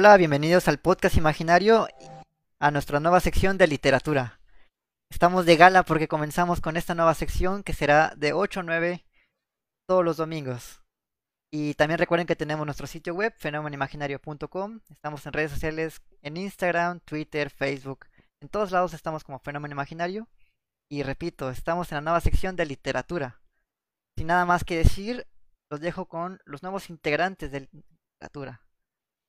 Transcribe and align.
Hola, 0.00 0.16
bienvenidos 0.16 0.68
al 0.68 0.78
podcast 0.78 1.16
imaginario, 1.16 1.88
a 2.60 2.70
nuestra 2.70 3.00
nueva 3.00 3.18
sección 3.18 3.58
de 3.58 3.66
literatura. 3.66 4.38
Estamos 5.10 5.44
de 5.44 5.56
gala 5.56 5.82
porque 5.82 6.06
comenzamos 6.06 6.60
con 6.60 6.76
esta 6.76 6.94
nueva 6.94 7.14
sección 7.14 7.64
que 7.64 7.72
será 7.72 8.14
de 8.16 8.32
8 8.32 8.60
a 8.60 8.62
9 8.62 9.04
todos 9.88 10.04
los 10.04 10.16
domingos. 10.16 10.84
Y 11.52 11.74
también 11.74 11.98
recuerden 11.98 12.28
que 12.28 12.36
tenemos 12.36 12.64
nuestro 12.64 12.86
sitio 12.86 13.12
web, 13.12 13.34
fenómenoimaginario.com. 13.38 14.82
Estamos 14.88 15.26
en 15.26 15.32
redes 15.32 15.50
sociales, 15.50 16.00
en 16.22 16.36
Instagram, 16.36 17.00
Twitter, 17.00 17.50
Facebook. 17.50 18.06
En 18.40 18.48
todos 18.48 18.70
lados 18.70 18.94
estamos 18.94 19.24
como 19.24 19.40
Fenómeno 19.40 19.72
Imaginario. 19.72 20.28
Y 20.88 21.02
repito, 21.02 21.50
estamos 21.50 21.90
en 21.90 21.96
la 21.96 22.02
nueva 22.02 22.20
sección 22.20 22.54
de 22.54 22.66
literatura. 22.66 23.40
Sin 24.16 24.28
nada 24.28 24.44
más 24.44 24.62
que 24.62 24.78
decir, 24.78 25.26
los 25.68 25.80
dejo 25.80 26.06
con 26.06 26.40
los 26.44 26.62
nuevos 26.62 26.88
integrantes 26.88 27.50
de 27.50 27.68
literatura. 27.72 28.62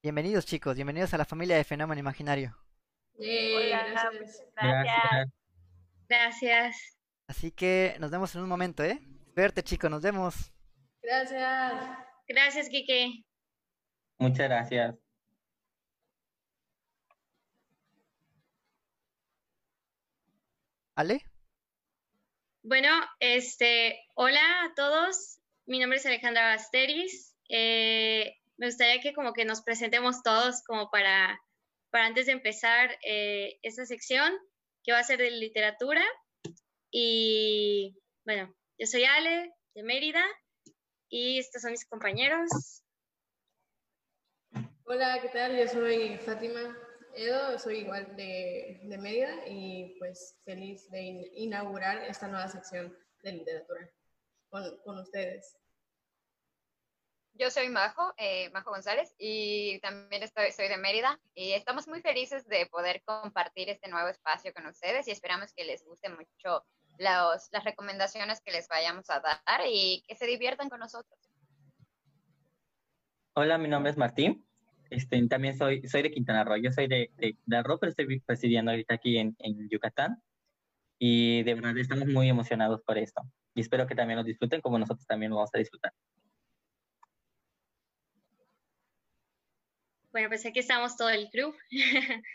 Bienvenidos 0.02 0.46
chicos, 0.46 0.76
bienvenidos 0.76 1.14
a 1.14 1.18
la 1.18 1.26
familia 1.26 1.58
de 1.58 1.66
Fenómeno 1.66 2.00
Imaginario. 2.00 2.56
gracias. 3.18 4.46
Gracias. 4.56 5.28
Gracias. 6.08 7.00
Así 7.28 7.52
que 7.52 7.98
nos 8.00 8.10
vemos 8.10 8.34
en 8.34 8.42
un 8.42 8.48
momento, 8.48 8.82
¿eh? 8.82 8.98
Verte 9.36 9.62
chicos, 9.62 9.92
nos 9.92 10.02
vemos. 10.02 10.54
Gracias. 11.02 11.98
Gracias, 12.30 12.70
Kike. 12.70 13.26
Muchas 14.20 14.48
gracias. 14.48 14.96
¿Ale? 20.96 21.26
Bueno, 22.64 22.90
este, 23.20 24.00
hola 24.16 24.64
a 24.64 24.74
todos. 24.76 25.42
Mi 25.66 25.80
nombre 25.80 25.98
es 25.98 26.06
Alejandra 26.06 26.56
Basteris. 26.56 27.36
Eh, 27.50 28.39
me 28.60 28.68
gustaría 28.68 29.02
que 29.02 29.14
como 29.14 29.32
que 29.34 29.46
nos 29.46 29.62
presentemos 29.62 30.22
todos 30.22 30.62
como 30.64 30.92
para, 30.92 31.42
para 31.92 32.06
antes 32.06 32.26
de 32.26 32.34
empezar 32.34 32.98
eh, 33.04 33.58
esta 33.64 33.86
sección 33.86 34.34
que 34.84 34.92
va 34.92 35.00
a 35.00 35.04
ser 35.04 35.20
de 35.20 35.32
literatura. 35.32 36.04
Y 36.92 37.98
bueno, 38.26 38.54
yo 38.78 38.86
soy 38.86 39.06
Ale 39.06 39.54
de 39.76 39.84
Mérida 39.84 40.24
y 41.10 41.40
estos 41.40 41.62
son 41.62 41.72
mis 41.72 41.88
compañeros. 41.88 42.50
Hola, 44.84 45.20
¿qué 45.22 45.30
tal? 45.30 45.58
Yo 45.58 45.68
soy 45.68 46.18
Fátima 46.18 46.78
Edo, 47.16 47.58
soy 47.60 47.80
igual 47.80 48.14
de, 48.18 48.82
de 48.84 48.98
Mérida 48.98 49.48
y 49.48 49.96
pues 50.00 50.38
feliz 50.44 50.90
de 50.90 51.02
in- 51.02 51.30
inaugurar 51.34 52.04
esta 52.04 52.28
nueva 52.28 52.50
sección 52.50 52.98
de 53.24 53.32
literatura 53.32 53.90
con, 54.50 54.78
con 54.84 55.00
ustedes. 55.00 55.56
Yo 57.40 57.50
soy 57.50 57.70
Majo, 57.70 58.14
eh, 58.18 58.50
Majo 58.50 58.72
González, 58.72 59.16
y 59.18 59.80
también 59.80 60.24
estoy, 60.24 60.52
soy 60.52 60.68
de 60.68 60.78
Mérida. 60.78 61.18
Y 61.34 61.54
estamos 61.54 61.88
muy 61.88 62.02
felices 62.02 62.46
de 62.50 62.66
poder 62.66 63.02
compartir 63.06 63.70
este 63.70 63.90
nuevo 63.90 64.10
espacio 64.10 64.54
con 64.54 64.66
ustedes 64.66 65.08
y 65.08 65.12
esperamos 65.12 65.54
que 65.54 65.64
les 65.64 65.86
guste 65.86 66.10
mucho 66.10 66.66
los- 66.98 67.48
las 67.54 67.64
recomendaciones 67.64 68.42
que 68.42 68.52
les 68.52 68.68
vayamos 68.68 69.10
a 69.10 69.22
dar 69.22 69.62
y 69.72 70.04
que 70.06 70.18
se 70.18 70.26
diviertan 70.28 70.68
con 70.70 70.82
nosotros. 70.82 71.18
Hola, 73.36 73.58
mi 73.58 73.70
nombre 73.70 73.92
es 73.92 73.98
Martín. 73.98 74.46
Este, 74.90 75.26
también 75.30 75.58
soy, 75.58 75.88
soy 75.88 76.02
de 76.02 76.12
Quintana 76.12 76.44
Roo. 76.44 76.58
Yo 76.58 76.74
soy 76.74 76.88
de, 76.88 77.10
de 77.16 77.64
Roo, 77.64 77.80
pero 77.80 77.92
estoy 77.92 78.22
residiendo 78.28 78.72
ahorita 78.72 78.96
aquí 78.96 79.18
en, 79.18 79.38
en 79.40 79.70
Yucatán. 79.70 80.22
Y 80.98 81.44
de 81.44 81.54
verdad 81.54 81.78
estamos 81.78 82.10
muy 82.10 82.28
emocionados 82.28 82.82
por 82.82 82.98
esto. 82.98 83.22
Y 83.54 83.62
espero 83.62 83.88
que 83.88 83.96
también 83.96 84.18
lo 84.18 84.26
disfruten 84.26 84.60
como 84.60 84.78
nosotros 84.78 85.08
también 85.08 85.30
lo 85.30 85.38
vamos 85.38 85.52
a 85.54 85.58
disfrutar. 85.58 85.94
Bueno, 90.20 90.32
pues 90.32 90.46
aquí 90.46 90.60
estamos 90.60 90.98
todo 90.98 91.08
el 91.10 91.30
crew. 91.30 91.56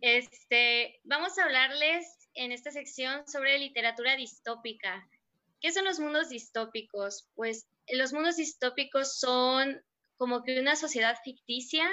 Este, 0.00 1.00
vamos 1.02 1.36
a 1.38 1.42
hablarles 1.42 2.06
en 2.34 2.52
esta 2.52 2.70
sección 2.70 3.26
sobre 3.26 3.58
literatura 3.58 4.14
distópica. 4.14 5.08
¿Qué 5.60 5.72
son 5.72 5.84
los 5.84 5.98
mundos 5.98 6.28
distópicos? 6.28 7.26
Pues 7.34 7.66
los 7.88 8.12
mundos 8.12 8.36
distópicos 8.36 9.18
son 9.18 9.82
como 10.18 10.44
que 10.44 10.60
una 10.60 10.76
sociedad 10.76 11.18
ficticia 11.24 11.90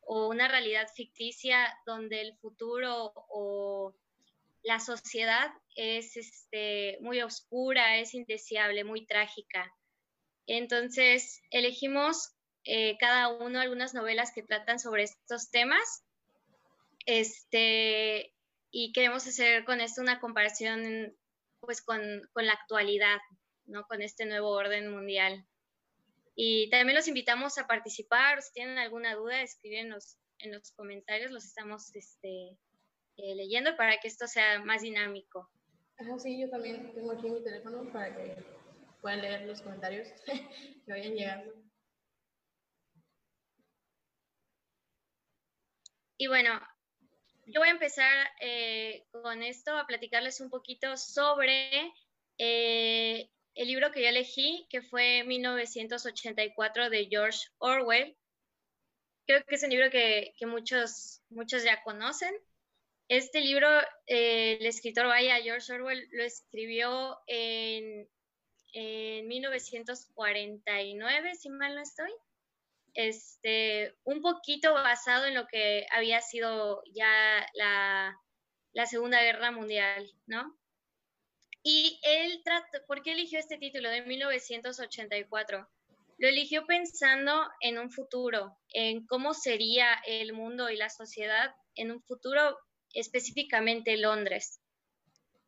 o 0.00 0.26
una 0.28 0.48
realidad 0.48 0.88
ficticia 0.96 1.72
donde 1.86 2.22
el 2.22 2.36
futuro 2.38 3.12
o 3.28 3.94
la 4.64 4.80
sociedad 4.80 5.52
es 5.76 6.16
este, 6.16 6.98
muy 7.00 7.22
oscura, 7.22 7.98
es 7.98 8.12
indeseable, 8.14 8.82
muy 8.82 9.06
trágica. 9.06 9.72
Entonces, 10.48 11.42
elegimos 11.52 12.32
eh, 12.64 12.96
cada 12.98 13.28
uno 13.28 13.60
algunas 13.60 13.94
novelas 13.94 14.32
que 14.34 14.42
tratan 14.42 14.78
sobre 14.78 15.04
estos 15.04 15.50
temas. 15.50 16.04
Este, 17.06 18.34
y 18.70 18.92
queremos 18.92 19.26
hacer 19.26 19.64
con 19.64 19.80
esto 19.80 20.00
una 20.00 20.20
comparación 20.20 21.16
pues 21.60 21.82
con, 21.82 22.00
con 22.32 22.46
la 22.46 22.54
actualidad, 22.54 23.18
¿no? 23.66 23.84
Con 23.86 24.02
este 24.02 24.26
nuevo 24.26 24.50
orden 24.50 24.90
mundial. 24.90 25.46
Y 26.34 26.70
también 26.70 26.96
los 26.96 27.08
invitamos 27.08 27.58
a 27.58 27.66
participar, 27.66 28.40
si 28.42 28.52
tienen 28.52 28.78
alguna 28.78 29.14
duda, 29.14 29.42
escriben 29.42 29.86
en 29.86 29.90
los, 29.90 30.16
en 30.38 30.52
los 30.52 30.72
comentarios, 30.72 31.30
los 31.30 31.44
estamos 31.44 31.94
este, 31.94 32.56
eh, 33.16 33.34
leyendo 33.34 33.76
para 33.76 33.98
que 33.98 34.08
esto 34.08 34.26
sea 34.26 34.60
más 34.64 34.82
dinámico. 34.82 35.50
Ajá, 35.98 36.18
sí, 36.18 36.40
yo 36.40 36.48
también 36.48 36.94
tengo 36.94 37.12
aquí 37.12 37.28
mi 37.28 37.42
teléfono 37.42 37.92
para 37.92 38.16
que 38.16 38.42
puedan 39.02 39.20
leer 39.20 39.42
los 39.42 39.60
comentarios 39.60 40.08
que 40.24 40.92
vayan 40.92 41.14
llegando. 41.14 41.69
Y 46.20 46.26
bueno, 46.26 46.60
yo 47.46 47.60
voy 47.60 47.68
a 47.68 47.72
empezar 47.72 48.28
eh, 48.42 49.06
con 49.10 49.42
esto, 49.42 49.74
a 49.74 49.86
platicarles 49.86 50.42
un 50.42 50.50
poquito 50.50 50.98
sobre 50.98 51.94
eh, 52.36 53.30
el 53.54 53.66
libro 53.66 53.90
que 53.90 54.02
yo 54.02 54.08
elegí, 54.10 54.66
que 54.68 54.82
fue 54.82 55.24
1984 55.24 56.90
de 56.90 57.06
George 57.06 57.38
Orwell. 57.56 58.18
Creo 59.26 59.42
que 59.46 59.54
es 59.54 59.62
un 59.62 59.70
libro 59.70 59.88
que, 59.88 60.34
que 60.36 60.44
muchos, 60.44 61.22
muchos 61.30 61.64
ya 61.64 61.82
conocen. 61.84 62.34
Este 63.08 63.40
libro, 63.40 63.66
eh, 64.06 64.58
el 64.60 64.66
escritor, 64.66 65.06
vaya, 65.06 65.40
George 65.40 65.72
Orwell, 65.72 66.06
lo 66.12 66.22
escribió 66.22 67.16
en, 67.28 68.06
en 68.74 69.26
1949, 69.26 71.34
si 71.36 71.48
mal 71.48 71.74
no 71.74 71.80
estoy 71.80 72.10
este, 72.94 73.94
un 74.04 74.22
poquito 74.22 74.72
basado 74.72 75.26
en 75.26 75.34
lo 75.34 75.46
que 75.46 75.86
había 75.92 76.20
sido 76.20 76.82
ya 76.92 77.46
la, 77.54 78.16
la 78.72 78.86
Segunda 78.86 79.22
Guerra 79.22 79.50
Mundial, 79.50 80.10
¿no? 80.26 80.58
Y 81.62 82.00
él 82.02 82.40
trató, 82.44 82.78
¿por 82.86 83.02
qué 83.02 83.12
eligió 83.12 83.38
este 83.38 83.58
título 83.58 83.90
de 83.90 84.02
1984? 84.02 85.68
Lo 86.18 86.28
eligió 86.28 86.66
pensando 86.66 87.48
en 87.60 87.78
un 87.78 87.90
futuro, 87.90 88.58
en 88.68 89.06
cómo 89.06 89.34
sería 89.34 89.94
el 90.06 90.32
mundo 90.32 90.70
y 90.70 90.76
la 90.76 90.90
sociedad 90.90 91.54
en 91.74 91.92
un 91.92 92.02
futuro, 92.02 92.58
específicamente 92.92 93.96
Londres. 93.96 94.60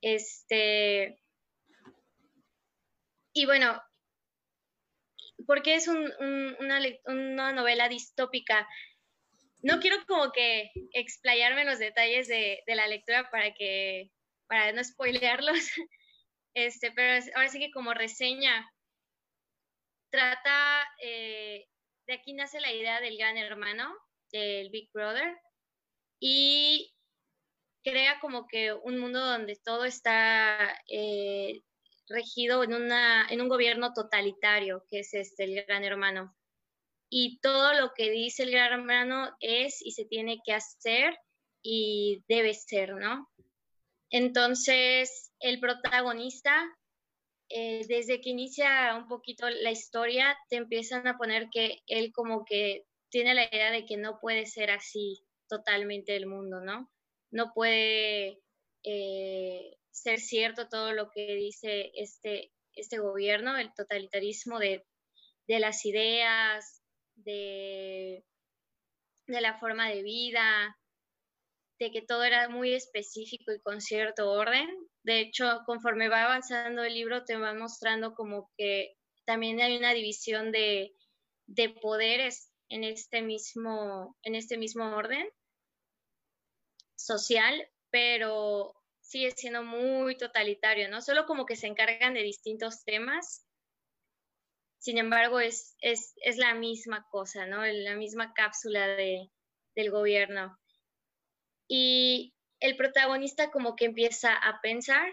Este, 0.00 1.20
y 3.32 3.46
bueno, 3.46 3.80
porque 5.46 5.74
es 5.74 5.88
un, 5.88 6.12
un, 6.20 6.56
una, 7.06 7.52
novela 7.52 7.88
distópica. 7.88 8.68
No 9.62 9.80
quiero 9.80 9.96
como 10.06 10.32
que 10.32 10.70
explayarme 10.92 11.64
los 11.64 11.78
detalles 11.78 12.28
de, 12.28 12.62
de, 12.66 12.74
la 12.74 12.86
lectura 12.86 13.30
para 13.30 13.54
que 13.54 14.10
para 14.48 14.72
no 14.72 14.84
spoilearlos, 14.84 15.54
este, 16.54 16.92
pero 16.92 17.24
ahora 17.34 17.48
sí 17.48 17.58
que 17.58 17.70
como 17.70 17.94
reseña 17.94 18.70
trata, 20.10 20.86
eh, 21.02 21.66
de 22.06 22.14
aquí 22.14 22.34
nace 22.34 22.60
la 22.60 22.70
idea 22.70 23.00
del 23.00 23.16
gran 23.16 23.38
hermano, 23.38 23.90
del 24.30 24.68
Big 24.70 24.90
Brother, 24.92 25.38
y 26.20 26.92
crea 27.82 28.20
como 28.20 28.46
que 28.46 28.72
un 28.72 28.98
mundo 28.98 29.20
donde 29.24 29.56
todo 29.56 29.84
está 29.84 30.78
eh, 30.88 31.62
regido 32.08 32.62
en, 32.62 32.74
una, 32.74 33.26
en 33.28 33.40
un 33.40 33.48
gobierno 33.48 33.92
totalitario, 33.92 34.84
que 34.88 35.00
es 35.00 35.14
este, 35.14 35.44
el 35.44 35.64
Gran 35.64 35.84
Hermano. 35.84 36.36
Y 37.08 37.40
todo 37.40 37.74
lo 37.74 37.92
que 37.94 38.10
dice 38.10 38.44
el 38.44 38.50
Gran 38.50 38.72
Hermano 38.72 39.36
es 39.40 39.82
y 39.82 39.92
se 39.92 40.04
tiene 40.04 40.40
que 40.44 40.52
hacer 40.52 41.16
y 41.62 42.24
debe 42.28 42.54
ser, 42.54 42.94
¿no? 42.94 43.28
Entonces, 44.10 45.32
el 45.40 45.60
protagonista, 45.60 46.64
eh, 47.48 47.84
desde 47.88 48.20
que 48.20 48.30
inicia 48.30 48.94
un 48.96 49.08
poquito 49.08 49.48
la 49.48 49.70
historia, 49.70 50.36
te 50.48 50.56
empiezan 50.56 51.06
a 51.06 51.16
poner 51.16 51.48
que 51.50 51.82
él 51.86 52.12
como 52.12 52.44
que 52.44 52.84
tiene 53.10 53.34
la 53.34 53.44
idea 53.44 53.70
de 53.70 53.84
que 53.84 53.96
no 53.96 54.18
puede 54.20 54.46
ser 54.46 54.70
así 54.70 55.22
totalmente 55.48 56.16
el 56.16 56.26
mundo, 56.26 56.60
¿no? 56.60 56.90
No 57.30 57.52
puede 57.54 58.40
eh, 58.84 59.76
ser 59.92 60.18
cierto 60.18 60.68
todo 60.68 60.92
lo 60.92 61.10
que 61.10 61.34
dice 61.34 61.92
este, 61.94 62.52
este 62.74 62.98
gobierno, 62.98 63.56
el 63.56 63.72
totalitarismo 63.74 64.58
de, 64.58 64.84
de 65.46 65.60
las 65.60 65.84
ideas, 65.84 66.82
de, 67.14 68.24
de 69.26 69.40
la 69.40 69.58
forma 69.58 69.88
de 69.88 70.02
vida, 70.02 70.76
de 71.78 71.90
que 71.90 72.02
todo 72.02 72.24
era 72.24 72.48
muy 72.48 72.74
específico 72.74 73.52
y 73.52 73.60
con 73.60 73.80
cierto 73.80 74.30
orden. 74.30 74.68
De 75.04 75.20
hecho, 75.20 75.60
conforme 75.66 76.08
va 76.08 76.24
avanzando 76.24 76.82
el 76.82 76.94
libro, 76.94 77.24
te 77.24 77.36
va 77.36 77.54
mostrando 77.54 78.14
como 78.14 78.50
que 78.56 78.94
también 79.24 79.60
hay 79.60 79.76
una 79.76 79.92
división 79.92 80.52
de, 80.52 80.94
de 81.46 81.68
poderes 81.70 82.50
en 82.68 82.84
este 82.84 83.20
mismo, 83.20 84.16
en 84.22 84.34
este 84.34 84.56
mismo 84.56 84.96
orden 84.96 85.28
social, 86.96 87.68
pero 87.90 88.74
sigue 89.12 89.30
siendo 89.32 89.62
muy 89.62 90.16
totalitario, 90.16 90.88
¿no? 90.88 91.02
Solo 91.02 91.26
como 91.26 91.44
que 91.44 91.54
se 91.54 91.66
encargan 91.66 92.14
de 92.14 92.22
distintos 92.22 92.82
temas. 92.82 93.46
Sin 94.78 94.96
embargo, 94.96 95.38
es, 95.38 95.76
es, 95.80 96.14
es 96.22 96.38
la 96.38 96.54
misma 96.54 97.06
cosa, 97.10 97.44
¿no? 97.44 97.62
La 97.66 97.94
misma 97.94 98.32
cápsula 98.32 98.86
de, 98.88 99.30
del 99.74 99.90
gobierno. 99.90 100.58
Y 101.68 102.34
el 102.58 102.74
protagonista 102.76 103.50
como 103.50 103.76
que 103.76 103.84
empieza 103.84 104.34
a 104.34 104.62
pensar, 104.62 105.06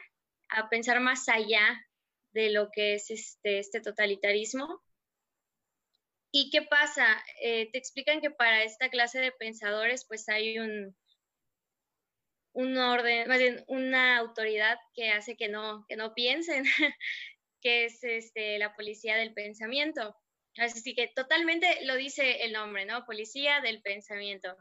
a 0.48 0.70
pensar 0.70 1.02
más 1.02 1.28
allá 1.28 1.86
de 2.32 2.52
lo 2.52 2.70
que 2.72 2.94
es 2.94 3.12
este, 3.12 3.60
este 3.60 3.82
totalitarismo. 3.82 4.82
¿Y 6.32 6.52
qué 6.52 6.62
pasa? 6.62 7.22
Eh, 7.42 7.70
te 7.72 7.78
explican 7.78 8.22
que 8.22 8.32
para 8.32 8.64
esta 8.64 8.90
clase 8.90 9.20
de 9.20 9.34
pensadores 9.34 10.06
pues 10.08 10.30
hay 10.30 10.58
un, 10.58 10.96
un 12.54 12.78
orden, 12.78 13.28
más 13.28 13.40
bien 13.40 13.64
una 13.68 14.18
autoridad 14.18 14.78
que 14.94 15.12
hace 15.12 15.36
que 15.36 15.48
no, 15.48 15.86
que 15.88 15.96
no 15.96 16.14
piensen, 16.14 16.64
que 17.62 17.86
es 17.86 18.04
este, 18.04 18.58
la 18.60 18.76
policía 18.76 19.16
del 19.16 19.34
pensamiento. 19.34 20.16
Así 20.58 20.94
que 20.94 21.08
totalmente 21.08 21.86
lo 21.86 21.96
dice 21.96 22.44
el 22.44 22.54
nombre, 22.54 22.86
¿no? 22.86 23.06
Policía 23.06 23.62
del 23.62 23.82
pensamiento. 23.82 24.56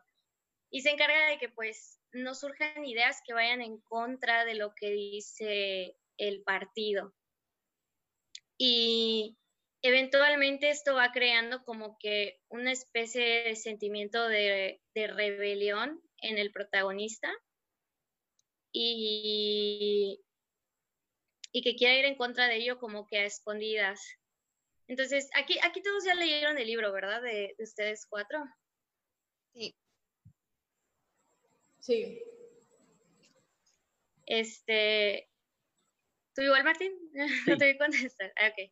Y 0.70 0.82
se 0.82 0.90
encarga 0.90 1.29
de 1.29 1.38
que 1.38 1.49
pues 1.49 1.99
no 2.12 2.35
surjan 2.35 2.85
ideas 2.85 3.20
que 3.26 3.35
vayan 3.35 3.62
en 3.62 3.81
contra 3.81 4.44
de 4.44 4.55
lo 4.55 4.75
que 4.75 4.91
dice 4.91 5.96
el 6.19 6.43
partido. 6.43 7.14
Y 8.58 9.37
eventualmente 9.82 10.70
esto 10.70 10.94
va 10.94 11.12
creando 11.12 11.64
como 11.64 11.96
que 11.99 12.41
una 12.49 12.73
especie 12.73 13.44
de 13.44 13.56
sentimiento 13.56 14.29
de, 14.29 14.81
de 14.94 15.06
rebelión 15.06 16.02
en 16.19 16.38
el 16.38 16.52
protagonista 16.52 17.32
y, 18.81 20.25
y 21.53 21.63
que 21.63 21.75
quiera 21.75 21.99
ir 21.99 22.05
en 22.05 22.17
contra 22.17 22.47
de 22.47 22.57
ello 22.57 22.79
como 22.79 23.07
que 23.07 23.19
a 23.19 23.25
escondidas. 23.25 24.01
Entonces, 24.87 25.29
aquí, 25.35 25.59
aquí 25.63 25.83
todos 25.83 26.05
ya 26.05 26.15
leyeron 26.15 26.59
el 26.59 26.67
libro, 26.67 26.93
¿verdad? 26.93 27.21
De, 27.21 27.57
ustedes 27.59 28.07
cuatro. 28.09 28.39
Sí. 29.53 29.75
Sí. 31.81 32.23
Este, 34.27 35.29
¿tú 36.35 36.43
igual, 36.43 36.63
Martín? 36.63 36.93
no 37.47 37.58
te 37.58 37.65
voy 37.65 37.75
a 37.75 37.79
contestar. 37.79 38.32
Ah, 38.37 38.49
ok. 38.49 38.70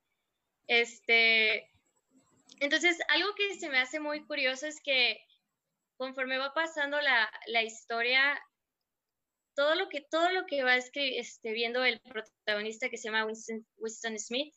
Este, 0.69 1.71
entonces, 2.61 2.99
algo 3.09 3.35
que 3.35 3.55
se 3.57 3.69
me 3.69 3.79
hace 3.79 3.99
muy 3.99 4.25
curioso 4.25 4.67
es 4.67 4.81
que 4.81 5.19
conforme 5.97 6.39
va 6.39 6.55
pasando 6.55 7.01
la, 7.01 7.31
la 7.47 7.63
historia, 7.63 8.41
todo 9.57 9.75
lo 9.75 9.89
que, 9.89 10.03
todo 10.03 10.31
lo 10.31 10.47
que 10.47 10.63
va 10.63 10.77
este, 10.77 11.53
viendo 11.53 11.83
el 11.83 12.01
protagonista 12.01 12.89
que 12.91 12.99
se 12.99 13.09
llama 13.09 13.27
Winston, 13.27 14.19
Smith, 14.19 14.55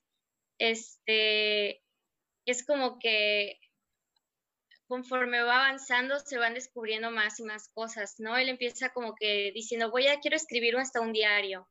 este, 0.59 1.81
es 2.45 2.65
como 2.65 2.99
que 2.99 3.57
conforme 4.87 5.41
va 5.41 5.67
avanzando 5.67 6.19
se 6.19 6.37
van 6.37 6.53
descubriendo 6.53 7.11
más 7.11 7.39
y 7.39 7.43
más 7.43 7.69
cosas, 7.69 8.15
¿no? 8.19 8.37
Él 8.37 8.49
empieza 8.49 8.89
como 8.89 9.15
que 9.15 9.51
diciendo, 9.53 9.89
voy 9.89 10.07
a, 10.07 10.19
quiero 10.19 10.35
escribir 10.35 10.75
hasta 10.77 10.99
un 10.99 11.13
diario. 11.13 11.67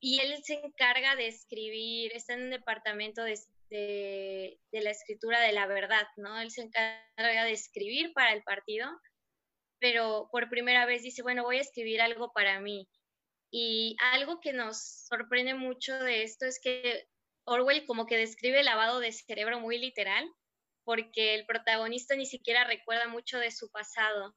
Y 0.00 0.20
él 0.20 0.40
se 0.44 0.54
encarga 0.54 1.16
de 1.16 1.26
escribir, 1.26 2.12
está 2.14 2.34
en 2.34 2.44
un 2.44 2.50
departamento 2.50 3.24
de, 3.24 3.36
de, 3.68 4.60
de 4.70 4.80
la 4.80 4.90
escritura 4.90 5.40
de 5.40 5.52
la 5.52 5.66
verdad, 5.66 6.06
¿no? 6.16 6.38
Él 6.40 6.52
se 6.52 6.62
encarga 6.62 7.44
de 7.44 7.52
escribir 7.52 8.12
para 8.12 8.32
el 8.32 8.44
partido 8.44 8.88
pero 9.80 10.28
por 10.30 10.48
primera 10.48 10.86
vez 10.86 11.02
dice, 11.02 11.22
bueno, 11.22 11.44
voy 11.44 11.58
a 11.58 11.62
escribir 11.62 12.00
algo 12.00 12.32
para 12.32 12.60
mí. 12.60 12.88
Y 13.50 13.96
algo 14.12 14.40
que 14.40 14.52
nos 14.52 15.06
sorprende 15.06 15.54
mucho 15.54 15.98
de 15.98 16.22
esto 16.22 16.46
es 16.46 16.60
que 16.62 17.08
Orwell 17.44 17.86
como 17.86 18.06
que 18.06 18.16
describe 18.16 18.60
el 18.60 18.66
lavado 18.66 19.00
de 19.00 19.12
cerebro 19.12 19.60
muy 19.60 19.78
literal, 19.78 20.28
porque 20.84 21.34
el 21.34 21.46
protagonista 21.46 22.14
ni 22.14 22.26
siquiera 22.26 22.64
recuerda 22.64 23.08
mucho 23.08 23.38
de 23.38 23.50
su 23.50 23.70
pasado. 23.70 24.34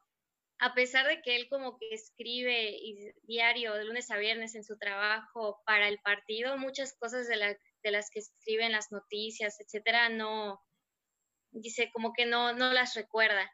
A 0.59 0.73
pesar 0.73 1.07
de 1.07 1.21
que 1.21 1.35
él 1.35 1.47
como 1.49 1.77
que 1.77 1.89
escribe 1.91 2.77
diario 3.23 3.73
de 3.73 3.85
lunes 3.85 4.11
a 4.11 4.17
viernes 4.17 4.55
en 4.55 4.63
su 4.63 4.77
trabajo 4.77 5.61
para 5.65 5.87
el 5.87 5.99
partido, 5.99 6.57
muchas 6.57 6.95
cosas 6.99 7.27
de, 7.27 7.57
de 7.83 7.91
las 7.91 8.09
que 8.11 8.19
escribe 8.19 8.65
en 8.65 8.71
las 8.71 8.91
noticias, 8.91 9.59
etcétera, 9.59 10.09
no, 10.09 10.61
dice 11.51 11.89
como 11.91 12.13
que 12.13 12.25
no, 12.25 12.53
no 12.53 12.71
las 12.73 12.95
recuerda. 12.95 13.51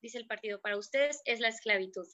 dice 0.03 0.19
el 0.19 0.27
partido, 0.27 0.61
para 0.61 0.77
ustedes 0.77 1.23
es 1.25 1.41
la 1.41 1.49
esclavitud, 1.49 2.07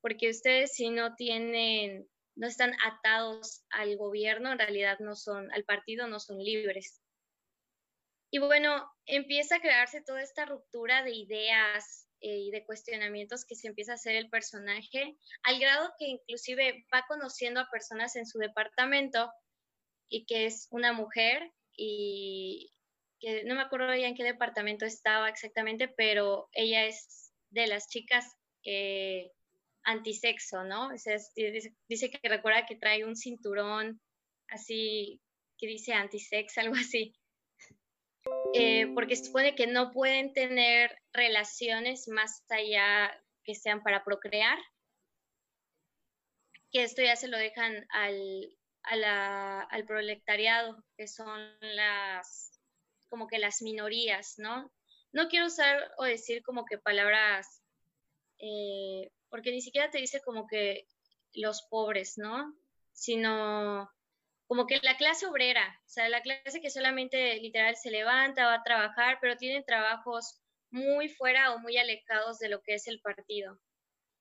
porque 0.00 0.30
ustedes 0.30 0.74
si 0.74 0.88
no 0.88 1.16
tienen, 1.16 2.08
no 2.34 2.46
están 2.46 2.72
atados 2.82 3.64
al 3.68 3.96
gobierno, 3.98 4.52
en 4.52 4.58
realidad 4.58 4.98
no 5.00 5.14
son, 5.14 5.52
al 5.52 5.64
partido 5.64 6.06
no 6.06 6.18
son 6.18 6.38
libres. 6.38 7.02
Y 8.30 8.38
bueno, 8.38 8.90
empieza 9.04 9.56
a 9.56 9.60
crearse 9.60 10.02
toda 10.02 10.22
esta 10.22 10.46
ruptura 10.46 11.02
de 11.02 11.12
ideas, 11.12 12.07
eh, 12.20 12.38
y 12.38 12.50
de 12.50 12.64
cuestionamientos 12.64 13.44
que 13.44 13.54
se 13.54 13.68
empieza 13.68 13.92
a 13.92 13.96
hacer 13.96 14.16
el 14.16 14.28
personaje, 14.28 15.16
al 15.42 15.58
grado 15.58 15.92
que 15.98 16.06
inclusive 16.06 16.84
va 16.94 17.04
conociendo 17.08 17.60
a 17.60 17.70
personas 17.70 18.16
en 18.16 18.26
su 18.26 18.38
departamento 18.38 19.30
y 20.08 20.26
que 20.26 20.46
es 20.46 20.68
una 20.70 20.92
mujer 20.92 21.52
y 21.76 22.72
que 23.20 23.44
no 23.44 23.54
me 23.54 23.62
acuerdo 23.62 23.94
ya 23.94 24.08
en 24.08 24.14
qué 24.14 24.24
departamento 24.24 24.84
estaba 24.84 25.28
exactamente, 25.28 25.88
pero 25.88 26.48
ella 26.52 26.86
es 26.86 27.32
de 27.50 27.66
las 27.66 27.88
chicas 27.88 28.24
eh, 28.64 29.30
antisexo, 29.84 30.64
¿no? 30.64 30.90
dice, 30.90 31.18
dice, 31.88 32.10
que 32.10 32.28
recuerda 32.28 32.66
que 32.66 32.76
trae 32.76 33.04
un 33.04 33.16
cinturón 33.16 34.00
así 34.48 35.20
que 35.58 35.66
dice 35.66 35.92
antisex, 35.92 36.58
algo 36.58 36.74
así. 36.74 37.14
Eh, 38.52 38.90
porque 38.94 39.16
supone 39.16 39.54
que 39.54 39.66
no 39.66 39.90
pueden 39.90 40.32
tener 40.32 40.96
relaciones 41.12 42.08
más 42.08 42.44
allá 42.48 43.10
que 43.44 43.54
sean 43.54 43.82
para 43.82 44.04
procrear, 44.04 44.58
que 46.70 46.82
esto 46.82 47.02
ya 47.02 47.16
se 47.16 47.28
lo 47.28 47.38
dejan 47.38 47.86
al, 47.90 48.56
al 48.82 49.84
proletariado, 49.86 50.82
que 50.96 51.08
son 51.08 51.40
las, 51.60 52.58
como 53.08 53.26
que 53.26 53.38
las 53.38 53.62
minorías, 53.62 54.34
¿no? 54.38 54.72
No 55.12 55.28
quiero 55.28 55.46
usar 55.46 55.90
o 55.98 56.04
decir 56.04 56.42
como 56.42 56.64
que 56.64 56.78
palabras, 56.78 57.62
eh, 58.38 59.10
porque 59.30 59.50
ni 59.50 59.60
siquiera 59.62 59.90
te 59.90 59.98
dice 59.98 60.20
como 60.22 60.46
que 60.46 60.86
los 61.32 61.62
pobres, 61.70 62.18
¿no? 62.18 62.54
sino 62.98 63.88
como 64.48 64.66
que 64.66 64.80
la 64.82 64.96
clase 64.96 65.26
obrera, 65.26 65.78
o 65.86 65.88
sea, 65.88 66.08
la 66.08 66.22
clase 66.22 66.62
que 66.62 66.70
solamente 66.70 67.36
literal 67.36 67.76
se 67.76 67.90
levanta, 67.90 68.46
va 68.46 68.54
a 68.54 68.62
trabajar, 68.62 69.18
pero 69.20 69.36
tienen 69.36 69.62
trabajos 69.64 70.40
muy 70.70 71.10
fuera 71.10 71.52
o 71.54 71.58
muy 71.58 71.76
alejados 71.76 72.38
de 72.38 72.48
lo 72.48 72.62
que 72.62 72.74
es 72.74 72.88
el 72.88 73.00
partido. 73.00 73.60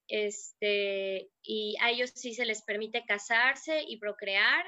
Este, 0.10 1.30
y 1.42 1.78
a 1.82 1.92
ellos 1.92 2.12
sí 2.14 2.34
se 2.34 2.46
les 2.46 2.62
permite 2.62 3.06
casarse 3.06 3.84
y 3.88 4.00
procrear, 4.00 4.66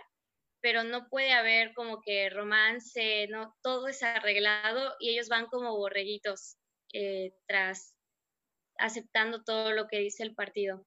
pero 0.62 0.84
no 0.86 1.10
puede 1.10 1.34
haber 1.34 1.74
como 1.74 2.02
que 2.02 2.30
romance, 2.30 3.28
no, 3.28 3.54
todo 3.62 3.90
es 3.90 4.02
arreglado 4.02 4.96
y 5.00 5.10
ellos 5.10 5.28
van 5.28 5.48
como 5.48 5.76
borreguitos 5.76 6.58
eh, 6.94 7.34
tras 7.48 7.96
aceptando 8.78 9.44
todo 9.44 9.74
lo 9.74 9.88
que 9.88 10.00
dice 10.00 10.24
el 10.24 10.36
partido. 10.36 10.86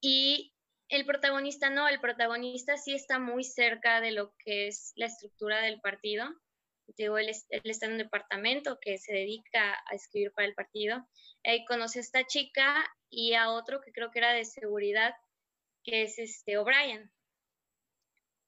Y 0.00 0.53
el 0.88 1.06
protagonista 1.06 1.70
no, 1.70 1.88
el 1.88 2.00
protagonista 2.00 2.76
sí 2.76 2.94
está 2.94 3.18
muy 3.18 3.44
cerca 3.44 4.00
de 4.00 4.12
lo 4.12 4.34
que 4.38 4.68
es 4.68 4.92
la 4.96 5.06
estructura 5.06 5.60
del 5.62 5.80
partido. 5.80 6.26
Digo, 6.96 7.16
él, 7.16 7.30
está 7.30 7.86
en 7.86 7.92
un 7.92 7.98
departamento 7.98 8.78
que 8.80 8.98
se 8.98 9.12
dedica 9.12 9.72
a 9.86 9.94
escribir 9.94 10.32
para 10.32 10.46
el 10.46 10.54
partido. 10.54 11.06
Ahí 11.42 11.64
conoce 11.64 11.98
a 11.98 12.02
esta 12.02 12.26
chica 12.26 12.84
y 13.08 13.34
a 13.34 13.50
otro 13.50 13.80
que 13.80 13.92
creo 13.92 14.10
que 14.10 14.18
era 14.18 14.32
de 14.32 14.44
seguridad, 14.44 15.14
que 15.82 16.02
es 16.02 16.18
este 16.18 16.58
O'Brien. 16.58 17.10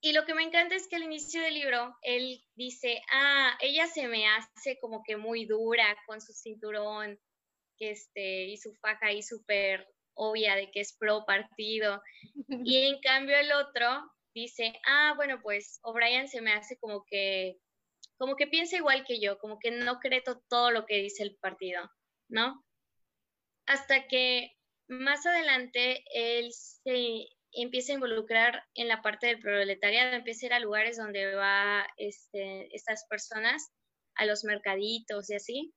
Y 0.02 0.12
lo 0.12 0.26
que 0.26 0.34
me 0.34 0.42
encanta 0.42 0.74
es 0.74 0.86
que 0.86 0.96
al 0.96 1.04
inicio 1.04 1.40
del 1.40 1.54
libro 1.54 1.96
él 2.02 2.44
dice, 2.54 3.00
ah, 3.10 3.56
ella 3.60 3.86
se 3.86 4.06
me 4.08 4.28
hace 4.28 4.78
como 4.78 5.02
que 5.02 5.16
muy 5.16 5.46
dura 5.46 5.96
con 6.06 6.20
su 6.20 6.32
cinturón 6.34 7.18
que 7.78 7.90
este, 7.90 8.44
y 8.44 8.56
su 8.58 8.74
faja 8.74 9.06
ahí 9.06 9.22
súper 9.22 9.86
obvia 10.16 10.56
de 10.56 10.70
que 10.70 10.80
es 10.80 10.96
pro 10.98 11.24
partido. 11.24 12.02
Y 12.64 12.86
en 12.86 13.00
cambio 13.00 13.36
el 13.36 13.52
otro 13.52 14.10
dice, 14.34 14.74
ah, 14.86 15.14
bueno, 15.16 15.40
pues 15.42 15.78
O'Brien 15.82 16.28
se 16.28 16.40
me 16.40 16.52
hace 16.52 16.76
como 16.78 17.04
que, 17.06 17.58
como 18.18 18.36
que 18.36 18.46
piensa 18.46 18.76
igual 18.76 19.04
que 19.06 19.20
yo, 19.20 19.38
como 19.38 19.58
que 19.58 19.70
no 19.70 19.98
cree 20.00 20.22
todo 20.48 20.70
lo 20.70 20.84
que 20.84 20.96
dice 20.96 21.22
el 21.22 21.36
partido, 21.36 21.88
¿no? 22.28 22.64
Hasta 23.66 24.06
que 24.08 24.52
más 24.88 25.24
adelante 25.26 26.04
él 26.12 26.52
se 26.52 27.26
empieza 27.52 27.92
a 27.92 27.94
involucrar 27.94 28.62
en 28.74 28.88
la 28.88 29.02
parte 29.02 29.28
del 29.28 29.40
proletariado, 29.40 30.14
empieza 30.14 30.46
a 30.46 30.48
ir 30.48 30.52
a 30.54 30.60
lugares 30.60 30.96
donde 30.96 31.34
va 31.34 31.86
este, 31.96 32.74
estas 32.74 33.06
personas, 33.08 33.72
a 34.16 34.26
los 34.26 34.44
mercaditos 34.44 35.30
y 35.30 35.34
así. 35.34 35.74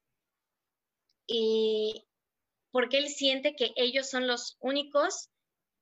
Y, 1.27 2.08
porque 2.71 2.97
él 2.97 3.09
siente 3.09 3.55
que 3.55 3.71
ellos 3.75 4.09
son 4.09 4.27
los 4.27 4.57
únicos 4.59 5.29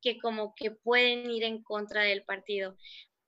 que 0.02 0.18
como 0.20 0.54
que 0.56 0.72
pueden 0.72 1.30
ir 1.30 1.44
en 1.44 1.64
contra 1.64 2.04
del 2.04 2.24
partido. 2.24 2.78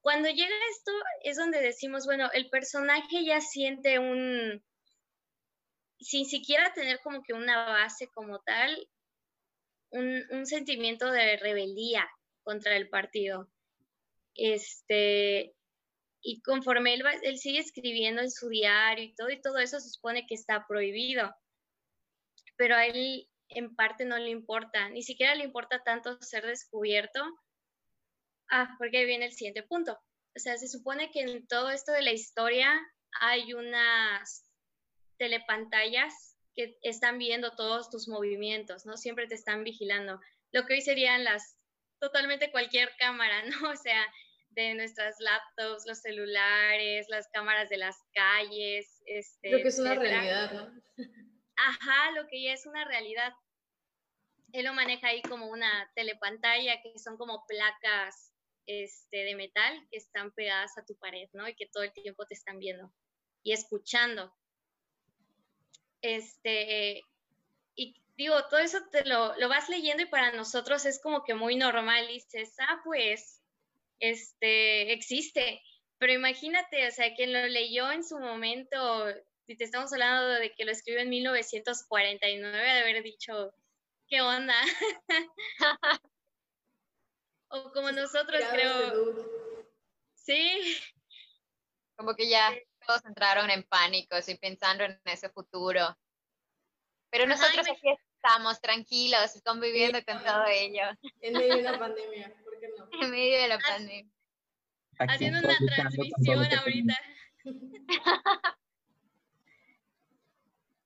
Cuando 0.01 0.30
llega 0.30 0.56
esto 0.72 0.92
es 1.24 1.38
donde 1.38 1.60
decimos, 1.60 2.06
bueno, 2.06 2.30
el 2.34 2.50
personaje 2.50 3.25
ya 3.25 3.42
siente 3.42 4.00
un, 4.00 4.63
sin 6.00 6.25
siquiera 6.25 6.74
tener 6.74 7.00
como 7.01 7.22
que 7.24 7.34
una 7.34 7.66
base 7.66 8.08
como 8.08 8.39
tal, 8.39 8.88
un, 9.92 10.46
sentimiento 10.46 11.12
de 11.12 11.38
rebeldía 11.38 12.08
contra 12.44 12.78
el 12.78 12.89
partido. 12.89 13.50
Este, 14.36 15.54
y 16.22 16.42
conforme 16.42 16.94
él, 16.94 17.04
él 17.24 17.38
sigue 17.38 17.60
escribiendo 17.60 18.22
en 18.22 18.32
su 18.32 18.48
diario 18.48 19.04
y 19.04 19.16
todo, 19.16 19.30
y 19.30 19.42
todo 19.42 19.58
eso 19.58 19.80
se 19.80 19.89
supone 19.89 20.25
que 20.28 20.36
está 20.36 20.66
prohibido. 20.68 21.36
Pero 22.56 22.78
él 22.78 23.28
en 23.50 23.75
parte 23.75 24.06
no 24.06 24.18
le 24.18 24.29
importa, 24.29 24.89
ni 24.89 25.03
siquiera 25.03 25.36
le 25.36 25.44
importa 25.44 25.84
tanto 25.84 26.22
ser 26.22 26.46
descubierto. 26.46 27.24
Ah, 28.50 28.75
porque 28.77 29.06
viene 29.06 29.25
el 29.25 29.34
siguiente 29.34 29.63
punto. 29.63 30.00
O 30.36 30.39
sea, 30.39 30.58
se 30.58 30.68
supone 30.68 31.12
que 31.12 31.22
en 31.22 31.48
todo 31.48 31.70
esto 31.70 31.91
de 31.91 32.01
la 32.01 32.12
historia 32.12 32.79
hay 33.20 33.53
unas 33.53 34.46
telepantallas 35.18 36.36
que 36.56 36.77
están 36.82 37.18
viendo 37.18 37.56
todos 37.56 37.89
tus 37.89 38.08
movimientos, 38.08 38.86
¿no? 38.86 38.98
Siempre 38.98 39.27
te 39.27 39.36
están 39.36 39.63
vigilando. 39.63 40.20
Lo 40.51 40.65
que 40.65 40.74
hoy 40.74 40.82
serían 40.82 41.24
las, 41.24 41.58
totalmente 42.00 42.51
cualquier 42.51 42.91
cámara, 42.98 43.44
¿no? 43.62 43.70
O 43.70 43.75
sea, 43.75 44.06
de 44.51 44.74
nuestras 44.75 45.15
laptops, 45.20 45.86
los 45.86 46.00
celulares, 46.00 47.08
las 47.10 47.27
cámaras 47.29 47.70
de 47.70 47.77
las 47.77 47.98
calles. 48.13 49.01
Este, 49.06 49.50
Creo 49.50 49.62
que 49.62 49.68
es 49.68 49.79
una 49.79 49.96
realidad, 49.96 50.51
¿no? 50.51 50.82
Ajá, 51.62 52.12
lo 52.12 52.25
que 52.28 52.42
ya 52.42 52.54
es 52.54 52.66
una 52.66 52.86
realidad. 52.86 53.34
Él 54.54 54.66
lo 54.66 54.74
maneja 54.74 55.10
ahí 55.10 55.22
como 55.22 55.48
una 55.48 55.92
telepantalla, 55.94 56.82
que 56.82 56.98
son 56.98 57.18
como 57.18 57.46
placas 57.48 58.34
este, 58.66 59.18
de 59.18 59.36
metal 59.36 59.88
que 59.92 59.98
están 59.98 60.32
pegadas 60.32 60.78
a 60.78 60.86
tu 60.86 60.96
pared, 60.96 61.28
¿no? 61.34 61.48
Y 61.50 61.56
que 61.56 61.68
todo 61.68 61.84
el 61.84 61.92
tiempo 61.92 62.25
te 62.25 62.34
están 62.34 62.60
viendo 62.60 62.94
y 63.44 63.51
escuchando. 63.51 64.34
Este, 66.01 67.04
y 67.75 68.01
digo, 68.16 68.36
todo 68.50 68.62
eso 68.62 68.80
te 68.89 69.04
lo, 69.04 69.36
lo 69.36 69.50
vas 69.50 69.68
leyendo 69.68 70.04
y 70.04 70.08
para 70.08 70.32
nosotros 70.32 70.86
es 70.86 71.01
como 71.01 71.25
que 71.25 71.34
muy 71.34 71.58
normal. 71.58 72.10
Y 72.10 72.13
dices, 72.13 72.56
ah, 72.60 72.82
pues, 72.86 73.44
este, 74.00 74.94
existe. 74.94 75.62
Pero 75.98 76.13
imagínate, 76.13 76.88
o 76.88 76.92
sea, 76.92 77.13
quien 77.16 77.34
lo 77.34 77.46
leyó 77.48 77.92
en 77.92 78.06
su 78.06 78.18
momento 78.18 79.08
si 79.50 79.56
te 79.56 79.63
estamos 79.63 79.91
hablando 79.91 80.29
de 80.36 80.53
que 80.53 80.63
lo 80.63 80.72
escribió 80.72 81.01
en 81.01 81.10
1949, 81.10 82.56
de 82.56 82.79
haber 82.82 83.01
dicho, 83.01 83.51
¿qué 84.08 84.22
onda? 84.22 84.53
o 87.50 87.72
como 87.72 87.91
nosotros, 87.91 88.44
creo. 88.51 89.65
Sí. 90.13 90.77
Como 91.96 92.13
que 92.13 92.29
ya 92.29 92.53
todos 92.86 93.03
entraron 93.06 93.50
en 93.50 93.63
pánico, 93.63 94.18
y 94.27 94.36
pensando 94.38 94.84
en 94.84 95.01
ese 95.06 95.32
futuro. 95.32 95.98
Pero 97.10 97.25
nosotros 97.25 97.68
aquí 97.68 97.89
estamos 98.18 98.62
tranquilos, 98.62 99.41
conviviendo 99.44 99.98
con 100.06 100.24
todo 100.24 100.46
ello. 100.46 100.84
En 101.22 101.34
medio 101.34 101.56
de 101.56 101.63
la 101.63 101.79
pandemia, 101.79 102.36
¿por 102.44 102.60
qué 102.60 102.68
no? 102.77 102.88
En 103.01 103.10
medio 103.10 103.41
de 103.41 103.48
la 103.48 103.58
pandemia. 103.58 104.13
Haciendo 105.00 105.39
una 105.39 105.58
transmisión 105.75 106.53
ahorita. 106.53 107.01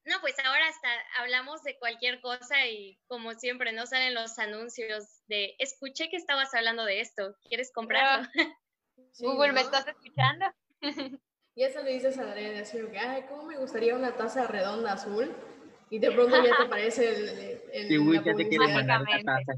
No, 0.06 0.20
pues 0.20 0.36
ahora 0.44 0.68
hasta 0.68 0.90
hablamos 1.20 1.64
de 1.64 1.78
cualquier 1.80 2.20
cosa 2.20 2.68
y 2.68 3.00
como 3.08 3.34
siempre 3.34 3.72
no 3.72 3.86
salen 3.86 4.14
los 4.14 4.38
anuncios 4.38 5.22
de 5.28 5.56
escuché 5.60 6.10
que 6.10 6.18
estabas 6.18 6.54
hablando 6.54 6.84
de 6.84 7.00
esto, 7.00 7.36
¿quieres 7.48 7.72
comprarlo? 7.72 8.28
Google, 9.20 9.54
¿me 9.54 9.62
estás 9.62 9.88
escuchando? 9.88 10.46
y 11.56 11.64
eso 11.64 11.82
le 11.84 11.94
dices 11.94 12.18
a 12.18 12.24
Adrián, 12.32 12.58
así 12.58 12.80
que, 12.92 13.00
ay, 13.00 13.24
¿cómo 13.30 13.44
me 13.44 13.58
gustaría 13.58 13.96
una 13.96 14.16
taza 14.16 14.46
redonda 14.48 14.94
azul? 14.94 15.34
Y 15.90 16.00
de 16.00 16.12
pronto 16.12 16.44
ya 16.44 16.56
te 16.58 16.64
aparece 16.68 17.10
el, 17.10 17.30
el, 17.72 17.88
sí, 17.88 18.26
ya 18.26 18.36
te 18.36 18.50
quiere 18.50 18.74
mandar 18.74 19.02
una 19.02 19.20
taza. 19.24 19.54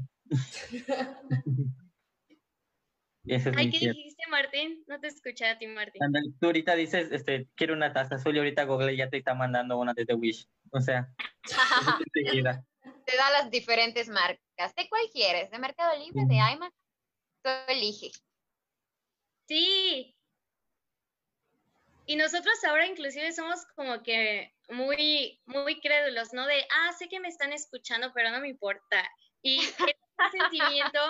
Ay, 3.28 3.70
¿qué 3.70 3.78
dijiste, 3.78 4.22
Martín? 4.30 4.84
No 4.86 5.00
te 5.00 5.08
escuché 5.08 5.46
a 5.46 5.58
ti, 5.58 5.66
Martín. 5.66 6.00
tú 6.40 6.46
ahorita 6.46 6.74
dices, 6.74 7.10
este, 7.10 7.48
quiero 7.56 7.74
una 7.74 7.92
taza 7.92 8.16
azul 8.16 8.34
y 8.36 8.38
ahorita 8.38 8.64
Google 8.64 8.96
ya 8.96 9.08
te 9.08 9.16
está 9.18 9.34
mandando 9.34 9.78
una 9.78 9.94
desde 9.94 10.14
Wish. 10.14 10.48
O 10.70 10.80
sea, 10.80 11.08
te 13.06 13.16
da 13.16 13.30
las 13.30 13.50
diferentes 13.50 14.08
marcas. 14.08 14.74
¿De 14.74 14.88
cuál 14.88 15.02
quieres? 15.12 15.50
¿De 15.50 15.58
Mercado 15.58 15.98
Libre? 15.98 16.22
¿De 16.26 16.36
iMac? 16.36 16.72
Tú 17.42 17.50
eliges. 17.68 18.22
Sí. 19.48 20.16
Y 22.06 22.16
nosotros 22.16 22.54
ahora 22.64 22.86
inclusive 22.86 23.32
somos 23.32 23.66
como 23.74 24.02
que 24.02 24.54
muy, 24.68 25.40
muy 25.46 25.80
crédulos, 25.80 26.32
¿no? 26.32 26.46
De, 26.46 26.66
ah, 26.72 26.92
sé 26.92 27.08
que 27.08 27.20
me 27.20 27.28
están 27.28 27.52
escuchando, 27.52 28.12
pero 28.14 28.30
no 28.30 28.40
me 28.40 28.48
importa. 28.48 29.08
Y 29.42 29.58
ese 29.60 29.96
sentimiento 30.30 31.00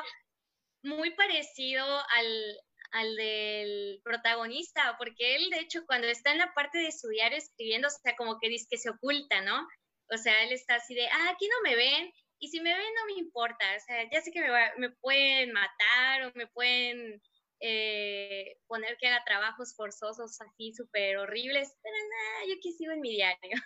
muy 0.82 1.10
parecido 1.14 1.84
al, 1.84 2.60
al 2.92 3.16
del 3.16 4.00
protagonista, 4.04 4.96
porque 4.98 5.36
él, 5.36 5.50
de 5.50 5.60
hecho, 5.60 5.84
cuando 5.86 6.06
está 6.06 6.32
en 6.32 6.38
la 6.38 6.52
parte 6.54 6.78
de 6.78 6.92
su 6.92 7.08
diario 7.08 7.38
escribiendo, 7.38 7.88
o 7.88 7.90
sea, 7.90 8.16
como 8.16 8.38
que 8.40 8.48
dice 8.48 8.66
que 8.70 8.78
se 8.78 8.90
oculta, 8.90 9.40
¿no? 9.42 9.66
O 10.10 10.16
sea, 10.16 10.42
él 10.44 10.52
está 10.52 10.76
así 10.76 10.94
de, 10.94 11.06
ah, 11.08 11.30
aquí 11.30 11.48
no 11.48 11.68
me 11.68 11.76
ven, 11.76 12.12
y 12.38 12.48
si 12.48 12.60
me 12.60 12.72
ven 12.72 12.94
no 12.94 13.06
me 13.06 13.20
importa, 13.20 13.64
o 13.76 13.80
sea, 13.80 14.08
ya 14.10 14.20
sé 14.20 14.30
que 14.30 14.40
me, 14.40 14.48
me 14.78 14.90
pueden 14.90 15.52
matar 15.52 16.24
o 16.24 16.32
me 16.34 16.46
pueden 16.48 17.20
eh, 17.60 18.58
poner 18.66 18.96
que 18.98 19.08
haga 19.08 19.24
trabajos 19.24 19.74
forzosos 19.74 20.40
así 20.40 20.74
súper 20.74 21.16
horribles, 21.16 21.74
pero 21.82 21.96
nada, 21.96 22.46
yo 22.48 22.54
aquí 22.56 22.72
sigo 22.72 22.92
en 22.92 23.00
mi 23.00 23.10
diario. 23.10 23.56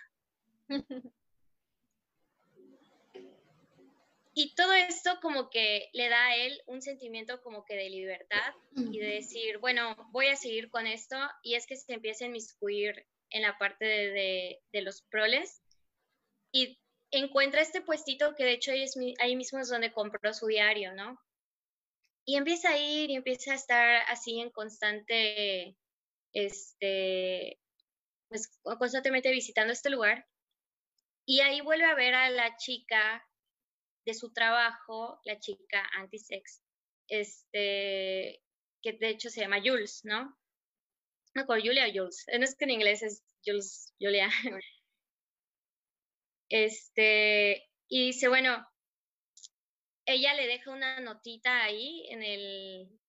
Y 4.33 4.55
todo 4.55 4.73
esto 4.73 5.19
como 5.21 5.49
que 5.49 5.89
le 5.93 6.07
da 6.07 6.27
a 6.27 6.35
él 6.37 6.61
un 6.67 6.81
sentimiento 6.81 7.41
como 7.41 7.65
que 7.65 7.75
de 7.75 7.89
libertad 7.89 8.53
y 8.75 8.99
de 8.99 9.07
decir, 9.07 9.57
bueno, 9.57 9.95
voy 10.11 10.27
a 10.27 10.37
seguir 10.37 10.69
con 10.69 10.87
esto 10.87 11.17
y 11.43 11.55
es 11.55 11.67
que 11.67 11.75
se 11.75 11.93
empieza 11.93 12.23
a 12.23 12.29
inmiscuir 12.29 13.05
en 13.29 13.41
la 13.41 13.57
parte 13.57 13.85
de, 13.85 14.61
de, 14.71 14.81
los 14.81 15.01
proles 15.03 15.61
y 16.53 16.79
encuentra 17.11 17.61
este 17.61 17.81
puestito 17.81 18.35
que 18.35 18.45
de 18.45 18.53
hecho 18.53 18.71
ahí, 18.71 18.83
es, 18.83 18.95
ahí 19.19 19.35
mismo 19.35 19.59
es 19.59 19.69
donde 19.69 19.91
compró 19.91 20.33
su 20.33 20.47
diario, 20.47 20.93
¿no? 20.93 21.19
y 22.25 22.35
empieza 22.35 22.69
a 22.69 22.77
ir 22.77 23.09
y 23.09 23.15
empieza 23.15 23.51
a 23.51 23.55
estar 23.55 24.03
así 24.07 24.39
en 24.39 24.51
constante, 24.51 25.75
este, 26.33 27.59
pues 28.29 28.49
constantemente 28.63 29.31
visitando 29.31 29.73
este 29.73 29.89
lugar. 29.89 30.27
Y 31.25 31.41
ahí 31.41 31.61
vuelve 31.61 31.85
a 31.85 31.95
ver 31.95 32.15
a 32.15 32.29
la 32.29 32.55
chica 32.57 33.25
de 34.05 34.13
su 34.13 34.31
trabajo, 34.33 35.19
la 35.25 35.39
chica 35.39 35.87
anti-sex, 35.97 36.61
este, 37.07 38.41
que 38.81 38.93
de 38.93 39.09
hecho 39.09 39.29
se 39.29 39.41
llama 39.41 39.61
Jules, 39.63 40.01
¿no? 40.03 40.37
No, 41.33 41.45
con 41.45 41.61
Julia 41.61 41.87
o 41.87 41.91
Jules. 41.93 42.25
No 42.37 42.43
es 42.43 42.55
que 42.55 42.65
en 42.65 42.71
inglés 42.71 43.03
es 43.03 43.23
Jules, 43.45 43.93
Julia. 43.99 44.29
Este, 46.53 47.69
y 47.87 48.07
dice, 48.07 48.27
bueno, 48.27 48.67
ella 50.05 50.33
le 50.33 50.47
deja 50.47 50.71
una 50.71 50.99
notita 50.99 51.63
ahí 51.63 52.05
en 52.09 52.23
el, 52.23 52.99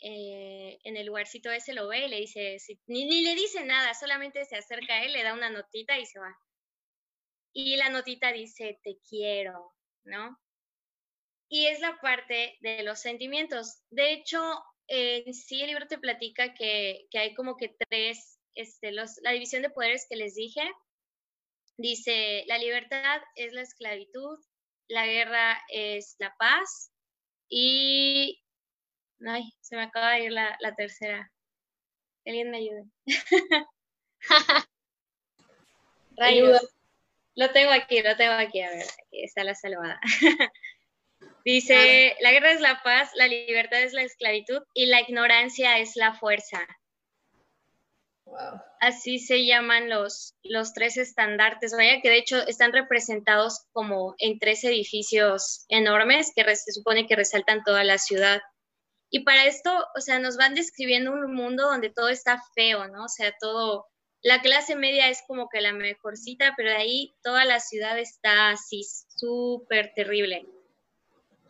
eh, 0.00 0.78
en 0.82 0.96
el 0.96 1.06
lugarcito 1.06 1.50
ese, 1.50 1.74
lo 1.74 1.86
ve 1.86 2.06
y 2.06 2.08
le 2.08 2.16
dice, 2.16 2.56
ni, 2.86 3.04
ni 3.04 3.22
le 3.22 3.36
dice 3.36 3.64
nada, 3.64 3.94
solamente 3.94 4.44
se 4.46 4.56
acerca 4.56 4.94
a 4.94 5.04
él, 5.04 5.12
le 5.12 5.22
da 5.22 5.32
una 5.32 5.48
notita 5.48 5.96
y 5.96 6.06
se 6.06 6.18
va. 6.18 6.36
Y 7.52 7.76
la 7.76 7.88
notita 7.88 8.32
dice, 8.32 8.80
te 8.82 8.98
quiero, 9.08 9.74
¿no? 10.04 10.38
Y 11.48 11.66
es 11.66 11.80
la 11.80 11.98
parte 12.00 12.58
de 12.60 12.82
los 12.82 13.00
sentimientos. 13.00 13.82
De 13.90 14.12
hecho, 14.12 14.40
en 14.86 15.32
sí 15.34 15.62
el 15.62 15.68
libro 15.68 15.86
te 15.86 15.98
platica 15.98 16.54
que, 16.54 17.06
que 17.10 17.18
hay 17.18 17.34
como 17.34 17.56
que 17.56 17.74
tres, 17.88 18.38
este, 18.54 18.92
los, 18.92 19.18
la 19.22 19.32
división 19.32 19.62
de 19.62 19.70
poderes 19.70 20.06
que 20.08 20.16
les 20.16 20.34
dije, 20.34 20.62
Dice, 21.78 22.42
la 22.48 22.58
libertad 22.58 23.22
es 23.36 23.52
la 23.52 23.62
esclavitud, 23.62 24.36
la 24.88 25.06
guerra 25.06 25.62
es 25.68 26.16
la 26.18 26.34
paz 26.36 26.90
y... 27.48 28.42
Ay, 29.24 29.52
se 29.60 29.76
me 29.76 29.82
acaba 29.82 30.12
de 30.12 30.24
ir 30.24 30.32
la, 30.32 30.56
la 30.60 30.74
tercera. 30.74 31.32
Alguien 32.26 32.50
me 32.50 32.58
ayude. 32.58 32.84
Rayos. 36.16 36.77
Lo 37.38 37.52
tengo 37.52 37.70
aquí, 37.70 38.02
lo 38.02 38.16
tengo 38.16 38.32
aquí, 38.32 38.60
a 38.62 38.70
ver, 38.70 38.82
aquí 38.82 39.22
está 39.22 39.44
la 39.44 39.54
salvada. 39.54 40.00
Dice, 41.44 42.16
la 42.18 42.32
guerra 42.32 42.50
es 42.50 42.60
la 42.60 42.82
paz, 42.82 43.12
la 43.14 43.28
libertad 43.28 43.80
es 43.80 43.92
la 43.92 44.02
esclavitud 44.02 44.60
y 44.74 44.86
la 44.86 45.02
ignorancia 45.02 45.78
es 45.78 45.94
la 45.94 46.14
fuerza. 46.14 46.66
Así 48.80 49.20
se 49.20 49.46
llaman 49.46 49.88
los, 49.88 50.34
los 50.42 50.72
tres 50.72 50.96
estandartes, 50.96 51.72
vaya 51.76 52.00
que 52.02 52.10
de 52.10 52.18
hecho 52.18 52.44
están 52.44 52.72
representados 52.72 53.68
como 53.70 54.16
en 54.18 54.40
tres 54.40 54.64
edificios 54.64 55.64
enormes 55.68 56.32
que 56.34 56.42
se 56.56 56.72
supone 56.72 57.06
que 57.06 57.14
resaltan 57.14 57.62
toda 57.62 57.84
la 57.84 57.98
ciudad. 57.98 58.40
Y 59.10 59.20
para 59.20 59.46
esto, 59.46 59.70
o 59.96 60.00
sea, 60.00 60.18
nos 60.18 60.36
van 60.38 60.56
describiendo 60.56 61.12
un 61.12 61.32
mundo 61.32 61.68
donde 61.68 61.90
todo 61.90 62.08
está 62.08 62.42
feo, 62.56 62.88
¿no? 62.88 63.04
O 63.04 63.08
sea, 63.08 63.32
todo, 63.38 63.86
la 64.22 64.40
clase 64.40 64.76
media 64.76 65.08
es 65.08 65.22
como 65.26 65.48
que 65.48 65.60
la 65.60 65.72
mejorcita, 65.72 66.54
pero 66.56 66.70
de 66.70 66.76
ahí 66.76 67.14
toda 67.22 67.44
la 67.44 67.60
ciudad 67.60 67.98
está 67.98 68.50
así 68.50 68.82
súper 69.16 69.92
terrible. 69.94 70.46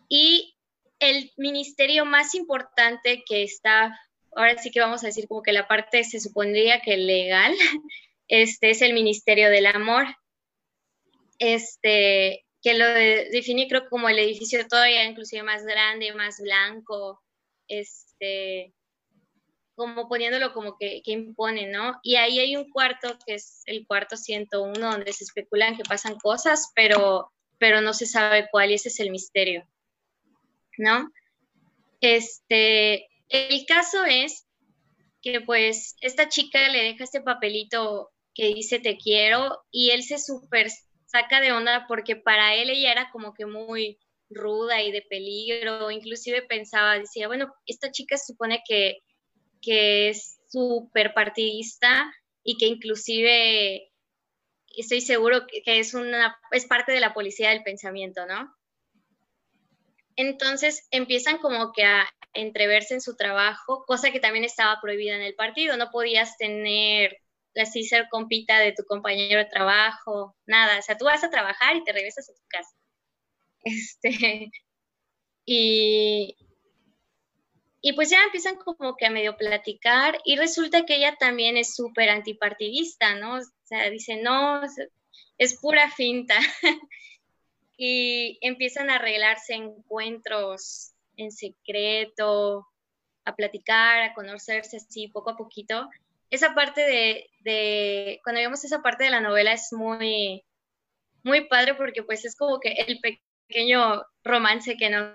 Y 0.09 0.57
el 0.99 1.33
ministerio 1.37 2.05
más 2.05 2.35
importante 2.35 3.23
que 3.27 3.43
está 3.43 3.99
ahora 4.37 4.57
sí 4.59 4.71
que 4.71 4.81
vamos 4.81 5.03
a 5.03 5.09
decir 5.09 5.27
como 5.29 5.43
que 5.43 5.53
la 5.53 5.67
parte 5.67 6.05
se 6.05 6.21
supondría 6.21 6.81
que 6.81 6.97
legal, 6.97 7.55
este 8.29 8.71
es 8.71 8.83
el 8.83 8.95
Ministerio 8.95 9.51
del 9.51 9.67
Amor, 9.67 10.07
este, 11.39 12.45
que 12.63 12.75
lo 12.75 12.87
definí 12.87 13.69
creo 13.69 13.89
como 13.89 14.09
el 14.09 14.19
edificio 14.19 14.67
todavía 14.69 15.05
inclusive 15.05 15.43
más 15.43 15.65
grande, 15.65 16.13
más 16.15 16.41
blanco, 16.41 17.21
este, 17.69 18.75
como 19.79 20.09
poniéndolo 20.09 20.53
como 20.53 20.77
que, 20.77 21.01
que, 21.03 21.13
impone, 21.13 21.69
¿no? 21.69 21.99
Y 22.03 22.17
ahí 22.17 22.39
hay 22.41 22.57
un 22.57 22.69
cuarto 22.69 23.17
que 23.25 23.35
es 23.35 23.63
el 23.65 23.87
cuarto 23.87 24.17
101 24.17 24.79
donde 24.79 25.13
se 25.13 25.25
especulan 25.25 25.77
que 25.77 25.85
pasan 25.85 26.19
cosas, 26.19 26.73
pero, 26.75 27.33
pero 27.59 27.81
no 27.81 27.95
se 27.95 28.05
sabe 28.05 28.49
cuál 28.51 28.73
y 28.73 28.75
ese 28.75 28.89
es 28.89 29.01
el 29.01 29.11
misterio, 29.11 29.67
¿no? 30.77 31.11
Este, 32.01 33.09
el 33.29 33.65
caso 33.67 34.05
es 34.05 34.47
que 35.23 35.41
pues 35.41 35.97
esta 36.01 36.29
chica 36.29 36.69
le 36.69 36.83
deja 36.83 37.05
este 37.05 37.21
papelito 37.21 38.11
que 38.35 38.55
dice 38.55 38.79
te 38.81 38.97
quiero 38.97 39.65
y 39.71 39.91
él 39.91 40.03
se 40.03 40.19
súper 40.19 40.69
saca 41.07 41.41
de 41.41 41.53
onda 41.53 41.87
porque 41.89 42.17
para 42.17 42.55
él 42.55 42.71
ella 42.71 42.93
era 42.93 43.11
como 43.11 43.33
que 43.33 43.47
muy 43.47 43.99
ruda 44.31 44.83
y 44.83 44.93
de 44.93 45.03
peligro, 45.03 45.91
inclusive 45.91 46.43
pensaba, 46.43 46.99
decía, 46.99 47.29
bueno, 47.29 47.53
esta 47.67 47.91
chica 47.91 48.17
supone 48.19 48.63
que, 48.67 48.99
que 49.61 50.11
es 50.11 50.39
súper 50.49 51.15
partidista 51.15 52.13
y 52.43 52.57
que 52.57 52.67
inclusive 52.67 53.91
estoy 54.77 55.01
seguro 55.01 55.47
que 55.65 55.79
es 55.79 55.95
una 55.95 56.39
es 56.53 56.67
parte 56.67 56.93
de 56.93 57.01
la 57.01 57.15
policía 57.15 57.51
del 57.51 57.63
pensamiento, 57.63 58.27
¿no? 58.27 58.55
Entonces 60.17 60.87
empiezan 60.91 61.39
como 61.39 61.73
que 61.73 61.85
a 61.85 62.09
entreverse 62.33 62.95
en 62.95 63.01
su 63.01 63.17
trabajo, 63.17 63.85
cosa 63.87 64.11
que 64.11 64.21
también 64.21 64.45
estaba 64.45 64.81
prohibida 64.81 65.15
en 65.15 65.23
el 65.23 65.35
partido. 65.35 65.77
No 65.77 65.91
podías 65.91 66.37
tener 66.39 67.19
así 67.55 67.85
ser 67.85 68.09
compita 68.11 68.59
de 68.59 68.73
tu 68.73 68.85
compañero 68.85 69.39
de 69.39 69.51
trabajo, 69.51 70.37
nada. 70.47 70.79
O 70.79 70.83
sea, 70.83 70.97
tú 70.97 71.05
vas 71.05 71.23
a 71.25 71.31
trabajar 71.31 71.77
y 71.77 71.85
te 71.85 71.93
regresas 71.93 72.29
a 72.29 72.35
tu 72.35 72.47
casa. 72.49 72.71
Este, 73.61 74.51
y, 75.45 76.37
y 77.81 77.93
pues 77.93 78.11
ya 78.11 78.23
empiezan 78.25 78.57
como 78.57 78.97
que 78.97 79.07
a 79.07 79.11
medio 79.11 79.37
platicar 79.37 80.19
y 80.25 80.37
resulta 80.37 80.85
que 80.85 80.97
ella 80.97 81.17
también 81.17 81.57
es 81.57 81.75
súper 81.75 82.09
antipartidista, 82.11 83.15
¿no? 83.15 83.37
O 83.37 83.41
sea, 83.65 83.89
dice, 83.91 84.17
no, 84.17 84.61
es 85.39 85.59
pura 85.61 85.91
finta. 85.91 86.37
y 87.77 88.39
empiezan 88.41 88.91
a 88.91 88.97
arreglarse 88.97 89.55
encuentros 89.55 90.93
en 91.17 91.31
secreto, 91.31 92.67
a 93.25 93.37
platicar, 93.37 94.03
a 94.03 94.15
conocerse 94.15 94.79
así 94.79 95.09
poco 95.09 95.31
a 95.31 95.37
poquito. 95.37 95.89
Esa 96.31 96.55
parte 96.55 96.81
de, 96.81 97.31
de, 97.41 98.21
cuando 98.25 98.41
vemos 98.41 98.65
esa 98.65 98.83
parte 98.83 99.05
de 99.05 99.11
la 99.11 99.21
novela 99.21 99.53
es 99.53 99.73
muy, 99.73 100.45
muy 101.23 101.47
padre 101.47 101.75
porque 101.75 102.03
pues 102.03 102.25
es 102.25 102.37
como 102.37 102.59
que 102.59 102.73
el 102.73 103.01
pequeño 103.01 104.03
romance 104.25 104.77
que 104.77 104.91
nos 104.91 105.15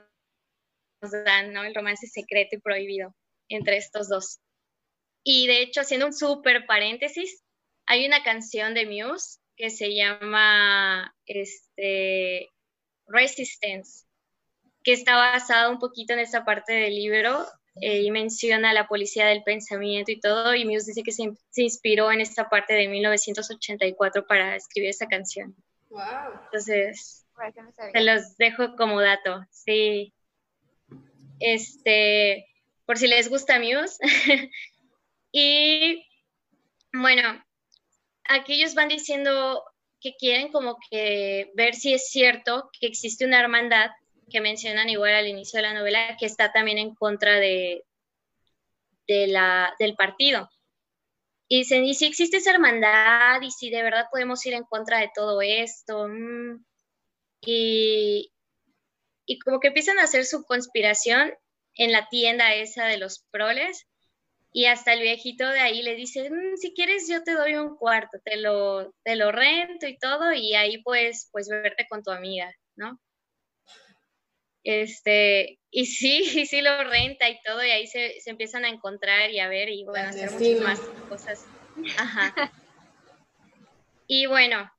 dan, 1.11 1.53
¿no? 1.53 1.63
El 1.63 1.75
romance 1.75 2.07
secreto 2.07 2.55
y 2.55 2.59
prohibido 2.59 3.15
entre 3.49 3.77
estos 3.77 4.09
dos. 4.09 4.39
Y 5.23 5.47
de 5.47 5.61
hecho, 5.61 5.81
haciendo 5.81 6.05
un 6.05 6.13
súper 6.13 6.65
paréntesis, 6.65 7.43
hay 7.85 8.05
una 8.05 8.23
canción 8.23 8.73
de 8.73 8.85
Muse 8.85 9.39
que 9.55 9.69
se 9.69 9.93
llama 9.93 11.15
este, 11.25 12.49
Resistance, 13.07 14.05
que 14.83 14.93
está 14.93 15.15
basada 15.15 15.69
un 15.69 15.79
poquito 15.79 16.13
en 16.13 16.19
esa 16.19 16.43
parte 16.43 16.73
del 16.73 16.95
libro 16.95 17.45
eh, 17.81 18.01
y 18.01 18.11
menciona 18.11 18.73
la 18.73 18.87
policía 18.87 19.25
del 19.27 19.43
pensamiento 19.43 20.11
y 20.11 20.19
todo, 20.19 20.53
y 20.55 20.65
Muse 20.65 20.87
dice 20.87 21.03
que 21.03 21.11
se, 21.11 21.33
inspiró 21.55 22.11
en 22.11 22.21
esta 22.21 22.49
parte 22.49 22.73
de 22.73 22.87
1984 22.87 24.25
para 24.27 24.55
escribir 24.55 24.89
esa 24.89 25.07
canción. 25.07 25.55
Wow. 25.89 26.01
Entonces, 26.45 27.25
se 27.93 28.01
los 28.01 28.37
dejo 28.37 28.75
como 28.75 29.01
dato, 29.01 29.45
sí. 29.51 30.13
Este, 31.43 32.47
por 32.85 32.97
si 32.97 33.07
les 33.07 33.29
gusta 33.29 33.59
Muse. 33.59 33.97
y 35.31 36.07
bueno, 36.93 37.43
aquí 38.29 38.53
ellos 38.53 38.75
van 38.75 38.87
diciendo 38.87 39.63
que 39.99 40.15
quieren 40.15 40.51
como 40.51 40.77
que 40.89 41.51
ver 41.55 41.75
si 41.75 41.93
es 41.93 42.09
cierto 42.09 42.69
que 42.79 42.87
existe 42.87 43.25
una 43.25 43.41
hermandad 43.41 43.91
que 44.29 44.39
mencionan 44.39 44.89
igual 44.89 45.13
al 45.13 45.27
inicio 45.27 45.57
de 45.57 45.63
la 45.63 45.73
novela 45.73 46.15
que 46.17 46.25
está 46.25 46.51
también 46.53 46.77
en 46.77 46.95
contra 46.95 47.39
de, 47.39 47.83
de 49.07 49.27
la, 49.27 49.75
del 49.79 49.95
partido. 49.95 50.49
Y 51.49 51.59
dicen, 51.59 51.83
¿y 51.83 51.93
si 51.93 52.05
existe 52.05 52.37
esa 52.37 52.51
hermandad? 52.51 53.41
¿Y 53.41 53.51
si 53.51 53.69
de 53.69 53.83
verdad 53.83 54.07
podemos 54.09 54.45
ir 54.45 54.53
en 54.53 54.63
contra 54.63 54.99
de 54.99 55.11
todo 55.13 55.41
esto? 55.41 56.07
Mm. 56.07 56.63
Y, 57.41 58.31
y 59.25 59.39
como 59.39 59.59
que 59.59 59.69
empiezan 59.69 59.99
a 59.99 60.03
hacer 60.03 60.25
su 60.25 60.43
conspiración 60.43 61.33
en 61.75 61.91
la 61.91 62.07
tienda 62.09 62.53
esa 62.53 62.85
de 62.85 62.97
los 62.97 63.25
proles 63.31 63.87
y 64.51 64.65
hasta 64.65 64.93
el 64.93 65.01
viejito 65.01 65.49
de 65.49 65.59
ahí 65.59 65.81
le 65.81 65.95
dice, 65.95 66.29
mm, 66.29 66.57
si 66.57 66.73
quieres 66.73 67.07
yo 67.09 67.23
te 67.23 67.31
doy 67.31 67.55
un 67.55 67.75
cuarto, 67.75 68.19
te 68.23 68.37
lo, 68.37 68.93
te 69.03 69.15
lo 69.15 69.31
rento 69.31 69.87
y 69.87 69.97
todo, 69.97 70.31
y 70.31 70.53
ahí 70.53 70.81
puedes 70.83 71.27
pues 71.31 71.49
verte 71.49 71.87
con 71.89 72.03
tu 72.03 72.11
amiga, 72.11 72.53
¿no? 72.75 72.99
Este, 74.63 75.59
y 75.71 75.87
sí, 75.87 76.23
y 76.39 76.45
sí 76.45 76.61
lo 76.61 76.83
renta 76.83 77.27
y 77.29 77.41
todo, 77.41 77.65
y 77.65 77.71
ahí 77.71 77.87
se, 77.87 78.21
se 78.21 78.29
empiezan 78.29 78.63
a 78.63 78.69
encontrar 78.69 79.31
y 79.31 79.39
a 79.39 79.47
ver, 79.47 79.69
y 79.69 79.85
bueno, 79.85 80.09
hacer 80.09 80.31
muchas 80.31 80.59
más 80.61 80.79
cosas. 81.09 81.45
Ajá. 81.97 82.51
Y 84.05 84.27
bueno, 84.27 84.71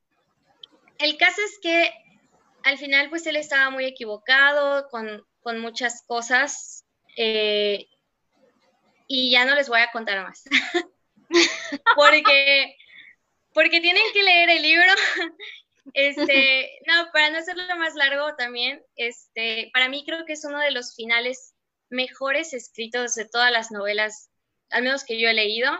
el 0.99 1.17
caso 1.17 1.41
es 1.45 1.59
que 1.61 1.91
al 2.65 2.77
final 2.79 3.09
pues 3.09 3.25
él 3.27 3.35
estaba 3.35 3.69
muy 3.69 3.85
equivocado 3.85 4.89
con, 4.89 5.25
con 5.41 5.59
muchas 5.59 6.03
cosas 6.05 6.83
Eh, 7.17 7.87
y 9.07 9.31
ya 9.31 9.45
no 9.45 9.55
les 9.55 9.69
voy 9.69 9.79
a 9.79 9.91
contar 9.91 10.21
más. 10.23 10.43
porque, 11.95 12.75
porque 13.53 13.79
tienen 13.79 14.03
que 14.13 14.23
leer 14.23 14.49
el 14.49 14.61
libro. 14.61 14.91
Este, 15.93 16.79
no, 16.87 17.11
para 17.13 17.29
no 17.29 17.37
hacerlo 17.37 17.63
más 17.77 17.93
largo 17.93 18.35
también, 18.35 18.83
este, 18.95 19.69
para 19.71 19.87
mí 19.87 20.03
creo 20.03 20.25
que 20.25 20.33
es 20.33 20.43
uno 20.43 20.59
de 20.59 20.71
los 20.71 20.95
finales 20.95 21.53
mejores 21.89 22.53
escritos 22.53 23.13
de 23.13 23.29
todas 23.29 23.51
las 23.51 23.69
novelas, 23.69 24.31
al 24.71 24.81
menos 24.81 25.03
que 25.03 25.19
yo 25.19 25.29
he 25.29 25.35
leído. 25.35 25.71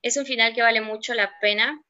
Es 0.00 0.16
un 0.16 0.26
final 0.26 0.54
que 0.54 0.62
vale 0.62 0.80
mucho 0.80 1.12
la 1.14 1.40
pena. 1.40 1.82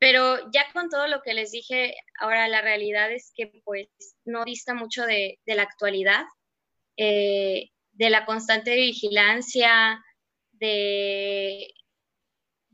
Pero 0.00 0.50
ya 0.50 0.66
con 0.72 0.88
todo 0.88 1.06
lo 1.08 1.20
que 1.20 1.34
les 1.34 1.52
dije, 1.52 1.94
ahora 2.18 2.48
la 2.48 2.62
realidad 2.62 3.12
es 3.12 3.32
que 3.36 3.52
pues 3.64 3.88
no 4.24 4.46
dista 4.46 4.72
mucho 4.72 5.04
de, 5.04 5.38
la 5.44 5.62
actualidad, 5.62 6.24
eh, 6.96 7.68
de 7.92 8.10
la 8.10 8.24
constante 8.24 8.74
vigilancia, 8.76 10.02
de, 10.52 11.74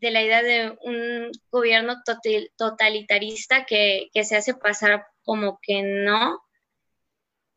la 0.00 0.22
idea 0.22 0.42
de 0.44 0.78
un 0.82 1.32
gobierno 1.50 1.96
totalitarista 2.56 3.64
que, 3.64 4.08
se 4.22 4.36
hace 4.36 4.54
pasar 4.54 5.04
como 5.24 5.58
que 5.60 5.82
no, 5.82 6.40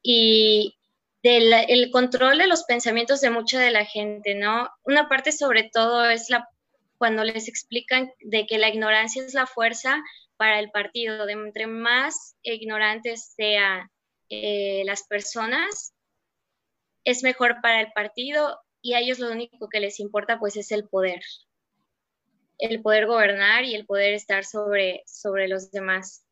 y 0.02 0.80
del 1.22 1.92
control 1.92 2.40
de 2.40 2.48
los 2.48 2.64
pensamientos 2.64 3.22
de 3.22 3.30
mucha 3.30 3.60
de 3.60 3.70
la 3.70 3.86
gente, 3.86 4.34
¿no? 4.34 4.68
Una 4.84 5.08
parte 5.08 5.32
sobre 5.32 5.70
todo 5.72 6.10
es 6.10 6.32
la 6.32 6.50
cuando 7.00 7.24
les 7.24 7.48
explican 7.48 8.12
de 8.20 8.46
que 8.46 8.58
la 8.60 8.68
ignorancia 8.68 9.24
es 9.24 9.34
la 9.34 9.48
fuerza 9.48 10.04
para 10.36 10.60
el 10.60 10.70
partido, 10.70 11.26
de 11.26 11.34
entre 11.34 11.66
más 11.66 12.36
ignorantes 12.44 13.34
sean 13.36 13.90
eh, 14.30 14.84
las 14.86 15.08
personas, 15.08 15.94
es 17.06 17.24
mejor 17.24 17.62
para 17.62 17.80
el 17.80 17.92
partido 17.94 18.60
y 18.82 18.94
a 18.94 19.00
ellos 19.00 19.18
lo 19.18 19.32
único 19.32 19.70
que 19.70 19.80
les 19.80 20.00
importa 20.02 20.40
pues 20.40 20.58
es 20.58 20.72
el 20.72 20.90
poder, 20.90 21.22
el 22.58 22.82
poder 22.82 23.08
gobernar 23.08 23.64
y 23.64 23.76
el 23.76 23.86
poder 23.86 24.14
estar 24.14 24.44
sobre, 24.44 25.04
sobre 25.08 25.48
los 25.48 25.72
demás. 25.72 26.26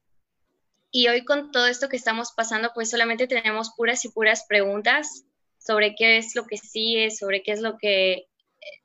Y 0.92 1.08
hoy 1.08 1.24
con 1.24 1.52
todo 1.52 1.68
esto 1.68 1.88
que 1.88 1.98
estamos 1.98 2.34
pasando, 2.34 2.72
pues 2.74 2.90
solamente 2.90 3.26
tenemos 3.26 3.72
puras 3.76 4.04
y 4.04 4.10
puras 4.10 4.46
preguntas 4.48 5.24
sobre 5.58 5.96
qué 5.96 6.18
es 6.18 6.36
lo 6.36 6.46
que 6.46 6.58
sigue, 6.58 7.10
sobre 7.10 7.42
qué 7.42 7.54
es 7.54 7.62
lo 7.62 7.78
que 7.78 8.28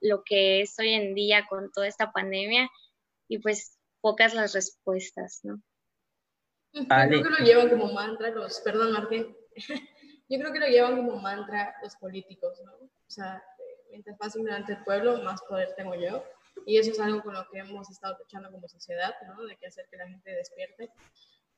lo 0.01 0.23
que 0.25 0.63
es 0.63 0.79
hoy 0.79 0.93
en 0.93 1.15
día 1.15 1.47
con 1.49 1.71
toda 1.73 1.87
esta 1.87 2.13
pandemia 2.13 2.69
y 3.29 3.39
pues 3.39 3.79
pocas 4.01 4.35
las 4.35 4.53
respuestas, 4.53 5.41
¿no? 5.43 5.63
Yo 6.73 6.87
creo 6.87 7.23
que 7.23 7.31
lo 7.31 7.45
llevan 7.45 7.69
como 7.69 7.93
mantra 7.93 8.31
los, 8.31 8.61
perdón 8.61 8.93
Martín, 8.93 9.37
yo 10.29 10.39
creo 10.39 10.53
que 10.53 10.59
lo 10.59 10.67
llevan 10.67 10.97
como 10.97 11.17
mantra 11.17 11.77
los 11.83 11.95
políticos, 11.97 12.61
¿no? 12.65 12.73
O 12.73 13.11
sea, 13.11 13.43
mientras 13.91 14.19
más 14.19 14.35
ignorante 14.35 14.73
el 14.73 14.85
pueblo, 14.85 15.23
más 15.23 15.43
poder 15.43 15.75
tengo 15.77 15.95
yo. 15.95 16.25
Y 16.67 16.79
eso 16.79 16.91
es 16.91 17.01
algo 17.01 17.23
con 17.23 17.35
lo 17.35 17.47
que 17.51 17.59
hemos 17.59 17.91
estado 17.91 18.17
luchando 18.19 18.51
como 18.51 18.69
sociedad, 18.69 19.15
¿no? 19.27 19.45
De 19.45 19.57
que 19.57 19.67
hacer 19.67 19.87
que 19.91 19.97
la 19.97 20.09
gente 20.09 20.31
despierte. 20.31 20.91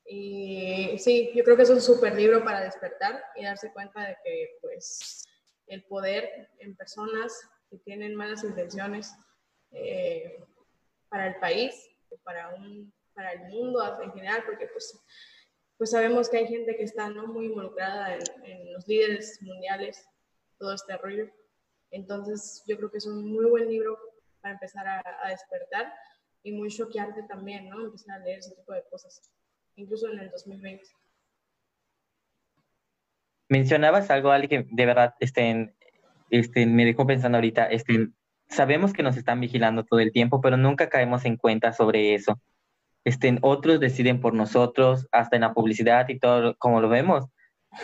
Y 0.06 0.96
sí, 0.98 1.32
yo 1.34 1.44
creo 1.44 1.56
que 1.56 1.62
es 1.62 1.70
un 1.70 1.80
súper 1.80 2.14
libro 2.14 2.44
para 2.44 2.60
despertar 2.60 3.22
y 3.36 3.44
darse 3.44 3.72
cuenta 3.72 4.02
de 4.02 4.16
que, 4.22 4.58
pues, 4.60 5.26
el 5.66 5.82
poder 5.84 6.50
en 6.58 6.76
personas 6.76 7.32
tienen 7.78 8.14
malas 8.14 8.44
intenciones 8.44 9.14
eh, 9.72 10.38
para 11.08 11.28
el 11.28 11.36
país, 11.36 11.74
para, 12.22 12.54
un, 12.54 12.92
para 13.14 13.32
el 13.32 13.48
mundo 13.48 14.02
en 14.02 14.12
general, 14.12 14.42
porque 14.46 14.66
pues, 14.68 14.98
pues 15.76 15.90
sabemos 15.90 16.28
que 16.28 16.38
hay 16.38 16.46
gente 16.46 16.76
que 16.76 16.84
está 16.84 17.08
¿no? 17.08 17.26
muy 17.26 17.46
involucrada 17.46 18.14
en, 18.14 18.72
los 18.72 18.86
líderes 18.86 19.40
mundiales, 19.42 20.08
todo 20.58 20.74
este 20.74 20.96
rollo. 20.96 21.30
Entonces 21.90 22.64
yo 22.66 22.76
creo 22.76 22.90
que 22.90 22.98
es 22.98 23.06
un 23.06 23.30
muy 23.30 23.44
buen 23.46 23.68
libro 23.68 23.98
para 24.40 24.54
empezar 24.54 24.86
a, 24.86 25.28
despertar 25.28 25.92
y 26.42 26.52
muy 26.52 26.68
choqueante 26.68 27.22
también, 27.22 27.68
¿no? 27.68 27.84
Empezar 27.84 28.20
a 28.20 28.24
leer 28.24 28.40
ese 28.40 28.54
tipo 28.54 28.72
de 28.72 28.84
cosas, 28.90 29.32
incluso 29.76 30.08
en 30.10 30.18
el 30.18 30.30
2020. 30.30 30.84
Mencionabas 33.48 34.10
algo, 34.10 34.30
Ali, 34.30 34.48
que 34.48 34.66
de 34.68 34.86
verdad 34.86 35.14
estén 35.20 35.76
este, 36.30 36.66
me 36.66 36.84
dejó 36.84 37.06
pensando 37.06 37.38
ahorita, 37.38 37.66
este, 37.66 38.08
sabemos 38.48 38.92
que 38.92 39.02
nos 39.02 39.16
están 39.16 39.40
vigilando 39.40 39.84
todo 39.84 40.00
el 40.00 40.12
tiempo, 40.12 40.40
pero 40.40 40.56
nunca 40.56 40.88
caemos 40.88 41.24
en 41.24 41.36
cuenta 41.36 41.72
sobre 41.72 42.14
eso. 42.14 42.40
Este, 43.04 43.38
otros 43.42 43.80
deciden 43.80 44.20
por 44.20 44.34
nosotros, 44.34 45.06
hasta 45.12 45.36
en 45.36 45.42
la 45.42 45.54
publicidad 45.54 46.08
y 46.08 46.18
todo, 46.18 46.56
como 46.56 46.80
lo 46.80 46.88
vemos. 46.88 47.26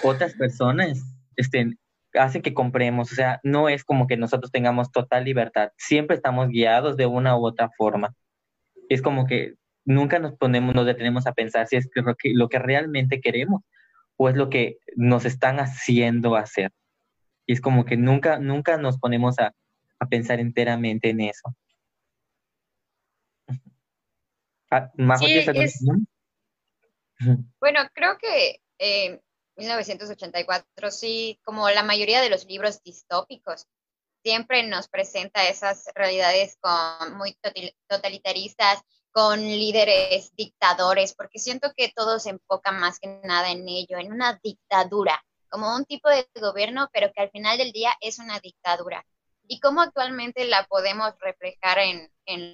Otras 0.02 0.34
personas 0.34 1.02
este, 1.36 1.76
hacen 2.14 2.42
que 2.42 2.54
compremos, 2.54 3.12
o 3.12 3.14
sea, 3.14 3.40
no 3.42 3.68
es 3.68 3.84
como 3.84 4.06
que 4.06 4.16
nosotros 4.16 4.50
tengamos 4.50 4.90
total 4.90 5.24
libertad, 5.24 5.70
siempre 5.76 6.16
estamos 6.16 6.48
guiados 6.48 6.96
de 6.96 7.06
una 7.06 7.36
u 7.36 7.46
otra 7.46 7.70
forma. 7.76 8.14
Es 8.88 9.02
como 9.02 9.26
que 9.26 9.54
nunca 9.84 10.18
nos 10.18 10.34
ponemos, 10.36 10.74
nos 10.74 10.86
detenemos 10.86 11.26
a 11.26 11.32
pensar 11.32 11.66
si 11.66 11.76
es 11.76 11.88
lo 11.94 12.14
que, 12.14 12.32
lo 12.34 12.48
que 12.48 12.58
realmente 12.58 13.20
queremos 13.20 13.62
o 14.16 14.28
es 14.28 14.36
lo 14.36 14.50
que 14.50 14.78
nos 14.96 15.24
están 15.24 15.60
haciendo 15.60 16.36
hacer. 16.36 16.72
Y 17.50 17.54
es 17.54 17.60
como 17.60 17.84
que 17.84 17.96
nunca, 17.96 18.38
nunca 18.38 18.76
nos 18.76 19.00
ponemos 19.00 19.40
a, 19.40 19.52
pensar 20.08 20.38
enteramente 20.38 21.10
en 21.10 21.22
eso. 21.22 21.52
Ah, 24.70 24.92
bueno, 27.60 27.80
creo 27.92 28.18
que 28.18 28.62
eh, 28.78 29.20
1984 29.56 30.92
sí, 30.92 31.40
como 31.42 31.68
la 31.70 31.82
mayoría 31.82 32.20
de 32.20 32.30
los 32.30 32.46
libros 32.46 32.84
distópicos, 32.84 33.66
siempre 34.22 34.62
nos 34.62 34.86
presenta 34.86 35.48
esas 35.48 35.86
realidades 35.96 36.56
con, 36.60 37.14
muy 37.14 37.36
totalitaristas, 37.88 38.78
con 39.10 39.40
líderes 39.40 40.32
dictadores, 40.36 41.16
porque 41.16 41.40
siento 41.40 41.72
que 41.76 41.92
todo 41.96 42.20
se 42.20 42.30
enfoca 42.30 42.70
más 42.70 43.00
que 43.00 43.08
nada 43.24 43.50
en 43.50 43.68
ello, 43.68 43.98
en 43.98 44.12
una 44.12 44.38
dictadura 44.40 45.20
como 45.50 45.74
un 45.74 45.84
tipo 45.84 46.08
de 46.08 46.26
gobierno, 46.40 46.88
pero 46.92 47.12
que 47.12 47.22
al 47.22 47.30
final 47.30 47.58
del 47.58 47.72
día 47.72 47.92
es 48.00 48.18
una 48.18 48.40
dictadura. 48.40 49.04
Y 49.46 49.58
cómo 49.58 49.82
actualmente 49.82 50.44
la 50.44 50.64
podemos 50.66 51.12
reflejar 51.18 51.78
en, 51.78 52.10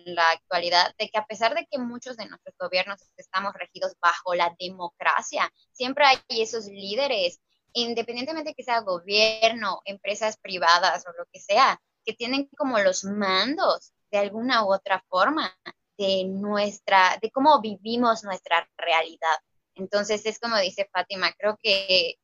la 0.06 0.30
actualidad, 0.30 0.94
de 0.98 1.10
que 1.10 1.18
a 1.18 1.26
pesar 1.26 1.54
de 1.54 1.66
que 1.70 1.78
muchos 1.78 2.16
de 2.16 2.24
nuestros 2.24 2.54
gobiernos 2.58 2.98
estamos 3.18 3.52
regidos 3.52 3.92
bajo 4.00 4.34
la 4.34 4.56
democracia, 4.58 5.52
siempre 5.70 6.06
hay 6.06 6.18
esos 6.40 6.64
líderes, 6.64 7.40
independientemente 7.74 8.54
que 8.54 8.64
sea 8.64 8.80
gobierno, 8.80 9.82
empresas 9.84 10.38
privadas 10.38 11.04
o 11.06 11.12
lo 11.12 11.26
que 11.30 11.40
sea, 11.40 11.78
que 12.06 12.14
tienen 12.14 12.48
como 12.56 12.78
los 12.78 13.04
mandos 13.04 13.92
de 14.10 14.16
alguna 14.16 14.64
u 14.64 14.72
otra 14.72 15.04
forma 15.10 15.54
de 15.98 16.24
nuestra, 16.24 17.18
de 17.20 17.30
cómo 17.30 17.60
vivimos 17.60 18.24
nuestra 18.24 18.66
realidad. 18.78 19.36
Entonces 19.74 20.24
es 20.24 20.38
como 20.38 20.56
dice 20.56 20.88
Fátima, 20.90 21.32
creo 21.32 21.58
que 21.62 22.16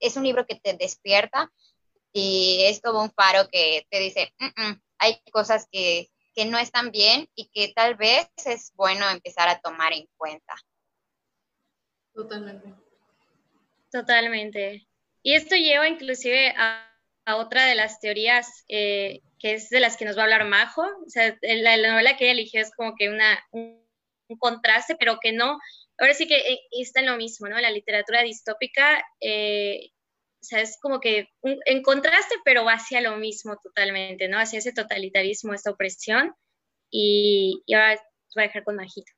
es 0.00 0.16
un 0.16 0.24
libro 0.24 0.46
que 0.46 0.56
te 0.56 0.74
despierta 0.74 1.50
y 2.12 2.64
es 2.64 2.80
como 2.80 3.02
un 3.02 3.10
faro 3.10 3.48
que 3.50 3.86
te 3.90 3.98
dice, 4.00 4.32
mm, 4.38 4.62
mm, 4.62 4.82
hay 4.98 5.20
cosas 5.32 5.66
que, 5.70 6.10
que 6.34 6.44
no 6.44 6.58
están 6.58 6.90
bien 6.90 7.28
y 7.34 7.48
que 7.48 7.72
tal 7.74 7.96
vez 7.96 8.28
es 8.44 8.72
bueno 8.74 9.08
empezar 9.10 9.48
a 9.48 9.60
tomar 9.60 9.92
en 9.92 10.06
cuenta. 10.16 10.54
Totalmente. 12.14 12.74
Totalmente. 13.90 14.86
Y 15.22 15.34
esto 15.34 15.56
lleva 15.56 15.88
inclusive 15.88 16.54
a, 16.56 16.84
otra 17.36 17.66
de 17.66 17.74
las 17.74 18.00
teorías 18.00 18.64
eh, 18.68 19.20
que 19.38 19.52
es 19.52 19.68
de 19.68 19.80
las 19.80 19.96
que 19.96 20.04
nos 20.04 20.16
va 20.16 20.22
a 20.22 20.24
hablar 20.24 20.46
Majo. 20.46 20.82
O 20.82 21.08
sea, 21.10 21.36
la, 21.42 21.76
novela 21.76 22.16
que 22.16 22.24
ella 22.24 22.32
eligió 22.32 22.60
es 22.60 22.74
como 22.74 22.94
que 22.96 23.08
una, 23.08 23.38
un, 23.50 23.84
contraste, 24.38 24.96
pero 24.96 25.18
que 25.20 25.32
no, 25.32 25.58
ahora 25.98 26.14
sí 26.14 26.26
que 26.26 26.36
eh, 26.36 26.60
está 26.70 27.00
en 27.00 27.06
lo 27.06 27.16
mismo, 27.16 27.48
¿no? 27.48 27.58
La 27.58 27.70
literatura 27.70 28.22
distópica, 28.22 29.04
eh, 29.20 29.90
o 30.40 30.44
sea, 30.44 30.60
es 30.60 30.78
como 30.80 31.00
que 31.00 31.28
en 31.42 31.82
contraste, 31.82 32.36
pero 32.44 32.64
va 32.64 32.74
hacia 32.74 33.00
lo 33.00 33.16
mismo 33.16 33.56
totalmente, 33.62 34.28
¿no? 34.28 34.38
Hacia 34.38 34.60
ese 34.60 34.72
totalitarismo, 34.72 35.52
esta 35.52 35.70
opresión. 35.70 36.34
Y, 36.90 37.62
y 37.66 37.74
ahora 37.74 38.00
voy 38.34 38.44
a 38.44 38.46
dejar 38.46 38.64
con 38.64 38.76
Majito. 38.76 39.12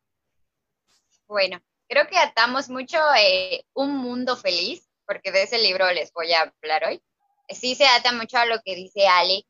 Bueno, 1.28 1.60
creo 1.88 2.08
que 2.08 2.16
atamos 2.16 2.68
mucho 2.68 2.98
eh, 3.18 3.64
Un 3.74 3.96
Mundo 3.96 4.36
Feliz, 4.36 4.88
porque 5.06 5.30
de 5.30 5.42
ese 5.42 5.58
libro 5.58 5.90
les 5.92 6.12
voy 6.12 6.32
a 6.32 6.52
hablar 6.62 6.84
hoy. 6.88 7.02
Sí 7.48 7.74
se 7.74 7.86
ata 7.86 8.12
mucho 8.12 8.38
a 8.38 8.46
lo 8.46 8.60
que 8.64 8.74
dice 8.74 9.06
Ale, 9.06 9.44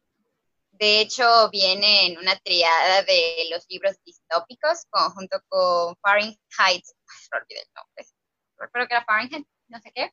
de 0.81 1.03
hecho, 1.03 1.51
viene 1.51 2.07
en 2.07 2.17
una 2.17 2.39
triada 2.39 3.03
de 3.03 3.49
los 3.51 3.67
libros 3.69 3.97
distópicos, 4.03 4.87
junto 5.15 5.39
con 5.49 5.95
Fahrenheit, 5.97 6.85
no 7.33 7.39
olvidé 7.39 7.61
el 7.61 7.69
nombre, 7.75 8.07
creo 8.73 8.87
que 8.87 8.95
era 8.95 9.05
Fahrenheit, 9.05 9.47
no 9.69 9.81
sé 9.81 9.93
qué, 9.95 10.13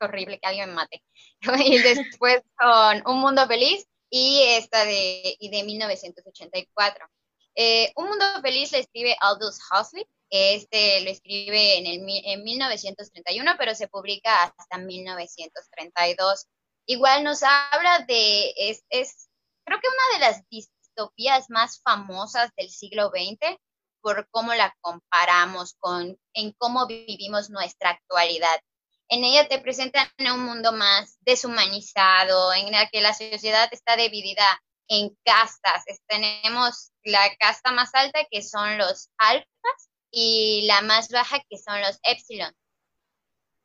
horrible 0.00 0.38
que 0.38 0.46
alguien 0.46 0.68
me 0.68 0.74
mate. 0.74 1.02
y 1.64 1.78
después 1.78 2.42
con 2.56 3.02
Un 3.06 3.20
Mundo 3.20 3.46
Feliz 3.46 3.86
y 4.10 4.42
esta 4.42 4.84
de, 4.84 5.36
y 5.38 5.50
de 5.50 5.62
1984. 5.64 7.06
Eh, 7.54 7.92
Un 7.96 8.08
Mundo 8.08 8.24
Feliz 8.42 8.72
le 8.72 8.80
escribe 8.80 9.16
Aldous 9.20 9.58
Huxley, 9.70 10.06
este 10.30 11.00
lo 11.00 11.10
escribe 11.10 11.78
en, 11.78 11.86
el, 11.86 12.04
en 12.24 12.44
1931, 12.44 13.52
pero 13.58 13.74
se 13.74 13.88
publica 13.88 14.44
hasta 14.44 14.78
1932. 14.78 16.46
igual 16.86 17.24
nos 17.24 17.42
habla 17.42 18.04
de, 18.06 18.52
es, 18.56 18.84
es 18.90 19.28
creo 19.64 19.80
que 19.80 19.88
una 19.88 20.18
de 20.18 20.32
las 20.32 20.48
distopías 20.50 21.48
más 21.48 21.80
famosas 21.82 22.50
del 22.56 22.70
siglo 22.70 23.10
XX 23.10 23.58
por 24.00 24.28
cómo 24.30 24.54
la 24.54 24.74
comparamos 24.80 25.74
con 25.78 26.18
en 26.34 26.52
cómo 26.52 26.86
vivimos 26.86 27.50
nuestra 27.50 27.90
actualidad. 27.90 28.60
En 29.08 29.24
ella 29.24 29.48
te 29.48 29.58
presentan 29.58 30.08
un 30.32 30.44
mundo 30.44 30.72
más 30.72 31.16
deshumanizado, 31.20 32.52
en 32.52 32.74
el 32.74 32.88
que 32.90 33.00
la 33.00 33.14
sociedad 33.14 33.68
está 33.72 33.96
dividida 33.96 34.44
en 34.88 35.16
castas. 35.24 35.84
Tenemos 36.06 36.92
la 37.02 37.34
casta 37.36 37.72
más 37.72 37.94
alta 37.94 38.20
que 38.30 38.42
son 38.42 38.76
los 38.78 39.10
alfas 39.18 39.90
y 40.10 40.66
la 40.66 40.82
más 40.82 41.08
baja 41.08 41.40
que 41.48 41.58
son 41.58 41.80
los 41.80 41.98
epsilon. 42.02 42.52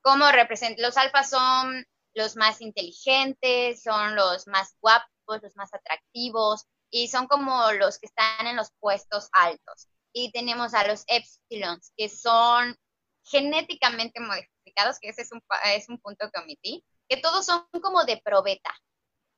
¿Cómo 0.02 0.32
representan? 0.32 0.84
Los 0.84 0.98
alfas 0.98 1.30
son 1.30 1.86
los 2.14 2.36
más 2.36 2.62
inteligentes, 2.62 3.82
son 3.82 4.16
los 4.16 4.48
más 4.48 4.76
guapos, 4.82 5.42
los 5.42 5.56
más 5.56 5.74
atractivos 5.74 6.66
y 6.92 7.08
son 7.08 7.28
como 7.28 7.72
los 7.72 8.00
que 8.00 8.08
están 8.08 8.48
en 8.48 8.56
los 8.56 8.70
puestos 8.80 9.30
altos. 9.32 9.88
Y 10.14 10.32
tenemos 10.32 10.74
a 10.74 10.88
los 10.88 11.04
epsilons, 11.08 11.92
que 11.98 12.08
son 12.10 12.78
genéticamente 13.26 14.20
modificados, 14.20 15.00
que 15.00 15.10
ese 15.10 15.24
es 15.24 15.32
un, 15.32 15.42
es 15.66 15.90
un 15.90 16.00
punto 16.00 16.30
que 16.32 16.40
omití, 16.40 16.86
que 17.08 17.18
todos 17.18 17.46
son 17.46 17.66
como 17.82 18.04
de 18.06 18.22
probeta. 18.24 18.74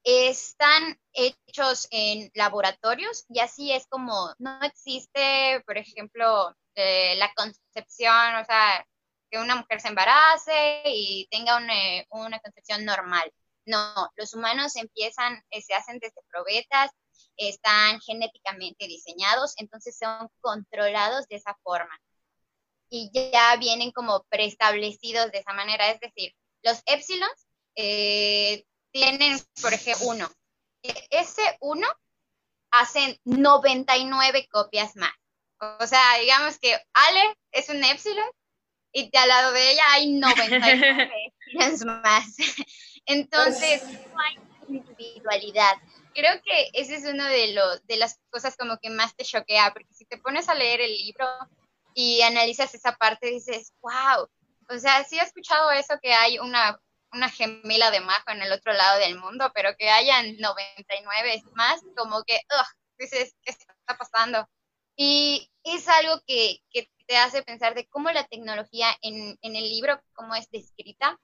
Están 0.04 1.00
hechos 1.14 1.88
en 1.90 2.30
laboratorios 2.36 3.26
y 3.30 3.40
así 3.40 3.72
es 3.72 3.88
como 3.88 4.34
no 4.38 4.62
existe, 4.62 5.64
por 5.66 5.78
ejemplo, 5.78 6.56
eh, 6.76 7.16
la 7.16 7.34
concepción, 7.34 8.36
o 8.36 8.46
sea, 8.46 8.86
que 9.32 9.40
una 9.40 9.56
mujer 9.56 9.82
se 9.82 9.88
embarace 9.88 10.84
y 10.86 11.28
tenga 11.32 11.58
una, 11.58 11.74
una 12.12 12.40
concepción 12.40 12.86
normal. 12.86 13.32
No, 13.66 14.12
los 14.16 14.34
humanos 14.36 14.76
empiezan, 14.76 15.42
eh, 15.50 15.62
se 15.62 15.74
hacen 15.74 15.98
desde 16.00 16.22
probetas, 16.30 16.92
están 17.38 18.00
genéticamente 18.02 18.88
diseñados, 18.88 19.54
entonces 19.58 19.98
son 19.98 20.30
controlados 20.42 21.28
de 21.28 21.38
esa 21.38 21.56
forma. 21.64 22.00
Y 22.90 23.12
ya 23.14 23.56
vienen 23.58 23.92
como 23.92 24.24
preestablecidos 24.30 25.32
de 25.32 25.40
esa 25.40 25.54
manera, 25.54 25.90
es 25.90 26.00
decir, 26.00 26.34
los 26.64 26.82
épsilons 26.86 27.48
eh, 27.76 28.64
tienen, 28.92 29.40
por 29.62 29.74
ejemplo, 29.74 30.08
uno. 30.08 30.30
Ese 31.10 31.58
uno 31.62 31.88
hacen 32.72 33.20
99 33.26 34.48
copias 34.52 34.96
más. 34.96 35.12
O 35.80 35.88
sea, 35.88 36.18
digamos 36.20 36.60
que 36.60 36.78
Ale 36.94 37.38
es 37.52 37.70
un 37.70 37.84
epsilon 37.84 38.30
y 38.92 39.10
al 39.18 39.28
lado 39.28 39.52
de 39.52 39.72
ella 39.72 39.84
hay 39.92 40.12
99 40.12 41.12
épsilons 41.28 41.86
más. 42.04 42.36
Entonces, 43.06 43.84
no 43.84 44.20
hay 44.20 44.38
individualidad. 44.68 45.76
Creo 46.16 46.42
que 46.42 46.70
ese 46.74 46.96
es 46.96 47.06
uno 47.06 47.26
de, 47.26 47.54
los, 47.54 47.86
de 47.86 47.98
las 47.98 48.20
cosas 48.32 48.56
como 48.58 48.78
que 48.80 48.90
más 48.90 49.16
te 49.16 49.26
choquea, 49.26 49.72
porque 49.74 49.94
si 49.94 50.06
te 50.06 50.18
pones 50.18 50.50
a 50.50 50.56
leer 50.56 50.82
el 50.82 50.92
libro 50.92 51.28
y 51.94 52.22
analizas 52.22 52.74
esa 52.74 52.96
parte, 52.96 53.28
dices, 53.28 53.74
wow, 53.82 54.28
o 54.70 54.80
sea, 54.80 55.04
sí 55.04 55.20
he 55.20 55.22
escuchado 55.22 55.72
eso 55.72 56.00
que 56.02 56.14
hay 56.14 56.40
una, 56.40 56.82
una 57.12 57.30
gemela 57.30 57.92
de 57.92 58.00
Majo 58.00 58.32
en 58.32 58.42
el 58.42 58.52
otro 58.52 58.74
lado 58.74 59.00
del 59.00 59.20
mundo, 59.20 59.52
pero 59.54 59.76
que 59.78 59.90
hayan 59.90 60.38
99 60.38 61.44
más, 61.54 61.82
como 61.96 62.24
que, 62.24 62.40
dices, 62.98 63.36
¿qué 63.44 63.52
está 63.52 63.98
pasando? 63.98 64.48
Y 64.96 65.52
es 65.64 65.88
algo 65.90 66.22
que, 66.26 66.62
que 66.72 66.90
te 67.08 67.18
hace 67.18 67.44
pensar 67.44 67.76
de 67.76 67.88
cómo 67.88 68.10
la 68.12 68.26
tecnología 68.26 68.88
en, 69.02 69.38
en 69.42 69.56
el 69.56 69.64
libro, 69.64 70.02
cómo 70.14 70.34
es 70.34 70.50
descrita, 70.50 71.20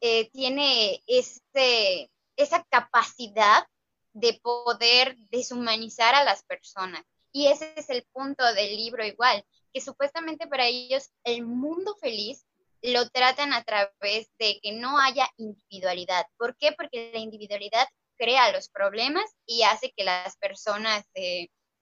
eh, 0.00 0.28
tiene 0.30 1.02
ese, 1.06 2.10
esa 2.36 2.62
capacidad 2.64 3.66
de 4.14 4.40
poder 4.42 5.16
deshumanizar 5.30 6.14
a 6.14 6.24
las 6.24 6.42
personas. 6.44 7.04
Y 7.32 7.48
ese 7.48 7.74
es 7.76 7.90
el 7.90 8.04
punto 8.12 8.44
del 8.54 8.76
libro 8.76 9.04
igual, 9.04 9.44
que 9.72 9.80
supuestamente 9.80 10.46
para 10.46 10.66
ellos 10.66 11.10
el 11.24 11.44
mundo 11.44 11.94
feliz 11.96 12.46
lo 12.80 13.08
tratan 13.10 13.52
a 13.52 13.62
través 13.64 14.30
de 14.38 14.60
que 14.62 14.72
no 14.72 14.98
haya 14.98 15.28
individualidad. 15.36 16.26
¿Por 16.38 16.56
qué? 16.56 16.72
Porque 16.72 17.10
la 17.12 17.18
individualidad 17.18 17.86
crea 18.16 18.52
los 18.52 18.68
problemas 18.68 19.24
y 19.44 19.62
hace 19.62 19.92
que 19.96 20.04
las 20.04 20.36
personas 20.36 21.04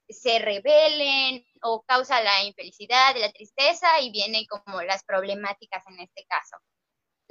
se 0.09 0.39
rebelen 0.39 1.45
o 1.63 1.83
causa 1.83 2.23
la 2.23 2.43
infelicidad, 2.45 3.15
la 3.17 3.31
tristeza 3.31 4.01
y 4.01 4.11
vienen 4.11 4.47
como 4.47 4.83
las 4.83 5.05
problemáticas 5.05 5.85
en 5.87 6.01
este 6.01 6.25
caso 6.27 6.57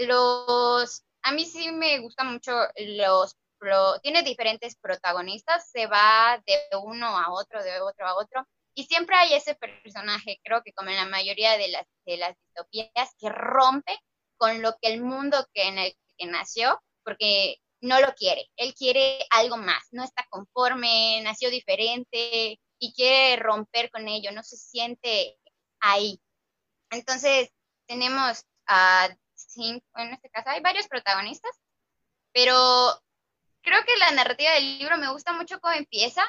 los, 0.08 1.04
a 1.24 1.32
mí 1.32 1.46
sí 1.46 1.72
me 1.72 2.00
gustan 2.00 2.34
mucho 2.34 2.52
los, 2.78 3.36
tiene 4.02 4.24
diferentes 4.24 4.76
protagonistas, 4.76 5.70
se 5.70 5.88
va 5.88 6.42
de 6.46 6.60
uno 6.82 7.18
a 7.18 7.32
otro, 7.32 7.64
de 7.64 7.80
otro 7.82 8.08
a 8.08 8.16
otro, 8.16 8.48
y 8.74 8.86
siempre 8.86 9.16
hay 9.16 9.34
ese 9.34 9.56
personaje, 9.56 10.40
creo 10.44 10.64
que 10.64 10.74
como 10.74 10.90
en 10.90 10.96
la 10.96 11.06
mayoría 11.06 11.58
de 11.58 11.68
las, 11.68 11.86
de 12.06 12.18
las 12.18 12.36
distopías, 12.38 13.16
que 13.20 13.30
rompe 13.30 13.98
con 14.38 14.62
lo 14.62 14.72
que 14.82 14.94
el 14.94 15.02
mundo 15.02 15.46
que 15.54 15.68
en 15.68 15.78
el 15.78 15.96
que 16.18 16.26
nació, 16.26 16.82
porque 17.04 17.58
no 17.82 18.00
lo 18.00 18.14
quiere, 18.14 18.50
él 18.56 18.74
quiere 18.74 19.26
algo 19.32 19.58
más, 19.58 19.84
no 19.92 20.04
está 20.04 20.26
conforme, 20.30 21.22
nació 21.24 21.50
diferente 21.50 22.60
y 22.80 22.94
quiere 22.94 23.42
romper 23.42 23.92
con 23.92 24.08
ello, 24.08 24.32
no 24.32 24.44
se 24.44 24.58
siente 24.58 25.38
ahí. 25.80 26.20
Entonces, 26.90 27.50
tenemos 27.88 28.46
a 28.68 29.10
en 29.58 30.14
este 30.14 30.30
caso 30.30 30.50
hay 30.50 30.62
varios 30.62 30.88
protagonistas, 30.88 31.52
pero 32.32 32.56
creo 33.62 33.84
que 33.86 33.98
la 33.98 34.12
narrativa 34.12 34.52
del 34.52 34.80
libro 34.80 34.98
me 34.98 35.12
gusta 35.12 35.34
mucho 35.34 35.60
cómo 35.60 35.74
empieza, 35.74 36.24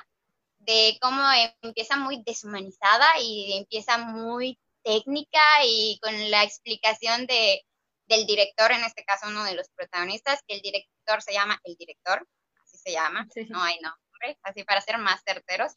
de 0.59 0.97
cómo 1.01 1.23
empieza 1.63 1.97
muy 1.97 2.23
deshumanizada 2.25 3.07
y 3.21 3.57
empieza 3.59 3.99
muy 3.99 4.59
técnica 4.83 5.41
y 5.65 5.99
con 6.03 6.31
la 6.31 6.43
explicación 6.45 7.27
de, 7.27 7.65
del 8.07 8.27
director, 8.27 8.73
en 8.73 8.85
este 8.85 9.05
caso 9.05 9.29
uno 9.29 9.45
de 9.45 9.55
los 9.55 9.69
protagonistas, 9.71 10.41
que 10.47 10.55
el 10.55 10.61
director 10.61 11.23
se 11.23 11.33
llama 11.33 11.61
el 11.65 11.77
director, 11.77 12.27
así 12.65 12.79
se 12.79 12.93
llama, 12.93 13.27
no 13.49 13.63
hay 13.63 13.79
nombre, 13.81 14.39
así 14.43 14.65
para 14.65 14.81
ser 14.81 14.99
más 14.99 15.23
certeros. 15.25 15.73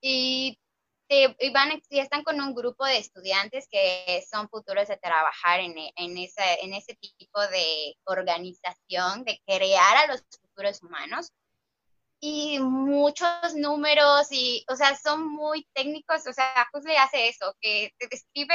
Y 0.00 0.58
y 1.08 1.50
van, 1.50 1.82
están 1.90 2.24
con 2.24 2.40
un 2.40 2.54
grupo 2.54 2.84
de 2.84 2.98
estudiantes 2.98 3.68
que 3.70 4.24
son 4.30 4.48
futuros 4.48 4.88
de 4.88 4.96
trabajar 4.96 5.60
en, 5.60 5.74
en, 5.76 6.18
ese, 6.18 6.42
en 6.62 6.72
ese 6.72 6.94
tipo 6.94 7.40
de 7.48 7.96
organización, 8.04 9.24
de 9.24 9.40
crear 9.46 9.96
a 9.96 10.06
los 10.06 10.24
futuros 10.54 10.82
humanos. 10.82 11.32
Y 12.20 12.58
muchos 12.58 13.54
números, 13.54 14.28
y, 14.30 14.64
o 14.70 14.76
sea, 14.76 14.96
son 14.96 15.26
muy 15.28 15.66
técnicos. 15.74 16.26
O 16.26 16.32
sea, 16.32 16.66
Huxley 16.72 16.96
hace 16.96 17.28
eso, 17.28 17.54
que 17.60 17.92
te 17.98 18.08
describe 18.08 18.54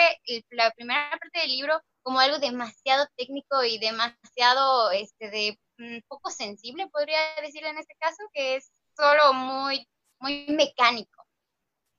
la 0.49 0.71
primera 0.71 1.09
parte 1.11 1.39
del 1.39 1.51
libro 1.51 1.79
como 2.01 2.19
algo 2.19 2.39
demasiado 2.39 3.07
técnico 3.15 3.63
y 3.63 3.77
demasiado, 3.77 4.91
este, 4.91 5.29
de 5.29 5.59
mm, 5.77 5.99
poco 6.07 6.31
sensible, 6.31 6.87
podría 6.87 7.19
decir 7.43 7.63
en 7.65 7.77
este 7.77 7.95
caso, 7.99 8.23
que 8.33 8.55
es 8.55 8.71
solo 8.95 9.33
muy, 9.33 9.87
muy 10.19 10.47
mecánico 10.47 11.19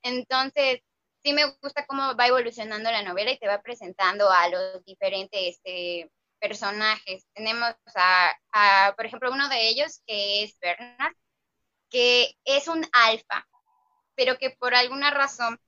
entonces, 0.03 0.81
sí 1.23 1.33
me 1.33 1.45
gusta 1.61 1.85
cómo 1.85 2.15
va 2.15 2.27
evolucionando 2.27 2.91
la 2.91 3.03
novela 3.03 3.31
y 3.31 3.37
te 3.37 3.47
va 3.47 3.61
presentando 3.61 4.29
a 4.29 4.49
los 4.49 4.83
diferentes 4.85 5.39
este, 5.39 6.11
personajes. 6.41 7.25
Tenemos 7.33 7.73
a, 7.95 8.93
por 8.97 9.05
ejemplo, 9.05 9.31
uno 9.31 9.47
de 9.47 9.69
ellos 9.69 10.01
que 10.05 10.43
es 10.43 10.57
Bernard, 10.59 11.13
que 11.89 12.35
es 12.43 12.67
un 12.67 12.85
alfa, 12.91 13.47
pero 14.15 14.37
que 14.37 14.49
por 14.49 14.73
alguna 14.73 15.11
razón 15.11 15.59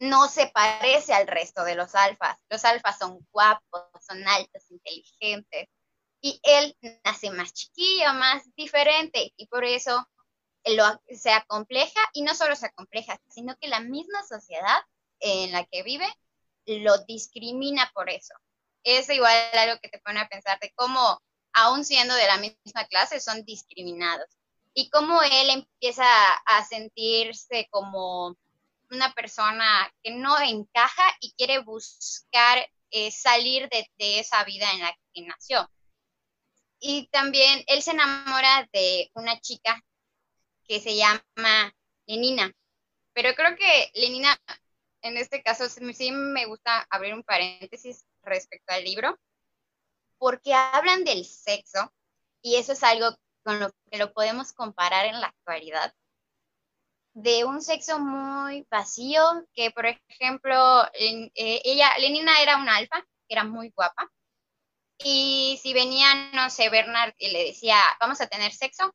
no 0.00 0.28
se 0.28 0.46
parece 0.46 1.12
al 1.12 1.26
resto 1.26 1.62
de 1.62 1.74
los 1.74 1.94
alfas. 1.94 2.38
Los 2.48 2.64
alfas 2.64 2.98
son 2.98 3.20
guapos, 3.30 3.82
son 4.00 4.26
altos, 4.26 4.70
inteligentes. 4.70 5.68
Y 6.22 6.40
él 6.42 6.76
nace 7.04 7.30
más 7.30 7.52
chiquillo, 7.52 8.14
más 8.14 8.42
diferente, 8.54 9.32
y 9.36 9.46
por 9.46 9.64
eso 9.64 10.08
lo, 10.64 10.84
se 11.08 11.30
acompleja 11.30 12.00
y 12.12 12.22
no 12.22 12.34
solo 12.34 12.56
se 12.56 12.66
acompleja, 12.66 13.18
sino 13.28 13.56
que 13.56 13.68
la 13.68 13.80
misma 13.80 14.22
sociedad 14.24 14.80
en 15.20 15.52
la 15.52 15.64
que 15.64 15.82
vive 15.82 16.06
lo 16.66 16.98
discrimina 17.04 17.90
por 17.94 18.10
eso. 18.10 18.34
Es 18.84 19.08
igual 19.10 19.36
algo 19.54 19.78
que 19.80 19.88
te 19.88 20.00
pone 20.00 20.20
a 20.20 20.28
pensar 20.28 20.58
de 20.60 20.72
cómo, 20.74 21.20
aún 21.52 21.84
siendo 21.84 22.14
de 22.14 22.26
la 22.26 22.38
misma 22.38 22.84
clase, 22.88 23.20
son 23.20 23.44
discriminados. 23.44 24.26
Y 24.74 24.88
cómo 24.90 25.22
él 25.22 25.50
empieza 25.50 26.06
a 26.46 26.64
sentirse 26.64 27.66
como 27.70 28.36
una 28.90 29.12
persona 29.12 29.92
que 30.02 30.12
no 30.12 30.38
encaja 30.40 31.02
y 31.20 31.32
quiere 31.32 31.58
buscar 31.60 32.66
eh, 32.90 33.10
salir 33.10 33.68
de, 33.68 33.88
de 33.98 34.20
esa 34.20 34.42
vida 34.44 34.70
en 34.72 34.80
la 34.80 34.96
que 35.12 35.22
nació. 35.22 35.68
Y 36.80 37.08
también 37.08 37.62
él 37.66 37.82
se 37.82 37.90
enamora 37.90 38.68
de 38.72 39.10
una 39.14 39.38
chica 39.40 39.80
que 40.66 40.80
se 40.80 40.96
llama 40.96 41.74
Lenina. 42.06 42.52
Pero 43.12 43.34
creo 43.34 43.56
que 43.56 43.90
Lenina, 43.94 44.36
en 45.02 45.16
este 45.16 45.42
caso, 45.42 45.68
sí 45.68 46.10
me 46.10 46.46
gusta 46.46 46.86
abrir 46.90 47.12
un 47.12 47.22
paréntesis 47.22 48.06
respecto 48.22 48.72
al 48.72 48.84
libro, 48.84 49.18
porque 50.18 50.54
hablan 50.54 51.04
del 51.04 51.24
sexo 51.24 51.92
y 52.42 52.56
eso 52.56 52.72
es 52.72 52.82
algo 52.82 53.16
con 53.42 53.60
lo 53.60 53.70
que 53.90 53.98
lo 53.98 54.12
podemos 54.12 54.52
comparar 54.52 55.06
en 55.06 55.20
la 55.20 55.28
actualidad, 55.28 55.94
de 57.14 57.44
un 57.44 57.60
sexo 57.60 57.98
muy 57.98 58.66
vacío, 58.70 59.46
que 59.54 59.70
por 59.70 59.86
ejemplo, 59.86 60.84
eh, 60.94 61.30
ella, 61.34 61.96
Lenina 61.98 62.40
era 62.40 62.56
un 62.56 62.68
alfa, 62.68 63.04
era 63.28 63.44
muy 63.44 63.70
guapa, 63.70 64.10
y 65.02 65.58
si 65.62 65.72
venía, 65.72 66.30
no 66.32 66.50
sé, 66.50 66.68
Bernard 66.68 67.14
y 67.18 67.30
le 67.30 67.44
decía, 67.46 67.78
vamos 67.98 68.20
a 68.20 68.26
tener 68.26 68.52
sexo, 68.52 68.94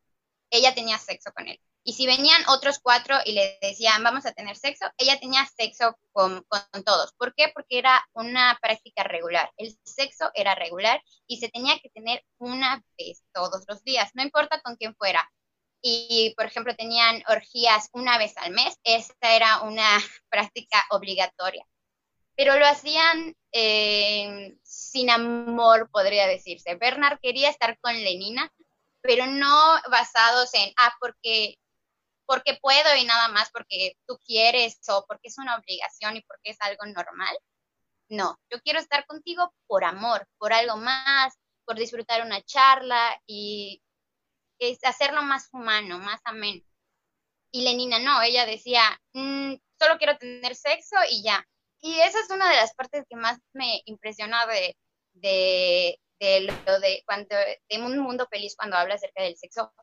ella 0.50 0.76
tenía 0.76 0.98
sexo 0.98 1.32
con 1.34 1.48
él. 1.48 1.60
Y 1.88 1.94
si 1.94 2.08
venían 2.08 2.42
otros 2.48 2.80
cuatro 2.80 3.16
y 3.26 3.34
le 3.34 3.60
decían, 3.62 4.02
vamos 4.02 4.26
a 4.26 4.32
tener 4.32 4.58
sexo, 4.58 4.86
ella 4.98 5.20
tenía 5.20 5.46
sexo 5.46 5.96
con, 6.12 6.44
con, 6.48 6.84
todos. 6.84 7.14
¿Por 7.14 7.36
qué? 7.36 7.52
Porque 7.54 7.78
era 7.78 8.04
una 8.14 8.58
práctica 8.60 9.04
regular. 9.04 9.52
El 9.56 9.78
sexo 9.84 10.32
era 10.34 10.56
regular 10.56 11.00
y 11.28 11.38
se 11.38 11.50
tenía 11.50 11.78
que 11.78 11.90
tener 11.92 12.26
una 12.40 12.84
vez 12.98 13.22
todos 13.32 13.66
los 13.68 13.84
días, 13.84 14.10
no 14.16 14.24
importa 14.24 14.60
con 14.62 14.78
quién 14.78 14.96
fuera. 14.96 15.30
Y, 15.80 16.34
por 16.36 16.48
ejemplo, 16.48 16.76
tenían 16.76 17.22
orgías 17.28 17.90
una 17.94 18.18
vez 18.18 18.36
al 18.38 18.52
mes. 18.52 18.76
Esta 18.84 19.36
era 19.36 19.62
una 19.62 19.88
práctica 20.30 20.84
obligatoria. 20.90 21.68
Pero 22.36 22.58
lo 22.58 22.66
hacían 22.66 23.36
eh, 23.52 24.58
sin 24.64 25.12
amor, 25.12 25.92
podría 25.92 26.26
decirse. 26.26 26.74
Bernard 26.78 27.20
quería 27.22 27.52
estar 27.52 27.78
con 27.80 27.94
Lenina, 27.94 28.52
pero 29.02 29.28
no 29.28 29.80
basados 29.92 30.52
en, 30.56 30.74
ah, 30.78 30.92
porque 31.00 31.60
porque 32.26 32.58
puedo 32.62 32.96
y 32.96 33.06
nada 33.06 33.28
más 33.30 33.50
porque 33.52 33.98
tú 34.08 34.20
quieres 34.26 34.80
o 34.90 35.06
porque 35.08 35.30
es 35.30 35.38
una 35.38 35.58
obligación 35.58 36.18
y 36.18 36.22
porque 36.22 36.52
es 36.52 36.58
algo 36.62 36.86
normal. 36.86 37.38
No, 38.10 38.40
yo 38.52 38.62
quiero 38.62 38.80
estar 38.80 39.06
contigo 39.08 39.54
por 39.68 39.84
amor, 39.84 40.28
por 40.38 40.54
algo 40.54 40.78
más, 40.78 41.34
por 41.66 41.78
disfrutar 41.78 42.24
una 42.26 42.42
charla 42.44 43.20
y 43.28 43.82
es 44.60 44.84
hacerlo 44.84 45.22
más 45.24 45.50
humano, 45.52 46.00
más 46.00 46.22
ameno. 46.26 46.62
Y 47.52 47.64
Lenina 47.64 48.00
no, 48.00 48.22
ella 48.22 48.46
decía, 48.46 48.82
mm, 49.14 49.56
solo 49.80 49.98
quiero 49.98 50.18
tener 50.18 50.56
sexo 50.56 50.96
y 51.10 51.24
ya. 51.24 51.46
Y 51.80 52.00
esa 52.00 52.20
es 52.20 52.30
una 52.30 52.50
de 52.50 52.58
las 52.58 52.74
partes 52.76 53.06
que 53.10 53.16
más 53.16 53.40
me 53.54 53.82
impresiona 53.86 54.46
de, 54.48 54.78
de, 55.14 56.00
de 56.20 57.04
cuando 57.06 57.36
de 57.36 57.82
un 57.82 58.00
mundo 58.00 58.28
feliz 58.30 58.56
cuando 58.56 58.78
habla 58.78 58.96
acerca 58.96 59.24
del 59.24 59.38
sexo, 59.38 59.74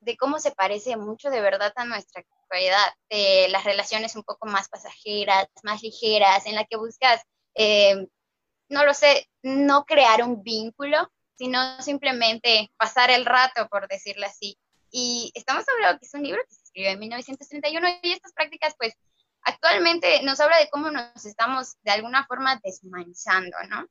de 0.00 0.16
cómo 0.16 0.38
se 0.38 0.52
parece 0.52 0.96
mucho 0.96 1.30
de 1.30 1.40
verdad 1.40 1.72
a 1.76 1.84
nuestra 1.84 2.22
actualidad, 2.22 2.92
de 3.10 3.48
las 3.50 3.64
relaciones 3.64 4.16
un 4.16 4.22
poco 4.22 4.46
más 4.46 4.68
pasajeras, 4.68 5.48
más 5.62 5.82
ligeras, 5.82 6.46
en 6.46 6.54
la 6.54 6.64
que 6.64 6.76
buscas, 6.76 7.22
eh, 7.54 8.06
no 8.68 8.84
lo 8.84 8.94
sé, 8.94 9.28
no 9.42 9.84
crear 9.84 10.22
un 10.22 10.42
vínculo, 10.42 11.10
sino 11.36 11.80
simplemente 11.82 12.70
pasar 12.76 13.10
el 13.10 13.24
rato, 13.24 13.68
por 13.68 13.88
decirlo 13.88 14.26
así. 14.26 14.58
Y 14.90 15.30
estamos 15.34 15.64
hablando 15.68 15.98
que 15.98 16.06
es 16.06 16.14
un 16.14 16.22
libro 16.22 16.42
que 16.48 16.54
se 16.54 16.62
escribió 16.62 16.90
en 16.90 16.98
1931 16.98 17.88
y 18.02 18.12
estas 18.12 18.32
prácticas, 18.32 18.74
pues, 18.78 18.94
actualmente 19.42 20.22
nos 20.22 20.40
habla 20.40 20.58
de 20.58 20.68
cómo 20.70 20.90
nos 20.90 21.24
estamos 21.24 21.76
de 21.82 21.92
alguna 21.92 22.26
forma 22.26 22.60
desmanchando, 22.62 23.56
¿no? 23.68 23.86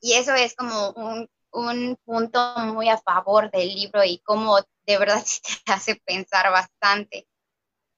Y 0.00 0.14
eso 0.14 0.34
es 0.34 0.54
como 0.54 0.90
un, 0.90 1.28
un 1.54 1.96
punto 2.04 2.38
muy 2.58 2.88
a 2.88 2.98
favor 2.98 3.50
del 3.50 3.68
libro 3.68 4.04
y 4.04 4.18
cómo 4.18 4.58
de 4.86 4.98
verdad 4.98 5.24
te 5.64 5.72
hace 5.72 5.96
pensar 5.96 6.50
bastante. 6.50 7.26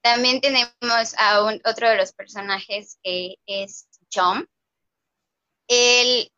También 0.02 0.40
tenemos 0.40 1.14
a 1.18 1.42
otro 1.42 1.88
de 1.88 1.96
los 1.96 2.12
personajes 2.12 2.98
que 3.02 3.36
es 3.46 3.88
John. 4.12 4.48
Él 5.66 6.30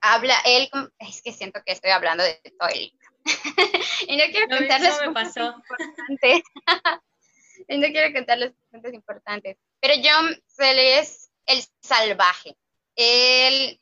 habla, 0.00 0.34
él, 0.44 0.68
es 0.98 1.22
que 1.22 1.32
siento 1.32 1.62
que 1.64 1.72
estoy 1.72 1.90
hablando 1.90 2.24
de 2.24 2.40
todo 2.58 2.68
el 2.70 2.80
libro. 2.80 2.98
y 4.08 4.16
no 4.16 4.24
quiero 4.32 4.48
contarles 4.48 5.00
me 5.00 5.12
pasó. 5.12 5.54
importantes. 5.54 6.42
y 7.68 7.78
no 7.78 7.86
quiero 7.88 8.12
contarles 8.12 8.52
cosas 8.72 8.92
importantes. 8.92 9.56
Pero 9.80 9.94
John 10.02 10.42
se 10.46 10.74
le 10.74 10.98
es 10.98 11.30
el 11.46 11.64
salvaje. 11.82 12.56
Él, 12.96 13.80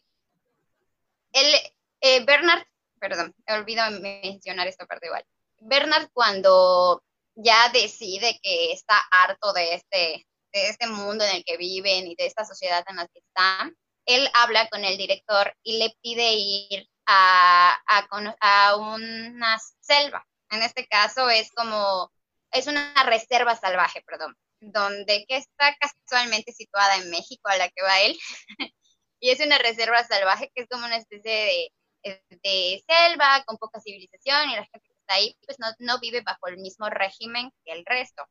él 1.33 1.55
eh, 2.03 2.25
Bernard 2.25 2.65
perdón, 3.03 3.35
he 3.47 3.55
olvidado 3.55 4.01
mencionar 4.01 4.69
esta 4.69 4.87
parte 4.87 5.07
igual. 5.07 5.25
Bernard 5.59 6.09
cuando 6.13 7.03
ya 7.35 7.69
decide 7.71 8.39
que 8.41 8.73
está 8.73 8.97
harto 9.11 9.53
de 9.53 9.75
este, 9.75 10.27
de 10.53 10.69
este 10.69 10.87
mundo 10.87 11.25
en 11.25 11.37
el 11.37 11.45
que 11.45 11.57
viven 11.57 12.07
y 12.07 12.15
de 12.15 12.27
esta 12.27 12.45
sociedad 12.45 12.85
en 12.87 12.97
la 12.97 13.09
que 13.09 13.19
están, 13.19 13.77
él 14.07 14.31
habla 14.35 14.69
con 14.69 14.85
el 14.85 14.97
director 14.97 15.53
y 15.65 15.79
le 15.79 15.97
pide 16.01 16.33
ir 16.33 16.89
a, 17.07 17.77
a, 17.89 18.77
una 18.77 19.59
selva. 19.81 20.25
En 20.51 20.63
este 20.63 20.87
caso 20.87 21.29
es 21.29 21.51
como, 21.51 22.13
es 22.53 22.69
una 22.69 22.95
reserva 23.05 23.57
salvaje, 23.57 24.03
perdón, 24.03 24.37
donde 24.61 25.25
que 25.27 25.39
está 25.39 25.75
casualmente 25.81 26.53
situada 26.53 26.97
en 26.99 27.11
México 27.11 27.49
a 27.49 27.57
la 27.57 27.69
que 27.69 27.83
va 27.83 28.01
él. 28.01 28.17
y 29.21 29.31
es 29.31 29.41
una 29.41 29.59
reserva 29.59 30.05
salvaje 30.05 30.53
que 30.55 30.63
es 30.63 30.69
como 30.69 30.87
una 30.87 30.97
especie 30.97 31.33
de 31.33 31.73
de 32.03 32.85
selva, 32.87 33.43
con 33.45 33.57
poca 33.59 33.81
civilización, 33.81 34.51
y 34.51 34.57
la 34.57 34.65
gente 34.65 34.89
que 34.89 35.01
está 35.01 35.15
ahí 35.15 35.37
pues 35.45 35.59
no, 35.79 35.99
vive 36.01 36.21
bajo 36.23 36.49
el 36.49 36.59
mismo 36.59 36.89
régimen 36.89 37.53
que 37.65 37.73
el 37.73 37.85
resto. 37.85 38.27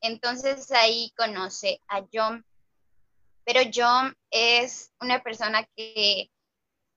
Entonces 0.00 0.70
ahí 0.70 1.12
conoce 1.16 1.80
a 1.88 2.04
John, 2.12 2.44
pero 3.44 3.60
John 3.74 4.16
es 4.30 4.92
una 5.00 5.22
persona 5.22 5.66
que 5.76 6.30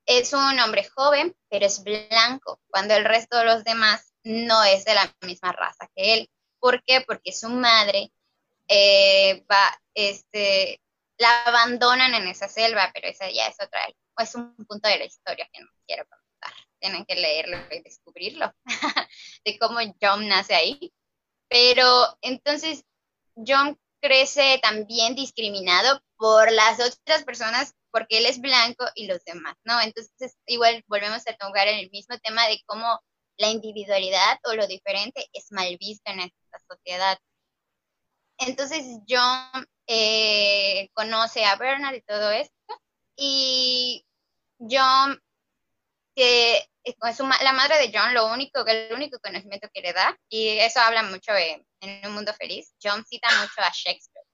es 0.05 0.33
un 0.33 0.59
hombre 0.59 0.87
joven, 0.95 1.35
pero 1.49 1.65
es 1.65 1.83
blanco, 1.83 2.59
cuando 2.67 2.95
el 2.95 3.05
resto 3.05 3.37
de 3.37 3.45
los 3.45 3.63
demás 3.63 4.13
no 4.23 4.63
es 4.63 4.85
de 4.85 4.93
la 4.93 5.15
misma 5.21 5.51
raza 5.51 5.89
que 5.95 6.13
él. 6.13 6.29
¿Por 6.59 6.83
qué? 6.83 7.01
Porque 7.01 7.31
su 7.31 7.49
madre 7.49 8.11
eh, 8.67 9.43
va, 9.51 9.81
este, 9.95 10.79
la 11.17 11.43
abandonan 11.43 12.13
en 12.13 12.27
esa 12.27 12.47
selva, 12.47 12.91
pero 12.93 13.07
esa 13.07 13.29
ya 13.29 13.47
es 13.47 13.55
otra 13.55 13.81
es 14.17 14.35
un 14.35 14.55
punto 14.65 14.87
de 14.87 14.99
la 14.99 15.05
historia 15.05 15.49
que 15.51 15.61
no 15.61 15.69
quiero 15.87 16.05
contar. 16.07 16.53
Tienen 16.79 17.05
que 17.05 17.15
leerlo 17.15 17.57
y 17.71 17.81
descubrirlo, 17.81 18.53
de 19.45 19.59
cómo 19.59 19.79
John 20.01 20.27
nace 20.27 20.55
ahí. 20.55 20.93
Pero 21.47 22.17
entonces 22.21 22.85
John 23.35 23.79
crece 24.01 24.59
también 24.61 25.15
discriminado 25.15 26.01
por 26.17 26.51
las 26.51 26.79
otras 26.79 27.23
personas 27.23 27.75
porque 27.91 28.17
él 28.17 28.25
es 28.25 28.39
blanco 28.39 28.85
y 28.95 29.05
los 29.05 29.23
demás, 29.25 29.55
¿no? 29.63 29.79
Entonces 29.81 30.37
igual 30.45 30.83
volvemos 30.87 31.27
a 31.27 31.33
tocar 31.33 31.67
el 31.67 31.89
mismo 31.91 32.17
tema 32.19 32.47
de 32.47 32.61
cómo 32.65 33.01
la 33.37 33.49
individualidad 33.49 34.39
o 34.45 34.53
lo 34.53 34.67
diferente 34.67 35.27
es 35.33 35.51
mal 35.51 35.77
visto 35.77 36.09
en 36.11 36.21
esta 36.21 36.59
sociedad. 36.69 37.17
Entonces 38.37 38.99
John 39.07 39.65
eh, 39.87 40.89
conoce 40.93 41.45
a 41.45 41.55
Bernard 41.55 41.95
y 41.95 42.01
todo 42.01 42.31
esto, 42.31 42.55
y 43.15 44.05
John, 44.59 45.21
que 46.15 46.67
es 46.83 47.19
la 47.41 47.53
madre 47.53 47.77
de 47.77 47.91
John, 47.93 48.13
lo 48.13 48.27
único, 48.31 48.65
el 48.65 48.93
único 48.93 49.19
conocimiento 49.19 49.69
que 49.73 49.81
le 49.81 49.93
da, 49.93 50.17
y 50.29 50.49
eso 50.59 50.79
habla 50.79 51.03
mucho 51.03 51.31
en, 51.33 51.65
Un 52.05 52.13
Mundo 52.13 52.33
Feliz, 52.33 52.73
John 52.81 53.05
cita 53.05 53.27
mucho 53.41 53.61
a 53.61 53.71
Shakespeare, 53.73 54.25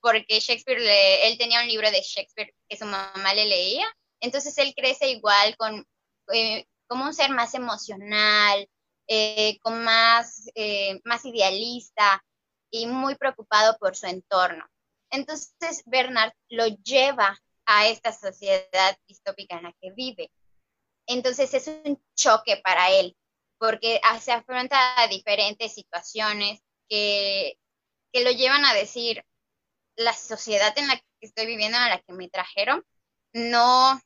porque 0.00 0.40
Shakespeare, 0.40 0.80
él 1.26 1.38
tenía 1.38 1.60
un 1.60 1.68
libro 1.68 1.90
de 1.90 2.02
Shakespeare 2.02 2.54
que 2.68 2.76
su 2.76 2.84
mamá 2.84 3.34
le 3.34 3.46
leía, 3.46 3.86
entonces 4.20 4.56
él 4.58 4.74
crece 4.76 5.08
igual 5.10 5.56
con, 5.56 5.86
eh, 6.32 6.66
como 6.86 7.04
un 7.04 7.14
ser 7.14 7.30
más 7.30 7.54
emocional, 7.54 8.68
eh, 9.06 9.58
con 9.60 9.82
más, 9.84 10.50
eh, 10.54 11.00
más 11.04 11.24
idealista 11.24 12.22
y 12.70 12.86
muy 12.86 13.14
preocupado 13.14 13.76
por 13.78 13.96
su 13.96 14.06
entorno. 14.06 14.66
Entonces 15.10 15.82
Bernard 15.86 16.32
lo 16.50 16.66
lleva 16.66 17.38
a 17.68 17.86
esta 17.86 18.12
sociedad 18.12 18.98
distópica 19.06 19.58
en 19.58 19.64
la 19.64 19.74
que 19.80 19.92
vive. 19.92 20.32
Entonces 21.06 21.52
es 21.54 21.68
un 21.68 22.02
choque 22.16 22.56
para 22.64 22.90
él, 22.90 23.16
porque 23.58 24.00
se 24.20 24.32
afronta 24.32 25.00
a 25.00 25.06
diferentes 25.08 25.74
situaciones 25.74 26.60
que, 26.88 27.58
que 28.12 28.24
lo 28.24 28.30
llevan 28.30 28.64
a 28.64 28.74
decir, 28.74 29.22
la 29.96 30.14
sociedad 30.14 30.72
en 30.78 30.88
la 30.88 30.96
que 30.96 31.04
estoy 31.20 31.46
viviendo, 31.46 31.76
en 31.76 31.90
la 31.90 32.00
que 32.00 32.12
me 32.12 32.28
trajeron, 32.30 32.84
no, 33.32 34.00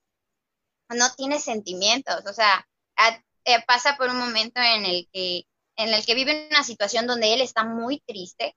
no 0.88 1.14
tiene 1.16 1.38
sentimientos, 1.38 2.24
o 2.26 2.32
sea, 2.32 2.66
eh, 3.44 3.62
pasa 3.66 3.96
por 3.96 4.08
un 4.08 4.18
momento 4.18 4.60
en 4.60 4.84
el 4.86 5.08
que 5.12 5.44
en 5.76 5.94
el 5.94 6.04
que 6.04 6.14
vive 6.14 6.48
una 6.50 6.64
situación 6.64 7.06
donde 7.06 7.32
él 7.32 7.40
está 7.40 7.64
muy 7.64 8.00
triste 8.00 8.54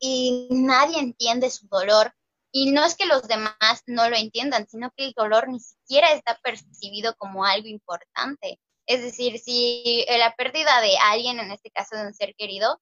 y 0.00 0.48
nadie 0.50 0.98
entiende 0.98 1.50
su 1.50 1.68
dolor, 1.68 2.12
y 2.52 2.72
no 2.72 2.84
es 2.84 2.96
que 2.96 3.06
los 3.06 3.28
demás 3.28 3.82
no 3.86 4.08
lo 4.08 4.16
entiendan, 4.16 4.66
sino 4.68 4.90
que 4.96 5.04
el 5.04 5.12
dolor 5.12 5.48
ni 5.48 5.60
siquiera 5.60 6.12
está 6.12 6.38
percibido 6.42 7.14
como 7.16 7.44
algo 7.44 7.68
importante. 7.68 8.58
Es 8.86 9.02
decir, 9.02 9.38
si 9.38 10.06
la 10.08 10.34
pérdida 10.34 10.80
de 10.80 10.96
alguien, 10.96 11.40
en 11.40 11.50
este 11.50 11.70
caso 11.70 11.96
de 11.96 12.06
un 12.06 12.14
ser 12.14 12.34
querido, 12.34 12.80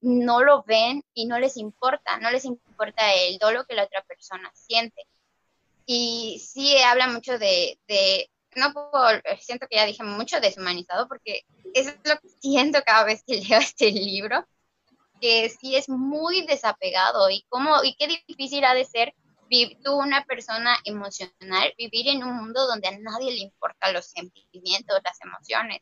no 0.00 0.42
lo 0.42 0.62
ven 0.64 1.02
y 1.14 1.26
no 1.26 1.38
les 1.38 1.56
importa, 1.56 2.18
no 2.18 2.30
les 2.30 2.44
importa 2.44 3.14
el 3.14 3.38
dolor 3.38 3.66
que 3.66 3.74
la 3.74 3.84
otra 3.84 4.02
persona 4.02 4.50
siente. 4.54 5.06
Y 5.86 6.44
sí 6.46 6.76
habla 6.82 7.08
mucho 7.08 7.38
de, 7.38 7.78
no 8.56 8.72
puedo, 8.72 9.22
siento 9.40 9.66
que 9.68 9.76
ya 9.76 9.86
dije 9.86 10.02
mucho 10.02 10.40
deshumanizado 10.40 11.08
porque 11.08 11.44
eso 11.74 11.90
es 11.90 11.96
lo 12.04 12.18
que 12.20 12.28
siento 12.40 12.80
cada 12.84 13.04
vez 13.04 13.24
que 13.26 13.40
leo 13.40 13.58
este 13.58 13.90
libro, 13.90 14.46
que 15.20 15.48
sí 15.48 15.76
es 15.76 15.88
muy 15.88 16.46
desapegado 16.46 17.30
y 17.30 17.44
cómo, 17.48 17.82
y 17.82 17.94
qué 17.96 18.22
difícil 18.26 18.64
ha 18.64 18.74
de 18.74 18.84
ser 18.84 19.14
tú 19.82 19.94
una 19.94 20.24
persona 20.24 20.76
emocional, 20.84 21.72
vivir 21.76 22.08
en 22.08 22.22
un 22.22 22.36
mundo 22.36 22.66
donde 22.66 22.88
a 22.88 22.98
nadie 22.98 23.32
le 23.32 23.40
importan 23.40 23.94
los 23.94 24.06
sentimientos, 24.06 25.00
las 25.02 25.18
emociones. 25.22 25.80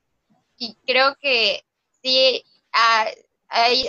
Y 0.56 0.76
creo 0.86 1.16
que 1.20 1.64
sí, 2.02 2.44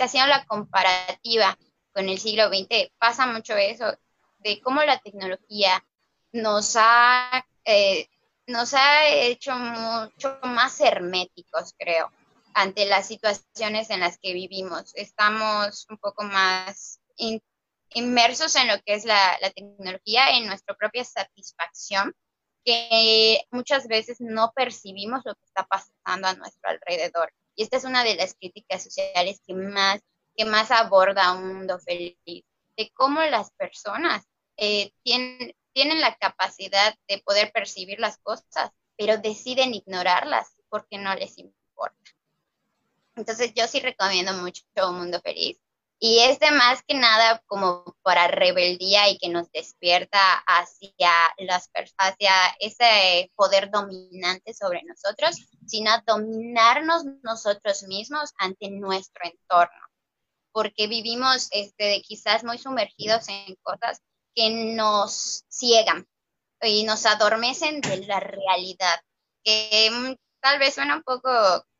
haciendo 0.00 0.28
la 0.28 0.44
comparativa 0.46 1.56
con 1.92 2.08
el 2.08 2.18
siglo 2.18 2.48
XX, 2.48 2.90
pasa 2.98 3.26
mucho 3.26 3.56
eso, 3.56 3.96
de 4.38 4.60
cómo 4.60 4.82
la 4.82 4.98
tecnología 4.98 5.84
nos 6.32 6.76
ha, 6.76 7.44
eh, 7.64 8.08
nos 8.46 8.74
ha 8.74 9.08
hecho 9.08 9.54
mucho 9.56 10.38
más 10.42 10.80
herméticos, 10.80 11.74
creo, 11.78 12.10
ante 12.58 12.86
las 12.86 13.06
situaciones 13.06 13.88
en 13.88 14.00
las 14.00 14.18
que 14.18 14.32
vivimos. 14.32 14.90
Estamos 14.96 15.86
un 15.90 15.96
poco 15.98 16.24
más 16.24 17.00
inmersos 17.90 18.56
en 18.56 18.66
lo 18.66 18.74
que 18.82 18.94
es 18.94 19.04
la, 19.04 19.38
la 19.40 19.50
tecnología, 19.50 20.36
en 20.36 20.48
nuestra 20.48 20.74
propia 20.74 21.04
satisfacción, 21.04 22.12
que 22.64 23.42
muchas 23.52 23.86
veces 23.86 24.16
no 24.20 24.50
percibimos 24.56 25.22
lo 25.24 25.36
que 25.36 25.44
está 25.44 25.68
pasando 25.68 26.26
a 26.26 26.34
nuestro 26.34 26.68
alrededor. 26.68 27.32
Y 27.54 27.62
esta 27.62 27.76
es 27.76 27.84
una 27.84 28.02
de 28.02 28.16
las 28.16 28.34
críticas 28.34 28.82
sociales 28.82 29.40
que 29.46 29.54
más, 29.54 30.00
que 30.36 30.44
más 30.44 30.72
aborda 30.72 31.34
un 31.34 31.58
mundo 31.58 31.78
feliz, 31.78 32.16
de 32.26 32.90
cómo 32.92 33.22
las 33.22 33.52
personas 33.52 34.24
eh, 34.56 34.90
tienen, 35.04 35.54
tienen 35.72 36.00
la 36.00 36.16
capacidad 36.16 36.92
de 37.06 37.18
poder 37.18 37.52
percibir 37.52 38.00
las 38.00 38.18
cosas, 38.18 38.72
pero 38.96 39.16
deciden 39.16 39.74
ignorarlas 39.74 40.56
porque 40.68 40.98
no 40.98 41.14
les 41.14 41.38
importa. 41.38 42.17
Entonces 43.18 43.52
yo 43.54 43.66
sí 43.66 43.80
recomiendo 43.80 44.32
mucho 44.32 44.62
Un 44.88 44.98
Mundo 44.98 45.20
Feliz. 45.20 45.58
Y 46.00 46.20
es 46.20 46.38
de 46.38 46.52
más 46.52 46.84
que 46.84 46.94
nada 46.94 47.42
como 47.46 47.96
para 48.02 48.28
rebeldía 48.28 49.08
y 49.08 49.18
que 49.18 49.28
nos 49.28 49.50
despierta 49.50 50.44
hacia, 50.46 51.10
las, 51.38 51.68
hacia 51.98 52.32
ese 52.60 53.32
poder 53.34 53.68
dominante 53.72 54.54
sobre 54.54 54.84
nosotros, 54.84 55.34
sino 55.66 55.90
a 55.90 56.04
dominarnos 56.06 57.02
nosotros 57.24 57.82
mismos 57.82 58.32
ante 58.38 58.70
nuestro 58.70 59.24
entorno. 59.24 59.80
Porque 60.52 60.86
vivimos 60.86 61.48
este, 61.50 62.00
quizás 62.02 62.44
muy 62.44 62.58
sumergidos 62.58 63.28
en 63.28 63.56
cosas 63.62 64.00
que 64.36 64.50
nos 64.50 65.44
ciegan 65.48 66.06
y 66.62 66.84
nos 66.84 67.06
adormecen 67.06 67.80
de 67.80 68.06
la 68.06 68.20
realidad, 68.20 69.00
que 69.42 69.90
mm, 69.90 70.14
tal 70.40 70.60
vez 70.60 70.74
suena 70.74 70.94
un 70.94 71.02
poco 71.02 71.30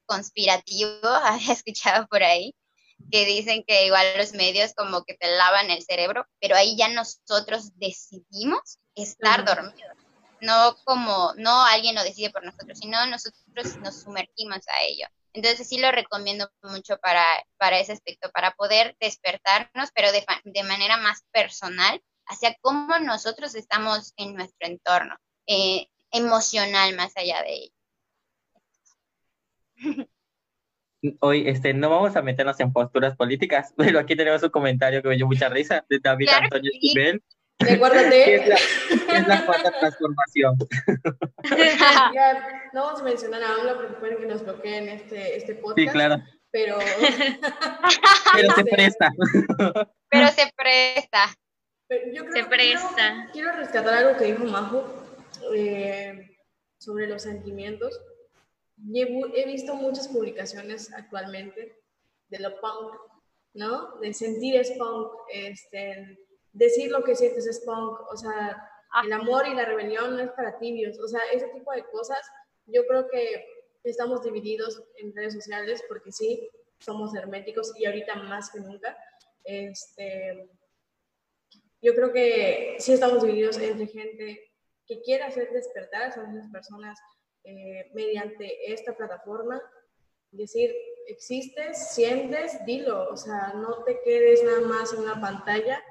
conspirativo, 0.09 0.90
había 1.24 1.52
escuchado 1.52 2.09
por 2.09 2.24
ahí, 2.24 2.54
que 3.12 3.24
dicen 3.24 3.62
que 3.66 3.86
igual 3.86 4.06
los 4.16 4.32
medios 4.32 4.74
como 4.74 5.04
que 5.04 5.14
te 5.14 5.28
lavan 5.36 5.70
el 5.70 5.84
cerebro, 5.84 6.26
pero 6.40 6.56
ahí 6.56 6.76
ya 6.76 6.88
nosotros 6.88 7.70
decidimos 7.76 8.78
estar 8.96 9.44
dormidos. 9.44 9.96
No 10.40 10.76
como, 10.84 11.32
no 11.36 11.64
alguien 11.64 11.94
lo 11.94 12.02
decide 12.02 12.30
por 12.30 12.44
nosotros, 12.44 12.78
sino 12.78 13.06
nosotros 13.06 13.76
nos 13.82 14.02
sumergimos 14.02 14.61
a 14.68 14.82
ello. 14.82 15.06
Entonces 15.32 15.68
sí 15.68 15.78
lo 15.78 15.90
recomiendo 15.92 16.50
mucho 16.62 16.98
para, 16.98 17.24
para 17.59 17.78
ese 17.78 17.92
aspecto, 17.92 18.30
para 18.32 18.52
poder 18.52 18.96
despertarnos, 19.00 19.90
pero 19.94 20.11
de, 20.11 20.24
de 20.44 20.62
manera 20.64 20.96
más 20.96 21.22
personal, 21.32 22.02
hacia 22.26 22.56
cómo 22.61 22.98
nosotros 22.98 23.54
estamos 23.54 24.12
en 24.16 24.34
nuestro 24.34 24.68
entorno, 24.68 25.16
eh, 25.46 25.86
emocional 26.11 26.94
más 26.96 27.16
allá 27.16 27.42
de 27.42 27.54
ello. 27.54 27.78
Hoy 31.20 31.49
este, 31.49 31.74
no 31.74 31.91
vamos 31.91 32.16
a 32.16 32.22
meternos 32.22 32.59
en 32.61 32.72
posturas 32.72 33.16
políticas, 33.16 33.72
pero 33.76 33.99
aquí 33.99 34.16
tenemos 34.16 34.43
un 34.43 34.51
comentario 34.51 35.03
que 35.03 35.09
me 35.09 35.16
dio 35.16 35.26
mucha 35.26 35.49
risa 35.49 35.85
de 35.89 35.99
David 36.03 36.29
Antonio 36.29 36.70
Esquivel. 36.72 37.22
Recuérdate. 37.61 38.35
es, 38.37 38.49
la, 38.49 38.55
es 39.18 39.26
la 39.26 39.45
cuarta 39.47 39.72
transformación. 39.81 40.57
no 42.72 42.85
vamos 42.85 43.01
a 43.01 43.05
mencionar 43.05 43.43
a 43.43 43.55
AMLO 43.55 43.76
porque 43.76 43.95
pueden 43.95 44.18
que 44.18 44.26
nos 44.26 44.45
bloqueen 44.45 44.89
este, 44.89 45.37
este 45.37 45.55
podcast. 45.57 45.79
Sí, 45.79 45.89
claro. 45.89 46.22
Pero, 46.51 46.79
pero 48.33 48.55
se 48.55 48.64
presta. 48.64 49.12
Pero 50.09 50.29
se 50.29 50.53
presta. 50.57 51.35
yo 52.14 52.24
creo 52.24 52.33
se 52.33 52.45
presta. 52.45 53.29
Quiero, 53.33 53.53
rescatar 53.53 53.93
algo 53.93 54.16
que 54.16 54.24
dijo 54.24 54.45
Majo 54.45 54.87
eh, 55.55 56.39
sobre 56.79 57.07
los 57.07 57.22
sentimientos 57.22 58.01
he, 58.95 59.47
visto 59.47 59.74
muchas 59.74 60.09
publicaciones 60.09 60.93
actualmente 60.93 61.76
de 62.29 62.39
lo 62.39 62.61
punk, 62.61 62.95
¿no? 63.55 63.99
De 64.01 64.12
sentir 64.14 64.57
es 64.57 64.70
punk, 64.72 65.12
este, 65.33 66.18
decir 66.53 66.91
lo 66.91 67.03
que 67.03 67.14
sientes 67.14 67.47
es 67.47 67.61
punk, 67.61 68.01
o 68.11 68.16
sea, 68.16 68.70
ah. 68.93 69.03
el 69.05 69.12
amor 69.12 69.47
y 69.47 69.55
la 69.55 69.64
rebelión 69.64 70.16
no 70.16 70.22
es 70.22 70.31
para 70.33 70.59
tibios, 70.59 70.99
o 70.99 71.09
sea, 71.09 71.20
ese 71.33 71.49
tipo 71.49 71.72
de 71.72 71.85
cosas, 71.85 72.20
yo 72.66 72.87
creo 72.87 73.09
que 73.09 73.47
estamos 73.85 74.22
divididos 74.22 74.83
en 74.97 75.14
redes 75.14 75.35
sociales 75.35 75.83
porque 75.89 76.12
sí, 76.12 76.49
somos 76.79 77.14
herméticos 77.14 77.72
y 77.76 77.87
ahorita 77.87 78.14
más 78.16 78.51
que 78.51 78.61
nunca, 78.61 78.97
este, 79.45 80.49
yo 81.81 81.95
creo 81.95 82.12
que 82.12 82.76
sí 82.79 82.93
estamos 82.93 83.22
divididos 83.22 83.59
entre 83.59 83.87
gente 83.87 84.53
que 84.87 85.01
quiere 85.03 85.24
hacer 85.24 85.51
despertar 85.53 86.03
a 86.03 86.09
esas 86.09 86.51
personas 86.51 86.99
eh, 87.45 87.91
mediante 87.95 88.72
esta 88.72 88.97
plataforma, 88.97 89.61
decir, 90.30 90.74
existes, 91.07 91.91
sientes, 91.95 92.64
dilo, 92.66 93.09
o 93.09 93.16
sea, 93.16 93.55
no 93.55 93.84
te 93.84 94.01
quedes 94.03 94.43
nada 94.45 94.61
más 94.61 94.93
en 94.93 95.01
una 95.01 95.20
pantalla 95.20 95.82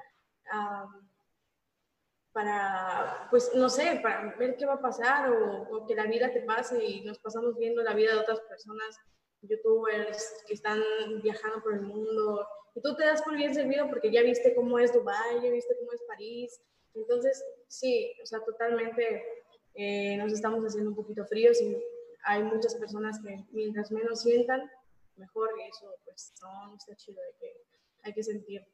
para, 2.32 3.26
pues, 3.30 3.50
no 3.54 3.68
sé, 3.68 3.98
para 4.02 4.34
ver 4.36 4.56
qué 4.56 4.64
va 4.64 4.74
a 4.74 4.80
pasar 4.80 5.30
o, 5.30 5.62
o, 5.62 5.86
que 5.86 5.94
la 5.94 6.06
vida 6.06 6.32
te 6.32 6.42
pase 6.42 6.82
y 6.84 7.00
nos 7.04 7.18
pasamos 7.18 7.58
viendo 7.58 7.82
la 7.82 7.94
vida 7.94 8.12
de 8.12 8.20
otras 8.20 8.40
personas, 8.42 8.96
youtubers 9.42 10.44
que 10.46 10.54
están 10.54 10.80
viajando 11.22 11.62
por 11.62 11.74
el 11.74 11.82
mundo. 11.82 12.46
Y 12.74 12.80
tú 12.80 12.94
te 12.96 13.04
das 13.04 13.22
por 13.22 13.36
bien 13.36 13.54
servido 13.54 13.88
porque 13.88 14.12
ya 14.12 14.22
viste 14.22 14.54
cómo 14.54 14.78
es 14.78 14.92
Dubái, 14.92 15.42
ya 15.42 15.50
viste 15.50 15.76
cómo 15.78 15.92
es 15.92 16.02
París, 16.06 16.60
entonces, 16.94 17.44
sí, 17.68 18.12
o 18.22 18.26
sea, 18.26 18.40
totalmente 18.44 19.37
eh, 19.80 20.16
nos 20.16 20.32
estamos 20.32 20.64
haciendo 20.64 20.90
un 20.90 20.96
poquito 20.96 21.24
fríos 21.24 21.60
y 21.62 21.80
hay 22.24 22.42
muchas 22.42 22.74
personas 22.74 23.20
que 23.20 23.44
mientras 23.52 23.92
menos 23.92 24.22
sientan, 24.22 24.68
mejor 25.14 25.50
y 25.56 25.68
eso 25.68 25.94
pues 26.04 26.32
no, 26.42 26.74
está 26.76 26.96
chido, 26.96 27.20
hay 27.22 27.38
que, 27.38 27.62
hay 28.02 28.12
que 28.12 28.22
sentir. 28.24 28.66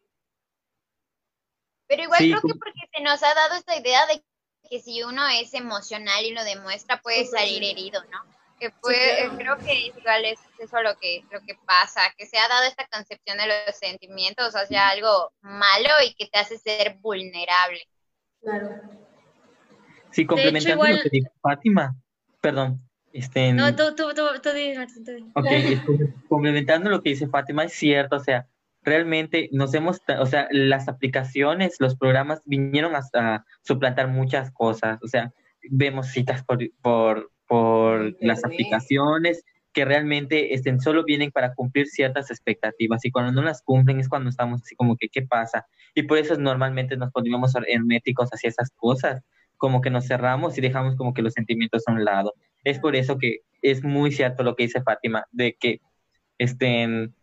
Pero 1.87 2.05
igual 2.05 2.21
creo 2.21 2.41
que 2.41 2.59
porque 2.59 2.89
se 2.91 3.03
nos 3.03 3.23
ha 3.23 3.35
dado 3.35 3.55
esta 3.57 3.77
idea 3.77 4.07
de 4.07 4.25
que 4.71 4.81
si 4.81 5.03
uno 5.03 5.29
es 5.29 5.53
emocional 5.53 6.25
y 6.25 6.33
lo 6.33 6.43
demuestra 6.43 7.03
puede 7.03 7.27
salir 7.27 7.63
herido, 7.63 8.03
¿no? 8.05 8.25
Que 8.59 8.71
puede, 8.71 9.29
creo 9.37 9.59
que 9.59 9.75
igual 9.75 10.25
es 10.25 10.41
eso 10.59 10.81
lo 10.81 10.97
que, 10.97 11.23
lo 11.31 11.41
que 11.43 11.55
pasa, 11.67 12.01
que 12.17 12.25
se 12.25 12.39
ha 12.39 12.49
dado 12.49 12.65
esta 12.65 12.87
concepción 12.87 13.37
de 13.37 13.49
los 13.49 13.77
sentimientos 13.77 14.57
hacia 14.57 14.89
algo 14.89 15.35
malo 15.43 15.91
y 16.03 16.15
que 16.15 16.29
te 16.29 16.39
hace 16.39 16.57
ser 16.57 16.97
vulnerable. 17.01 17.83
Claro. 18.41 19.04
Sí, 20.15 20.27
complementando 20.27 20.85
lo 20.85 21.03
que 21.03 21.09
dijo 21.11 21.33
Fátima, 21.43 21.97
perdón. 22.41 22.81
Este, 23.13 23.53
no, 23.53 23.75
tú, 23.75 23.95
tú, 23.97 24.09
tú, 24.15 24.23
tú, 24.43 24.49
Martín, 24.77 25.05
tú 25.05 25.31
Ok, 25.35 25.47
complementando 26.29 26.89
lo 26.89 27.03
que 27.03 27.11
dice 27.11 27.27
Fátima, 27.27 27.65
es 27.65 27.73
cierto, 27.73 28.17
o 28.17 28.21
sea, 28.21 28.47
realmente 28.83 29.49
nos 29.51 29.75
hemos, 29.75 30.01
o 30.19 30.27
sea, 30.27 30.47
las 30.53 30.87
aplicaciones, 30.87 31.77
los 31.81 31.97
programas 31.97 32.43
vinieron 32.45 32.93
a, 32.95 33.45
suplantar 33.63 34.07
muchas 34.07 34.53
cosas, 34.53 35.01
o 35.03 35.09
sea, 35.09 35.33
vemos 35.69 36.09
citas 36.09 36.45
por, 36.45 36.59
por, 36.81 37.33
por 37.49 38.17
las 38.21 38.45
aplicaciones 38.45 39.45
que 39.73 39.85
realmente 39.85 40.55
estén, 40.55 40.81
solo 40.81 41.03
vienen 41.03 41.33
para 41.33 41.55
cumplir 41.55 41.89
ciertas 41.89 42.31
expectativas 42.31 43.05
y 43.05 43.11
cuando 43.11 43.33
no 43.33 43.43
las 43.43 43.63
cumplen 43.63 43.99
es 43.99 44.09
cuando 44.09 44.31
estamos 44.31 44.63
así 44.63 44.77
como 44.77 44.97
que, 44.97 45.09
¿qué 45.09 45.23
pasa? 45.23 45.67
Y 45.93 46.05
por 46.05 46.19
eso 46.19 46.37
normalmente 46.37 46.97
nos 46.97 47.11
ponemos 47.11 47.55
herméticos 47.67 48.31
hacia 48.31 48.51
esas 48.51 48.71
cosas, 48.77 49.23
como 49.65 49.81
que 49.81 49.89
nos 49.89 50.07
cerramos 50.07 50.59
y 50.59 50.61
dejamos 50.61 50.95
como 50.95 51.15
que 51.15 51.23
los 51.23 51.33
sentimientos 51.33 51.85
a 51.87 51.93
un 51.93 52.05
lado. 52.05 52.35
Es 52.65 52.79
por 52.79 52.95
eso 52.97 53.17
que 53.17 53.39
es 53.63 53.83
muy 53.83 54.13
cierto 54.13 54.43
lo 54.43 54.57
que 54.57 54.65
dice 54.65 54.83
Fátima, 54.83 55.25
de 55.33 55.57
que 55.59 55.81
estén, 56.37 57.15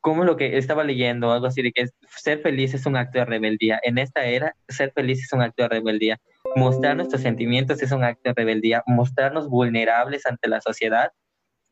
como 0.00 0.24
lo 0.24 0.36
que 0.36 0.58
estaba 0.58 0.82
leyendo, 0.82 1.30
algo 1.30 1.46
así, 1.46 1.62
de 1.62 1.70
que 1.70 1.86
ser 2.08 2.40
feliz 2.40 2.74
es 2.74 2.86
un 2.86 2.96
acto 2.96 3.20
de 3.20 3.24
rebeldía. 3.26 3.78
En 3.84 3.98
esta 3.98 4.24
era, 4.24 4.56
ser 4.68 4.90
feliz 4.96 5.22
es 5.22 5.32
un 5.32 5.42
acto 5.42 5.62
de 5.62 5.68
rebeldía. 5.68 6.18
Mostrar 6.56 6.96
nuestros 6.96 7.22
sentimientos 7.22 7.80
es 7.80 7.92
un 7.92 8.02
acto 8.02 8.30
de 8.30 8.34
rebeldía. 8.34 8.82
Mostrarnos 8.88 9.48
vulnerables 9.48 10.26
ante 10.26 10.48
la 10.48 10.60
sociedad 10.60 11.12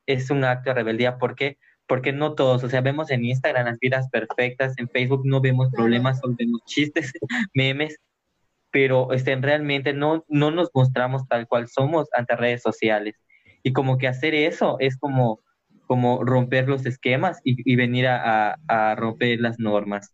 es 0.06 0.30
un 0.30 0.44
acto 0.44 0.70
de 0.70 0.74
rebeldía. 0.74 1.18
¿Por 1.18 1.34
qué? 1.34 1.58
Porque 1.88 2.12
no 2.12 2.36
todos, 2.36 2.62
o 2.62 2.68
sea, 2.68 2.82
vemos 2.82 3.10
en 3.10 3.24
Instagram 3.24 3.66
las 3.66 3.80
vidas 3.80 4.08
perfectas, 4.10 4.74
en 4.78 4.88
Facebook 4.88 5.22
no 5.24 5.40
vemos 5.40 5.70
problemas, 5.72 6.20
solo 6.20 6.36
vemos 6.38 6.60
chistes, 6.66 7.12
memes, 7.52 7.98
pero 8.74 9.12
este, 9.12 9.36
realmente 9.36 9.92
no, 9.92 10.24
no 10.26 10.50
nos 10.50 10.68
mostramos 10.74 11.28
tal 11.28 11.46
cual 11.46 11.68
somos 11.68 12.08
ante 12.12 12.34
redes 12.34 12.60
sociales. 12.60 13.14
Y 13.62 13.72
como 13.72 13.98
que 13.98 14.08
hacer 14.08 14.34
eso 14.34 14.78
es 14.80 14.98
como, 14.98 15.44
como 15.86 16.24
romper 16.24 16.68
los 16.68 16.84
esquemas 16.84 17.38
y, 17.44 17.76
venir 17.76 18.08
a, 18.08 18.58
a, 18.66 18.96
romper 18.96 19.38
las 19.38 19.60
normas. 19.60 20.12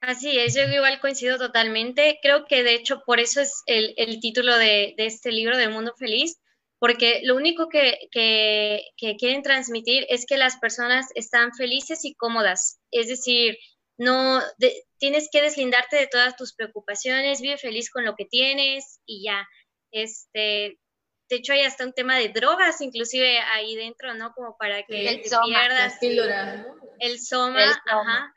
Así 0.00 0.38
es, 0.38 0.54
yo 0.54 0.62
igual 0.62 1.00
coincido 1.00 1.38
totalmente. 1.38 2.20
Creo 2.22 2.44
que 2.44 2.62
de 2.62 2.74
hecho 2.74 3.02
por 3.04 3.18
eso 3.18 3.40
es 3.40 3.64
el, 3.66 3.92
el 3.96 4.20
título 4.20 4.56
de, 4.58 4.94
de, 4.96 5.06
este 5.06 5.32
libro, 5.32 5.56
de 5.56 5.70
Mundo 5.70 5.92
Feliz, 5.98 6.40
porque 6.78 7.20
lo 7.24 7.34
único 7.34 7.68
que, 7.68 7.98
que, 8.12 8.84
que 8.96 9.16
quieren 9.16 9.42
transmitir 9.42 10.06
es 10.08 10.24
que 10.24 10.36
las 10.36 10.56
personas 10.58 11.08
están 11.16 11.52
felices 11.52 12.04
y 12.04 12.14
cómodas. 12.14 12.80
Es 12.92 13.08
decir, 13.08 13.56
no 14.00 14.40
tienes 14.96 15.28
que 15.30 15.42
deslindarte 15.42 15.96
de 15.96 16.06
todas 16.06 16.34
tus 16.34 16.54
preocupaciones, 16.54 17.42
vive 17.42 17.58
feliz 17.58 17.90
con 17.90 18.06
lo 18.06 18.16
que 18.16 18.24
tienes 18.24 18.98
y 19.04 19.24
ya. 19.24 19.46
Este, 19.90 20.78
de 21.28 21.36
hecho 21.36 21.52
hay 21.52 21.64
hasta 21.64 21.84
un 21.84 21.92
tema 21.92 22.16
de 22.16 22.30
drogas 22.30 22.80
inclusive 22.80 23.40
ahí 23.40 23.76
dentro, 23.76 24.14
¿no? 24.14 24.32
Como 24.32 24.56
para 24.56 24.84
que 24.84 25.06
el 25.06 25.20
te 25.20 25.28
pierdas. 25.44 25.98
El 26.98 27.20
soma, 27.20 27.62
ajá. 27.86 28.34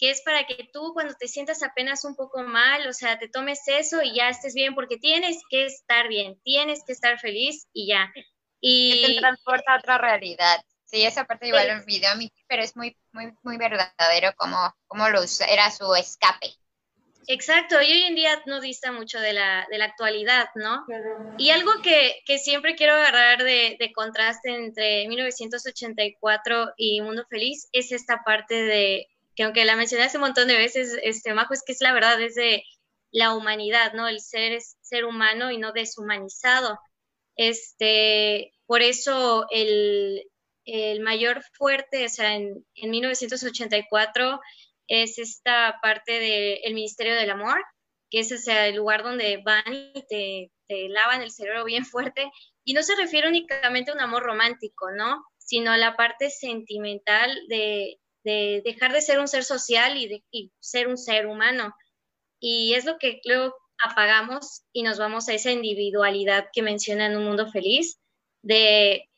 Que 0.00 0.10
es 0.10 0.20
para 0.22 0.46
que 0.48 0.68
tú 0.72 0.92
cuando 0.94 1.14
te 1.14 1.28
sientas 1.28 1.62
apenas 1.62 2.04
un 2.04 2.16
poco 2.16 2.42
mal, 2.42 2.88
o 2.88 2.92
sea, 2.92 3.20
te 3.20 3.28
tomes 3.28 3.68
eso 3.68 4.02
y 4.02 4.16
ya 4.16 4.28
estés 4.28 4.54
bien, 4.54 4.74
porque 4.74 4.96
tienes 4.96 5.38
que 5.48 5.66
estar 5.66 6.08
bien, 6.08 6.40
tienes 6.42 6.82
que 6.84 6.92
estar 6.92 7.20
feliz 7.20 7.68
y 7.72 7.86
ya. 7.86 8.12
Y 8.60 9.06
te 9.06 9.20
transporta 9.20 9.74
a 9.74 9.78
otra 9.78 9.98
realidad. 9.98 10.60
Sí, 10.90 11.04
esa 11.04 11.24
parte 11.24 11.48
igual 11.48 11.68
lo 11.68 11.74
olvidé 11.74 12.06
a 12.06 12.14
mí, 12.14 12.32
pero 12.46 12.62
es 12.62 12.74
muy, 12.74 12.96
muy, 13.12 13.30
muy 13.42 13.58
verdadero 13.58 14.32
como, 14.36 14.74
como 14.86 15.08
lo 15.10 15.20
era 15.46 15.70
su 15.70 15.94
escape. 15.94 16.48
Exacto, 17.26 17.82
y 17.82 17.92
hoy 17.92 18.02
en 18.04 18.14
día 18.14 18.42
no 18.46 18.58
dista 18.58 18.90
mucho 18.90 19.20
de 19.20 19.34
la, 19.34 19.66
de 19.70 19.76
la 19.76 19.84
actualidad, 19.84 20.48
¿no? 20.54 20.86
Y 21.36 21.50
algo 21.50 21.72
que, 21.82 22.22
que, 22.24 22.38
siempre 22.38 22.74
quiero 22.74 22.94
agarrar 22.94 23.44
de, 23.44 23.76
de, 23.78 23.92
contraste 23.92 24.54
entre 24.54 25.06
1984 25.08 26.72
y 26.78 27.02
Mundo 27.02 27.26
Feliz 27.28 27.68
es 27.72 27.92
esta 27.92 28.24
parte 28.24 28.54
de, 28.54 29.08
que 29.36 29.42
aunque 29.42 29.66
la 29.66 29.76
mencioné 29.76 30.04
hace 30.04 30.16
un 30.16 30.22
montón 30.22 30.48
de 30.48 30.56
veces, 30.56 30.98
este, 31.02 31.34
Majo, 31.34 31.52
es 31.52 31.62
que 31.62 31.72
es 31.72 31.82
la 31.82 31.92
verdad, 31.92 32.18
es 32.18 32.34
de 32.34 32.64
la 33.10 33.34
humanidad, 33.34 33.92
¿no? 33.92 34.08
El 34.08 34.20
ser 34.20 34.52
es 34.52 34.78
ser 34.80 35.04
humano 35.04 35.50
y 35.50 35.58
no 35.58 35.72
deshumanizado. 35.72 36.80
Este, 37.36 38.54
por 38.64 38.80
eso 38.80 39.46
el, 39.50 40.24
el 40.68 41.00
mayor 41.00 41.42
fuerte, 41.54 42.04
o 42.04 42.08
sea, 42.08 42.34
en, 42.36 42.64
en 42.74 42.90
1984 42.90 44.40
es 44.88 45.18
esta 45.18 45.78
parte 45.82 46.12
del 46.18 46.74
Ministerio 46.74 47.14
del 47.14 47.30
Amor, 47.30 47.62
que 48.10 48.20
es 48.20 48.44
sea, 48.44 48.66
el 48.66 48.76
lugar 48.76 49.02
donde 49.02 49.38
van 49.44 49.92
y 49.94 50.02
te, 50.08 50.50
lavan 50.88 51.22
el 51.22 51.30
cerebro 51.30 51.64
bien 51.64 51.84
fuerte. 51.84 52.30
Y 52.64 52.74
no 52.74 52.82
se 52.82 52.96
refiere 52.96 53.28
únicamente 53.28 53.90
a 53.90 53.94
un 53.94 54.00
amor 54.00 54.22
romántico, 54.22 54.90
¿no? 54.90 55.24
Sino 55.38 55.70
a 55.70 55.78
la 55.78 55.96
parte 55.96 56.30
sentimental 56.30 57.38
de, 57.48 57.98
de 58.24 58.62
dejar 58.64 58.92
de 58.92 59.00
ser 59.00 59.18
un 59.18 59.28
ser 59.28 59.44
social 59.44 59.96
y, 59.96 60.08
de, 60.08 60.24
y 60.30 60.52
ser 60.60 60.88
un 60.88 60.98
ser 60.98 61.26
humano. 61.26 61.74
Y 62.40 62.74
es 62.74 62.84
lo 62.84 62.98
que 62.98 63.20
luego 63.24 63.54
apagamos 63.82 64.64
y 64.72 64.82
nos 64.82 64.98
vamos 64.98 65.28
a 65.28 65.34
esa 65.34 65.50
individualidad 65.50 66.48
que 66.52 66.62
menciona 66.62 67.06
en 67.06 67.16
un 67.16 67.24
mundo 67.24 67.50
feliz, 67.50 67.98
de 68.42 69.08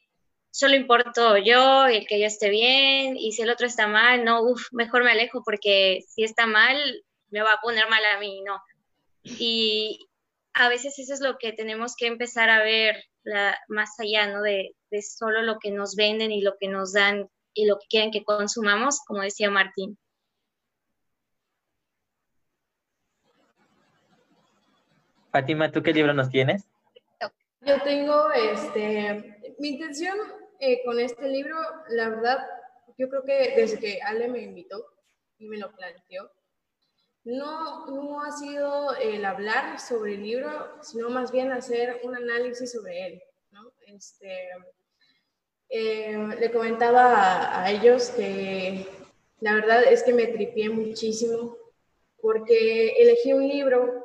solo 0.51 0.75
importo 0.75 1.37
yo 1.39 1.89
y 1.89 1.97
el 1.97 2.07
que 2.07 2.21
yo 2.21 2.27
esté 2.27 2.51
bien, 2.51 3.17
y 3.17 3.33
si 3.33 3.43
el 3.43 3.51
otro 3.51 3.67
está 3.67 3.87
mal, 3.87 4.25
no, 4.25 4.43
uff, 4.43 4.69
mejor 4.73 5.05
me 5.05 5.13
alejo 5.13 5.43
porque 5.45 6.01
si 6.09 6.25
está 6.25 6.47
mal, 6.47 6.77
me 7.31 7.43
va 7.43 7.55
a 7.55 7.61
poner 7.61 7.89
mal 7.89 8.05
a 8.05 8.19
mí, 8.19 8.43
no. 8.43 8.61
Y 9.23 10.09
a 10.55 10.69
veces 10.69 10.99
eso 10.99 11.15
es 11.15 11.21
lo 11.21 11.39
que 11.39 11.53
tenemos 11.53 11.95
que 11.97 12.07
empezar 12.07 12.51
a 12.51 12.63
ver 12.63 13.05
más 13.69 13.99
allá, 14.01 14.27
¿no? 14.29 14.43
De, 14.43 14.75
de 14.91 15.03
solo 15.03 15.43
lo 15.43 15.59
que 15.59 15.71
nos 15.71 15.95
venden 15.95 16.33
y 16.33 16.41
lo 16.41 16.57
que 16.59 16.69
nos 16.69 16.93
dan 16.93 17.29
y 17.55 17.67
lo 17.67 17.79
que 17.79 17.87
quieren 17.89 18.11
que 18.11 18.25
consumamos, 18.25 19.01
como 19.07 19.23
decía 19.23 19.51
Martín. 19.51 19.99
Fátima, 25.31 25.71
¿tú 25.71 25.83
qué 25.83 25.93
libro 25.93 26.13
nos 26.13 26.29
tienes? 26.29 26.67
Yo 27.61 27.81
tengo, 27.83 28.33
este, 28.33 29.55
mi 29.59 29.69
intención 29.69 30.17
eh, 30.61 30.83
con 30.85 31.01
este 31.01 31.27
libro, 31.29 31.57
la 31.89 32.11
verdad, 32.11 32.39
yo 32.99 33.09
creo 33.09 33.25
que 33.25 33.55
desde 33.57 33.79
que 33.79 34.01
Ale 34.03 34.29
me 34.29 34.43
invitó 34.43 34.85
y 35.39 35.47
me 35.47 35.57
lo 35.57 35.73
planteó, 35.73 36.31
no, 37.25 37.87
no 37.87 38.23
ha 38.23 38.31
sido 38.33 38.95
el 38.97 39.25
hablar 39.25 39.81
sobre 39.81 40.15
el 40.15 40.23
libro, 40.23 40.51
sino 40.83 41.09
más 41.09 41.33
bien 41.33 41.51
hacer 41.51 42.01
un 42.05 42.15
análisis 42.15 42.73
sobre 42.73 43.07
él. 43.07 43.23
Este, 43.87 44.49
eh, 45.69 46.17
le 46.39 46.53
comentaba 46.53 47.15
a, 47.15 47.65
a, 47.65 47.71
ellos 47.71 48.11
que 48.11 48.87
la 49.41 49.55
verdad 49.55 49.83
es 49.83 50.05
que 50.05 50.13
me 50.13 50.29
tripié 50.29 50.69
muchísimo 50.69 51.57
porque 52.21 52.91
elegí 52.99 53.33
un 53.33 53.49
libro 53.49 54.05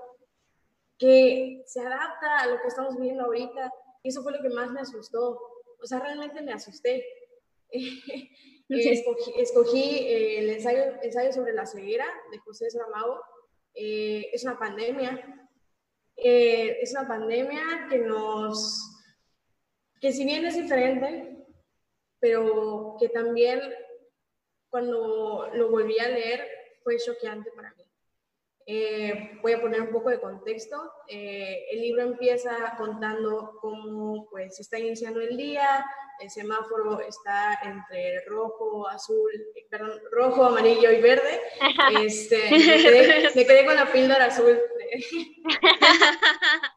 que 0.98 1.62
se 1.68 1.82
adapta 1.82 2.40
a 2.40 2.48
lo 2.48 2.62
que 2.62 2.68
estamos 2.68 3.00
viendo 3.00 3.26
ahorita 3.26 3.72
y 4.02 4.10
eso 4.10 4.24
fue 4.24 4.32
lo 4.32 4.42
que 4.42 4.50
más 4.50 4.72
me 4.72 4.82
asustó 4.82 5.55
o 5.86 5.88
sea, 5.88 6.00
realmente 6.00 6.42
me 6.42 6.52
asusté. 6.52 7.06
escogí, 9.38 10.00
eh, 10.00 10.40
el 10.40 10.50
ensayo, 10.50 11.00
ensayo, 11.04 11.32
sobre 11.32 11.54
la 11.54 11.68
ceguera 11.68 12.08
de 12.32 12.40
José 12.40 12.72
Saramago. 12.72 13.22
Eh, 13.76 14.32
es 14.34 14.44
una 14.44 14.58
pandemia. 14.58 15.48
Eh, 16.18 16.80
es 16.82 16.92
una 16.94 17.08
pandemia 17.08 17.88
que 17.88 18.00
nos, 18.00 19.00
que 20.02 20.12
si 20.12 20.26
bien 20.26 20.44
es 20.44 20.56
diferente, 20.56 21.46
pero 22.20 22.98
que 23.00 23.10
también 23.10 23.62
cuando 24.70 25.52
lo 25.54 25.70
volví 25.70 26.00
a 26.00 26.10
leer 26.10 26.48
fue 26.84 26.98
choqueante 26.98 27.52
para 27.52 27.76
mí. 27.76 27.85
Voy 29.42 29.54
a 29.54 29.62
poner 29.62 29.82
un 29.82 29.92
poco 29.92 30.10
de 30.10 30.20
contexto. 30.20 30.92
el 31.08 31.82
libro 31.82 32.04
empieza 32.04 32.76
contando 32.78 33.58
cómo 33.62 34.28
pues, 34.30 34.60
está 34.60 34.80
iniciando 34.80 35.22
el 35.22 35.38
día, 35.38 35.86
el 36.20 36.30
semáforo 36.30 37.00
está 37.02 37.60
entre 37.64 38.24
rojo, 38.26 38.88
azul, 38.88 39.32
perdón, 39.70 40.00
rojo, 40.12 40.46
amarillo 40.46 40.92
y 40.92 41.02
verde. 41.02 41.42
Este, 42.02 42.50
me, 43.36 43.46
quedé, 43.46 43.66
con 43.66 43.76
la 43.76 43.92
píldora 43.92 44.26
azul 44.26 44.56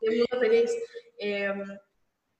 de, 0.00 0.10
mundo 0.10 0.40
feliz. 0.40 0.70
Em, 1.18 1.78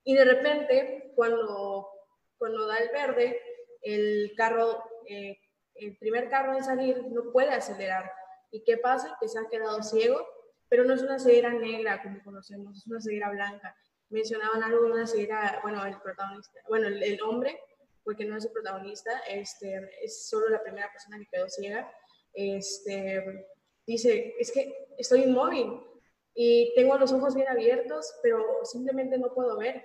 y 0.05 0.15
de 0.15 0.25
repente, 0.25 1.13
cuando, 1.15 1.89
cuando 2.37 2.67
da 2.67 2.79
el 2.79 2.89
verde, 2.91 3.41
el 3.83 4.33
carro, 4.37 4.83
eh, 5.09 5.39
el 5.75 5.97
primer 5.99 6.29
carro 6.29 6.55
en 6.55 6.65
salir 6.65 7.03
no 7.11 7.31
puede 7.33 7.51
acelerar. 7.51 8.11
¿Y 8.51 8.63
qué 8.65 8.77
pasa? 8.79 9.17
Que 9.21 9.29
se 9.29 9.39
ha 9.39 9.49
quedado 9.49 9.83
ciego, 9.83 10.27
pero 10.69 10.85
no 10.85 10.95
es 10.95 11.03
una 11.03 11.19
ceguera 11.19 11.53
negra 11.53 12.03
como 12.03 12.23
conocemos, 12.23 12.79
es 12.79 12.87
una 12.87 13.01
ceguera 13.01 13.31
blanca 13.31 13.75
mencionaban 14.11 14.63
algo 14.63 14.85
de 14.85 14.93
una 14.93 15.07
ceguera, 15.07 15.61
bueno, 15.63 15.85
el 15.85 16.01
protagonista, 16.01 16.61
bueno, 16.69 16.89
el, 16.89 17.21
hombre, 17.23 17.61
porque 18.05 18.25
no 18.25 18.37
es 18.37 18.45
el 18.45 18.53
protagonista, 18.53 19.19
este, 19.29 19.91
es 20.03 20.29
solo 20.29 20.49
la 20.49 20.63
primera 20.63 20.91
persona 20.91 21.19
que 21.19 21.29
quedó 21.31 21.49
ciega, 21.49 21.91
este, 22.33 23.47
dice, 23.87 24.35
es 24.39 24.53
que 24.53 24.89
estoy 24.97 25.25
inmóvil 25.25 25.81
y 26.35 26.73
tengo 26.75 26.97
los 26.97 27.13
ojos 27.13 27.35
bien 27.35 27.49
abiertos, 27.49 28.15
pero 28.23 28.65
simplemente 28.65 29.19
no 29.19 29.35
puedo 29.35 29.59
ver. 29.59 29.85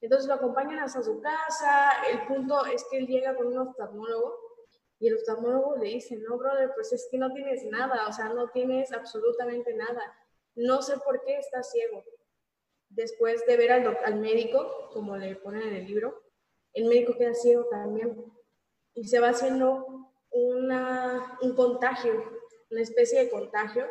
Entonces 0.00 0.28
lo 0.28 0.34
acompañan 0.34 0.78
hasta 0.80 1.02
su 1.02 1.20
casa, 1.20 1.90
el 2.10 2.26
punto 2.26 2.66
es 2.66 2.84
que 2.90 2.98
él 2.98 3.06
llega 3.06 3.34
con 3.34 3.46
un 3.46 3.58
oftalmólogo 3.58 4.38
y 4.98 5.08
el 5.08 5.16
oftalmólogo 5.16 5.76
le 5.76 5.88
dice, 5.88 6.16
no, 6.16 6.38
brother, 6.38 6.70
pues 6.74 6.92
es 6.92 7.08
que 7.10 7.18
no 7.18 7.32
tienes 7.32 7.64
nada, 7.64 8.08
o 8.08 8.12
sea, 8.12 8.30
no 8.30 8.48
tienes 8.50 8.92
absolutamente 8.92 9.74
nada. 9.74 10.14
No 10.54 10.80
sé 10.80 10.96
por 10.98 11.22
qué 11.24 11.36
estás 11.36 11.70
ciego 11.70 12.02
después 12.88 13.44
de 13.46 13.56
ver 13.56 13.72
al, 13.72 13.98
al 14.04 14.16
médico, 14.20 14.90
como 14.92 15.16
le 15.16 15.36
ponen 15.36 15.62
en 15.62 15.74
el 15.74 15.86
libro, 15.86 16.22
el 16.72 16.86
médico 16.86 17.16
queda 17.16 17.34
ciego 17.34 17.66
también 17.70 18.32
y 18.94 19.08
se 19.08 19.20
va 19.20 19.30
haciendo 19.30 20.12
una, 20.30 21.38
un 21.42 21.54
contagio, 21.54 22.12
una 22.70 22.82
especie 22.82 23.24
de 23.24 23.30
contagio, 23.30 23.86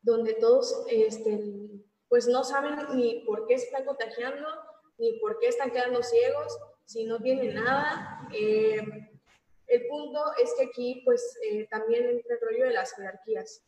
donde 0.00 0.34
todos 0.34 0.84
este, 0.88 1.40
pues 2.08 2.26
no 2.26 2.44
saben 2.44 2.76
ni 2.94 3.24
por 3.24 3.46
qué 3.46 3.58
se 3.58 3.66
están 3.66 3.84
contagiando, 3.84 4.46
ni 4.98 5.18
por 5.20 5.38
qué 5.38 5.48
están 5.48 5.70
quedando 5.70 6.02
ciegos, 6.02 6.56
si 6.84 7.04
no 7.04 7.20
tienen 7.20 7.54
nada. 7.54 8.28
Eh, 8.34 8.80
el 9.72 9.86
punto 9.86 10.20
es 10.42 10.52
que 10.54 10.64
aquí 10.64 11.02
pues 11.04 11.38
eh, 11.44 11.66
también 11.70 12.04
entra 12.04 12.34
el 12.34 12.40
rollo 12.40 12.64
de 12.66 12.72
las 12.72 12.94
jerarquías 12.94 13.62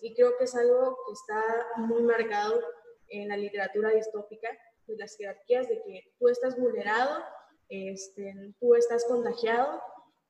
y 0.00 0.14
creo 0.14 0.36
que 0.38 0.44
es 0.44 0.54
algo 0.54 0.96
que 1.06 1.12
está 1.12 1.42
muy 1.78 2.02
marcado 2.02 2.60
en 3.08 3.28
la 3.28 3.36
literatura 3.36 3.90
distópica, 3.90 4.48
de 4.86 4.96
las 4.96 5.16
jerarquías, 5.16 5.68
de 5.68 5.82
que 5.82 6.14
tú 6.18 6.28
estás 6.28 6.56
vulnerado, 6.56 7.24
este, 7.68 8.54
tú 8.60 8.76
estás 8.76 9.04
contagiado, 9.06 9.82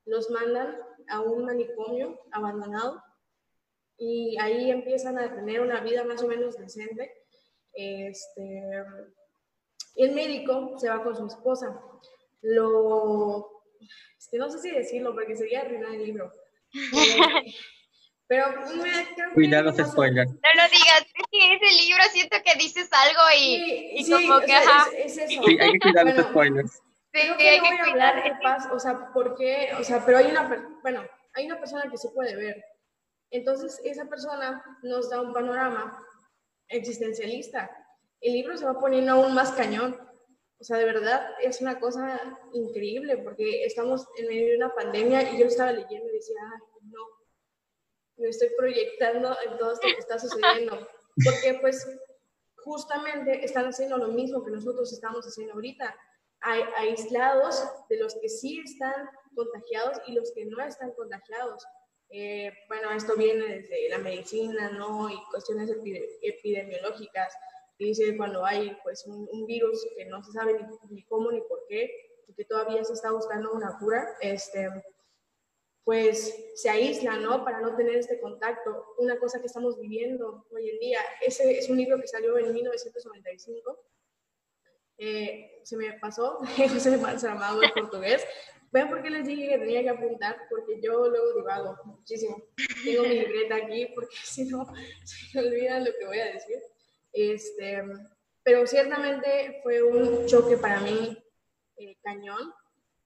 los 0.07 0.31
mandan 0.31 0.81
a 1.09 1.21
un 1.21 1.45
manicomio 1.45 2.19
abandonado 2.33 3.03
y 3.99 4.37
ahí 4.41 4.71
empiezan 4.71 5.19
a 5.19 5.35
tener 5.35 5.61
una 5.61 5.81
vida 5.81 6.05
más 6.05 6.23
o 6.23 6.27
menos 6.27 6.57
decente. 6.57 7.13
Este, 7.75 8.63
el 9.97 10.15
médico 10.15 10.79
se 10.79 10.89
va 10.89 11.03
con 11.03 11.15
su 11.15 11.27
esposa. 11.27 11.81
Lo, 12.41 13.58
no 14.33 14.51
sé 14.51 14.59
si 14.61 14.71
decirlo 14.71 15.15
porque 15.15 15.37
sería 15.37 15.61
arruinar 15.63 15.95
el 15.95 16.05
libro. 16.05 16.33
Pero 18.29 18.45
creo 18.53 19.33
Cuidado 19.33 19.65
los 19.73 19.91
spoilers. 19.91 20.31
No 20.31 20.39
lo 20.55 20.69
digas, 20.71 21.01
es 21.01 21.25
que 21.31 21.55
ese 21.55 21.87
libro 21.87 22.03
siento 22.13 22.37
que 22.45 22.59
dices 22.59 22.89
algo 22.93 23.23
y, 23.39 23.93
y 24.01 24.11
como 24.11 24.41
que, 24.41 24.53
ajá. 24.53 24.87
Es, 24.99 25.17
eso. 25.17 25.29
Sí, 25.29 25.59
hay 25.59 25.73
que 25.73 25.79
cuidar 25.79 26.05
los 26.15 26.27
spoilers. 26.27 26.73
Sí, 26.73 26.81
Creo 27.13 27.35
hay 27.39 27.59
no 27.59 27.65
que 27.65 27.71
voy 27.71 27.79
a 27.79 27.85
cuidar. 27.85 28.19
hablar 28.19 28.25
de 28.25 28.43
paz, 28.43 28.69
o 28.71 28.79
sea, 28.79 29.11
porque, 29.15 29.71
o 29.81 29.83
sea, 29.83 30.05
pero 30.05 30.19
hay 30.19 30.27
una, 30.27 30.79
bueno, 30.83 31.03
hay 31.33 31.47
una 31.47 31.59
persona 31.59 31.91
que 31.91 31.97
se 31.97 32.11
puede 32.11 32.37
ver. 32.37 32.63
Entonces, 33.31 33.81
esa 33.85 34.05
persona 34.05 34.63
nos 34.83 35.09
da 35.09 35.23
un 35.23 35.33
panorama 35.33 35.99
existencialista. 36.69 37.71
El 38.21 38.35
libro 38.35 38.59
se 38.59 38.67
va 38.67 38.79
poniendo 38.79 39.13
aún 39.13 39.35
más 39.35 39.53
cañón. 39.53 39.99
O 40.61 40.65
sea, 40.65 40.77
de 40.79 40.85
verdad 40.87 41.31
es 41.41 41.61
una 41.61 41.79
cosa 41.79 42.39
increíble 42.53 43.17
porque 43.19 43.65
estamos 43.65 44.07
en 44.19 44.27
medio 44.27 44.49
de 44.49 44.57
una 44.57 44.75
pandemia 44.75 45.33
y 45.33 45.39
yo 45.39 45.47
estaba 45.47 45.73
leyendo 45.73 46.09
y 46.09 46.15
decía, 46.15 46.37
ay, 46.53 46.89
no, 46.91 47.01
me 48.17 48.29
estoy 48.29 48.49
proyectando 48.57 49.37
en 49.47 49.57
todo 49.59 49.73
esto 49.73 49.87
que 49.87 50.01
está 50.01 50.19
sucediendo. 50.19 50.89
Porque 51.25 51.59
pues 51.61 51.87
justamente 52.57 53.45
están 53.45 53.67
haciendo 53.67 53.97
lo 53.99 54.09
mismo 54.09 54.45
que 54.45 54.51
nosotros 54.51 54.93
estamos 54.93 55.25
haciendo 55.25 55.55
ahorita. 55.55 55.97
Hay 56.41 56.63
aislados 56.77 57.65
de 57.89 57.99
los 57.99 58.15
que 58.21 58.29
sí 58.29 58.61
están 58.65 59.09
contagiados 59.35 59.99
y 60.07 60.13
los 60.13 60.33
que 60.33 60.45
no 60.47 60.61
están 60.65 60.93
contagiados. 60.93 61.65
Eh, 62.11 62.53
bueno, 62.69 62.91
esto 62.93 63.17
viene 63.17 63.45
desde 63.47 63.89
la 63.91 63.99
medicina, 63.99 64.71
¿no? 64.71 65.11
Y 65.11 65.17
cuestiones 65.31 65.71
epide- 65.71 66.09
epidemiológicas. 66.23 67.35
Dice 67.79 68.17
cuando 68.17 68.45
hay 68.45 68.77
pues 68.83 69.07
un, 69.07 69.47
virus 69.47 69.87
que 69.97 70.05
no 70.07 70.23
se 70.23 70.33
sabe 70.33 70.59
ni, 70.91 71.05
cómo 71.05 71.31
ni 71.31 71.41
por 71.43 71.65
qué, 71.69 71.91
y 72.27 72.35
que 72.35 72.45
todavía 72.45 72.83
se 72.85 72.93
está 72.93 73.13
buscando 73.13 73.53
una 73.53 73.79
cura, 73.79 74.17
este, 74.21 74.69
pues 75.85 76.35
se 76.57 76.69
aísla, 76.69 77.17
¿no? 77.17 77.45
Para 77.45 77.61
no 77.61 77.77
tener 77.77 77.97
este 77.97 78.21
contacto. 78.21 78.95
Una 78.99 79.19
cosa 79.19 79.41
que 79.41 79.47
estamos 79.47 79.81
viviendo 79.81 80.47
hoy 80.51 80.69
en 80.69 80.79
día. 80.81 81.01
Ese 81.25 81.57
es 81.57 81.71
un 81.71 81.79
libro 81.79 81.99
que 81.99 82.07
salió 82.07 82.37
en 82.37 82.53
1995. 82.53 83.79
Eh, 84.99 85.61
se 85.63 85.77
me 85.77 85.93
pasó, 85.95 86.41
José 86.57 86.99
Saramago 87.19 87.63
en 87.63 87.71
portugués. 87.71 88.27
Vean 88.71 88.91
por 88.91 89.03
qué 89.03 89.09
les 89.09 89.27
dije 89.27 89.49
que 89.49 89.59
tenía 89.59 89.83
que 89.83 89.89
apuntar, 89.89 90.37
porque 90.51 90.81
yo 90.83 91.09
luego 91.09 91.33
divago 91.35 91.77
muchísimo. 91.85 92.43
Tengo 92.85 93.05
mi 93.05 93.21
libreta 93.21 93.57
aquí, 93.57 93.87
porque 93.95 94.17
si 94.25 94.45
no, 94.45 94.67
se 95.05 95.41
me 95.41 95.49
olvida 95.49 95.81
lo 95.81 95.91
que 95.99 96.05
voy 96.05 96.19
a 96.19 96.33
decir. 96.33 96.59
Este, 97.13 97.83
pero 98.43 98.67
ciertamente 98.67 99.61
fue 99.63 99.83
un 99.83 100.27
choque 100.27 100.57
para 100.57 100.81
mí 100.81 101.17
eh, 101.77 101.97
cañón, 102.03 102.53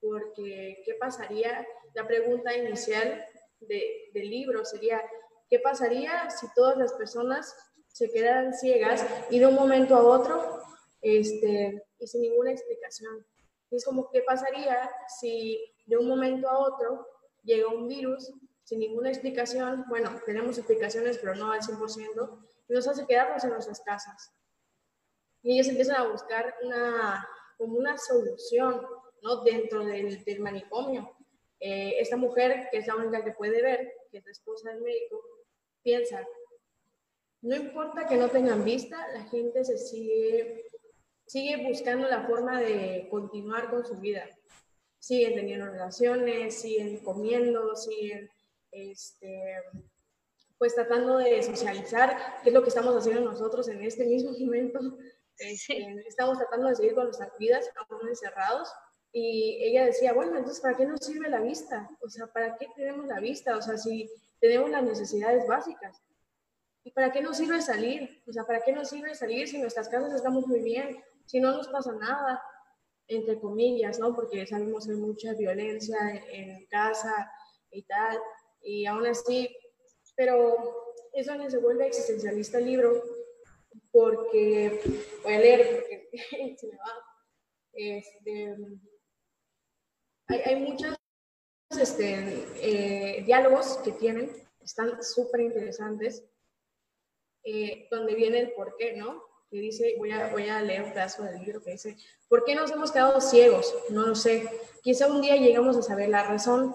porque 0.00 0.82
¿qué 0.84 0.94
pasaría? 0.94 1.66
La 1.94 2.06
pregunta 2.06 2.56
inicial 2.56 3.24
de, 3.60 4.10
del 4.14 4.30
libro 4.30 4.64
sería, 4.64 5.02
¿qué 5.48 5.58
pasaría 5.58 6.30
si 6.30 6.46
todas 6.54 6.76
las 6.76 6.92
personas 6.94 7.54
se 7.88 8.10
quedaran 8.10 8.54
ciegas 8.54 9.06
y 9.30 9.38
de 9.38 9.46
un 9.46 9.54
momento 9.54 9.94
a 9.96 10.02
otro 10.02 10.62
este, 11.02 11.82
y 11.98 12.06
sin 12.06 12.22
ninguna 12.22 12.52
explicación? 12.52 13.26
Es 13.70 13.84
como, 13.84 14.10
¿qué 14.10 14.22
pasaría 14.22 14.90
si 15.20 15.74
de 15.86 15.96
un 15.96 16.08
momento 16.08 16.48
a 16.48 16.58
otro 16.58 17.06
llega 17.42 17.68
un 17.68 17.88
virus 17.88 18.32
sin 18.64 18.80
ninguna 18.80 19.10
explicación? 19.10 19.84
Bueno, 19.88 20.10
tenemos 20.24 20.58
explicaciones, 20.58 21.18
pero 21.18 21.34
no 21.34 21.52
al 21.52 21.60
100%, 21.60 22.38
y 22.50 22.51
nos 22.68 22.86
hace 22.88 23.06
quedarnos 23.06 23.44
en 23.44 23.50
nuestras 23.50 23.80
casas. 23.80 24.32
Y 25.42 25.54
ellos 25.54 25.68
empiezan 25.68 25.96
a 25.96 26.08
buscar 26.08 26.54
una, 26.62 27.28
como 27.58 27.76
una 27.76 27.98
solución 27.98 28.86
¿no? 29.22 29.42
dentro 29.42 29.84
del, 29.84 30.24
del 30.24 30.40
manicomio. 30.40 31.16
Eh, 31.60 31.96
esta 32.00 32.16
mujer, 32.16 32.68
que 32.70 32.78
es 32.78 32.86
la 32.86 32.96
única 32.96 33.24
que 33.24 33.32
puede 33.32 33.62
ver, 33.62 33.92
que 34.10 34.18
es 34.18 34.24
la 34.24 34.32
esposa 34.32 34.70
del 34.70 34.82
médico, 34.82 35.20
piensa, 35.82 36.26
no 37.42 37.56
importa 37.56 38.06
que 38.06 38.16
no 38.16 38.28
tengan 38.28 38.64
vista, 38.64 39.08
la 39.12 39.24
gente 39.24 39.64
se 39.64 39.76
sigue, 39.76 40.64
sigue 41.26 41.68
buscando 41.68 42.08
la 42.08 42.26
forma 42.26 42.60
de 42.60 43.08
continuar 43.10 43.68
con 43.68 43.84
su 43.84 43.96
vida. 43.96 44.28
Siguen 44.98 45.34
teniendo 45.34 45.66
relaciones, 45.66 46.60
siguen 46.60 46.98
comiendo, 46.98 47.74
siguen 47.74 48.30
este, 48.70 49.56
pues 50.62 50.76
tratando 50.76 51.18
de 51.18 51.42
socializar, 51.42 52.16
que 52.40 52.50
es 52.50 52.54
lo 52.54 52.62
que 52.62 52.68
estamos 52.68 52.94
haciendo 52.94 53.20
nosotros 53.20 53.66
en 53.66 53.82
este 53.82 54.04
mismo 54.04 54.30
momento. 54.38 54.78
Este, 55.36 56.04
estamos 56.06 56.38
tratando 56.38 56.68
de 56.68 56.76
seguir 56.76 56.94
con 56.94 57.06
nuestras 57.06 57.36
vidas, 57.36 57.68
aún 57.90 58.08
encerrados, 58.08 58.72
y 59.10 59.58
ella 59.60 59.86
decía, 59.86 60.12
bueno, 60.12 60.36
entonces, 60.36 60.60
¿para 60.60 60.76
qué 60.76 60.86
nos 60.86 61.04
sirve 61.04 61.28
la 61.28 61.40
vista? 61.40 61.90
O 62.00 62.08
sea, 62.08 62.28
¿para 62.28 62.56
qué 62.58 62.68
tenemos 62.76 63.08
la 63.08 63.18
vista? 63.18 63.56
O 63.56 63.60
sea, 63.60 63.76
si 63.76 64.08
tenemos 64.38 64.70
las 64.70 64.84
necesidades 64.84 65.48
básicas. 65.48 66.00
¿Y 66.84 66.92
para 66.92 67.10
qué 67.10 67.22
nos 67.22 67.38
sirve 67.38 67.60
salir? 67.60 68.22
O 68.28 68.32
sea, 68.32 68.44
¿para 68.44 68.60
qué 68.60 68.70
nos 68.70 68.88
sirve 68.88 69.16
salir 69.16 69.48
si 69.48 69.56
en 69.56 69.62
nuestras 69.62 69.88
casas 69.88 70.14
estamos 70.14 70.46
muy 70.46 70.60
bien? 70.60 71.02
Si 71.26 71.40
no 71.40 71.56
nos 71.56 71.66
pasa 71.66 71.90
nada, 71.90 72.40
entre 73.08 73.40
comillas, 73.40 73.98
¿no? 73.98 74.14
Porque 74.14 74.46
sabemos 74.46 74.86
que 74.86 74.92
hay 74.92 74.98
mucha 74.98 75.32
violencia 75.32 75.98
en, 76.30 76.50
en 76.50 76.66
casa 76.66 77.32
y 77.72 77.82
tal. 77.82 78.16
Y 78.62 78.86
aún 78.86 79.04
así, 79.08 79.52
pero 80.16 80.96
es 81.12 81.26
donde 81.26 81.50
se 81.50 81.58
vuelve 81.58 81.86
existencialista 81.86 82.58
el 82.58 82.66
libro, 82.66 83.02
porque 83.90 84.80
voy 85.22 85.34
a 85.34 85.38
leer, 85.38 85.80
porque 85.80 86.08
se 86.58 86.66
me 86.66 86.76
va. 86.76 87.12
Este, 87.74 88.56
hay, 90.28 90.40
hay 90.40 90.56
muchos 90.56 90.94
este, 91.70 92.44
eh, 92.60 93.22
diálogos 93.24 93.78
que 93.84 93.92
tienen, 93.92 94.30
están 94.62 95.02
súper 95.02 95.40
interesantes, 95.40 96.24
eh, 97.44 97.88
donde 97.90 98.14
viene 98.14 98.40
el 98.40 98.52
por 98.52 98.76
qué, 98.76 98.94
¿no? 98.96 99.22
Que 99.50 99.58
dice, 99.58 99.94
voy 99.98 100.10
a, 100.12 100.28
voy 100.28 100.48
a 100.48 100.62
leer 100.62 100.82
un 100.82 100.92
pedazo 100.92 101.24
del 101.24 101.42
libro 101.42 101.62
que 101.62 101.72
dice, 101.72 101.96
¿por 102.28 102.44
qué 102.44 102.54
nos 102.54 102.70
hemos 102.70 102.92
quedado 102.92 103.20
ciegos? 103.20 103.74
No 103.90 104.06
lo 104.06 104.14
sé. 104.14 104.48
Quizá 104.82 105.08
un 105.08 105.20
día 105.20 105.36
llegamos 105.36 105.76
a 105.76 105.82
saber 105.82 106.08
la 106.08 106.22
razón. 106.24 106.74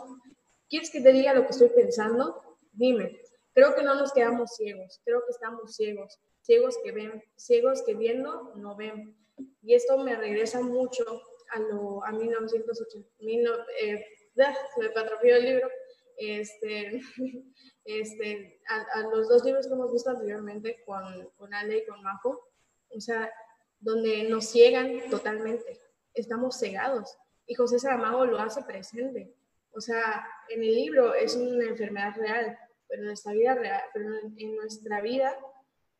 ¿Quieres 0.69 0.91
que 0.91 1.01
te 1.01 1.11
diga 1.11 1.33
lo 1.33 1.45
que 1.45 1.51
estoy 1.51 1.69
pensando? 1.69 2.57
Dime. 2.73 3.21
Creo 3.57 3.73
que 3.73 3.81
no 3.81 3.95
nos 3.95 4.13
quedamos 4.13 4.55
ciegos, 4.55 5.01
creo 5.03 5.25
que 5.25 5.31
estamos 5.31 5.75
ciegos, 5.75 6.19
ciegos 6.41 6.77
que 6.83 6.91
ven, 6.91 7.23
ciegos 7.37 7.81
que 7.81 7.95
viendo 7.95 8.53
no 8.55 8.75
ven. 8.75 9.17
Y 9.63 9.73
esto 9.73 9.97
me 9.97 10.15
regresa 10.15 10.61
mucho 10.61 11.03
a 11.49 11.59
lo 11.61 12.05
a 12.05 12.11
1980, 12.11 13.09
mil 13.21 13.49
eh, 13.81 14.05
ah, 14.45 14.55
me 14.77 14.91
patropió 14.91 15.37
el 15.37 15.45
libro, 15.45 15.71
este, 16.17 17.01
este, 17.85 18.61
a, 18.69 18.99
a 18.99 19.01
los 19.07 19.27
dos 19.27 19.43
libros 19.43 19.65
que 19.65 19.73
hemos 19.73 19.91
visto 19.91 20.11
anteriormente 20.11 20.83
con, 20.85 21.27
con 21.35 21.51
Ale 21.51 21.79
y 21.79 21.85
con 21.87 22.03
Majo, 22.03 22.51
o 22.95 23.01
sea, 23.01 23.33
donde 23.79 24.25
nos 24.25 24.45
ciegan 24.45 25.09
totalmente, 25.09 25.81
estamos 26.13 26.59
cegados. 26.59 27.17
Y 27.47 27.55
José 27.55 27.79
Saramago 27.79 28.23
lo 28.23 28.37
hace 28.37 28.61
presente. 28.61 29.33
O 29.71 29.81
sea, 29.81 30.27
en 30.47 30.61
el 30.61 30.75
libro 30.75 31.15
es 31.15 31.35
una 31.35 31.65
enfermedad 31.65 32.15
real, 32.17 32.55
pero 32.87 33.01
en 33.01 33.07
nuestra 33.07 33.33
vida 33.33 33.55
real, 33.55 33.81
pero 33.93 34.09
en, 34.37 34.55
nuestra 34.55 35.01
vida 35.01 35.37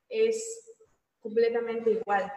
es 0.09 0.73
completamente 1.19 1.91
igual, 1.91 2.31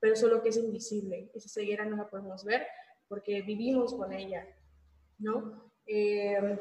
pero 0.00 0.16
solo 0.16 0.42
que 0.42 0.50
es 0.50 0.56
invisible. 0.56 1.30
Esa 1.34 1.48
ceguera 1.48 1.84
no 1.84 1.96
la 1.96 2.08
podemos 2.08 2.44
ver 2.44 2.66
porque 3.08 3.42
vivimos 3.42 3.94
con 3.94 4.12
ella, 4.12 4.46
¿no? 5.18 5.72
Eh, 5.86 6.58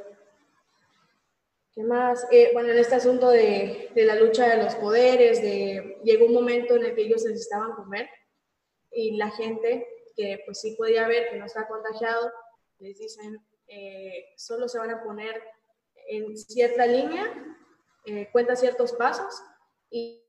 ¿Qué 1.74 1.84
más? 1.84 2.26
Eh, 2.32 2.52
bueno, 2.54 2.72
en 2.72 2.78
este 2.78 2.96
asunto 2.96 3.30
de, 3.30 3.92
de, 3.94 4.06
la 4.06 4.16
lucha 4.16 4.48
de 4.48 4.64
los 4.64 4.76
poderes, 4.76 5.42
de, 5.42 6.00
llegó 6.04 6.26
un 6.26 6.34
momento 6.34 6.76
en 6.76 6.86
el 6.86 6.96
que 6.96 7.02
ellos 7.02 7.26
necesitaban 7.26 7.74
comer 7.74 8.08
y 8.92 9.18
la 9.18 9.30
gente 9.32 9.86
que 10.16 10.42
pues 10.46 10.62
sí 10.62 10.76
podía 10.78 11.08
ver 11.08 11.30
que 11.30 11.36
no 11.36 11.46
está 11.46 11.68
contagiado, 11.68 12.32
les 12.80 12.98
dicen, 12.98 13.46
eh, 13.68 14.34
solo 14.38 14.68
se 14.68 14.80
van 14.80 14.92
a 14.92 15.04
poner 15.04 15.42
en 16.08 16.38
cierta 16.38 16.86
línea, 16.86 17.26
eh, 18.06 18.30
cuenta 18.32 18.56
ciertos 18.56 18.94
pasos 18.94 19.42
y, 19.90 20.24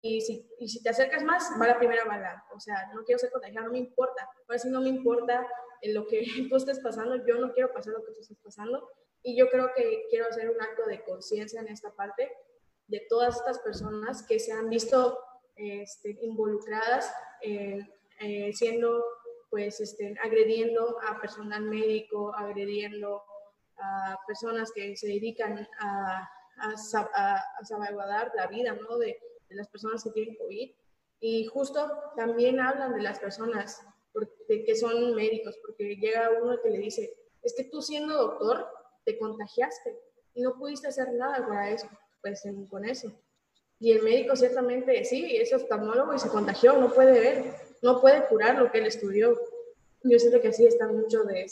y, 0.00 0.20
si, 0.20 0.48
y, 0.58 0.68
si, 0.68 0.82
te 0.82 0.90
acercas 0.90 1.22
más, 1.22 1.52
va 1.60 1.68
la 1.68 1.78
primera 1.78 2.04
bala. 2.04 2.44
O 2.54 2.60
sea, 2.60 2.90
no 2.94 3.04
quiero 3.04 3.18
ser 3.18 3.30
contagiado, 3.30 3.66
no 3.66 3.72
me 3.72 3.78
importa. 3.78 4.28
Ahora 4.48 4.58
sí 4.58 4.68
no 4.68 4.80
me 4.80 4.88
importa 4.88 5.46
en 5.80 5.94
lo 5.94 6.06
que 6.06 6.24
tú 6.50 6.56
estés 6.56 6.80
pasando, 6.80 7.24
yo 7.26 7.36
no 7.38 7.52
quiero 7.52 7.72
pasar 7.72 7.92
lo 7.92 8.04
que 8.04 8.12
tú 8.12 8.20
estés 8.20 8.38
pasando. 8.38 8.88
Y 9.22 9.36
yo 9.36 9.48
creo 9.50 9.70
que 9.74 10.06
quiero 10.10 10.26
hacer 10.26 10.50
un 10.50 10.60
acto 10.60 10.84
de 10.86 11.04
conciencia 11.04 11.60
en 11.60 11.68
esta 11.68 11.94
parte 11.94 12.32
de 12.88 13.06
todas 13.08 13.36
estas 13.36 13.60
personas 13.60 14.24
que 14.24 14.40
se 14.40 14.52
han 14.52 14.68
visto 14.68 15.18
este, 15.54 16.18
involucradas 16.22 17.14
en, 17.40 17.88
eh, 18.20 18.52
siendo, 18.52 19.04
pues, 19.50 19.80
este, 19.80 20.16
agrediendo 20.22 20.98
a 21.02 21.20
personal 21.20 21.62
médico, 21.62 22.34
agrediendo 22.34 23.22
a 23.82 24.18
personas 24.26 24.70
que 24.72 24.96
se 24.96 25.08
dedican 25.08 25.68
a, 25.80 26.28
a, 26.58 26.76
salvaguardar 27.64 28.32
la 28.36 28.46
vida 28.46 28.74
¿no? 28.74 28.98
de, 28.98 29.18
de, 29.48 29.56
las 29.56 29.68
personas 29.68 30.04
que 30.04 30.10
tienen 30.10 30.36
COVID. 30.36 30.70
Y 31.20 31.46
justo 31.46 31.90
también 32.16 32.60
hablan 32.60 32.94
de 32.94 33.02
las 33.02 33.18
personas 33.18 33.84
de 34.48 34.64
que 34.64 34.76
son 34.76 35.14
médicos, 35.14 35.58
porque 35.64 35.96
llega 35.96 36.30
uno 36.42 36.60
que 36.62 36.70
le 36.70 36.78
dice, 36.78 37.14
es 37.42 37.54
que 37.54 37.64
tú 37.64 37.80
siendo 37.80 38.16
doctor 38.16 38.66
te 39.04 39.18
contagiaste 39.18 39.98
y 40.34 40.42
no 40.42 40.54
pudiste 40.54 40.88
hacer 40.88 41.12
nada 41.12 41.46
para 41.46 41.70
eso, 41.70 41.88
pues 42.20 42.42
con 42.70 42.84
eso. 42.84 43.12
Y 43.78 43.92
el 43.92 44.02
médico 44.02 44.36
ciertamente, 44.36 45.04
sí, 45.04 45.36
es 45.36 45.52
oftalmólogo 45.52 46.14
y 46.14 46.18
se 46.18 46.28
contagió, 46.28 46.76
no 46.76 46.92
puede 46.92 47.18
ver, 47.18 47.54
no 47.82 48.00
puede 48.00 48.24
curar 48.26 48.58
lo 48.58 48.70
que 48.70 48.78
él 48.78 48.86
estudió. 48.86 49.36
Yo 50.04 50.18
siento 50.18 50.40
que 50.40 50.48
así 50.48 50.66
están 50.66 50.96
muchos 50.96 51.26
de, 51.26 51.46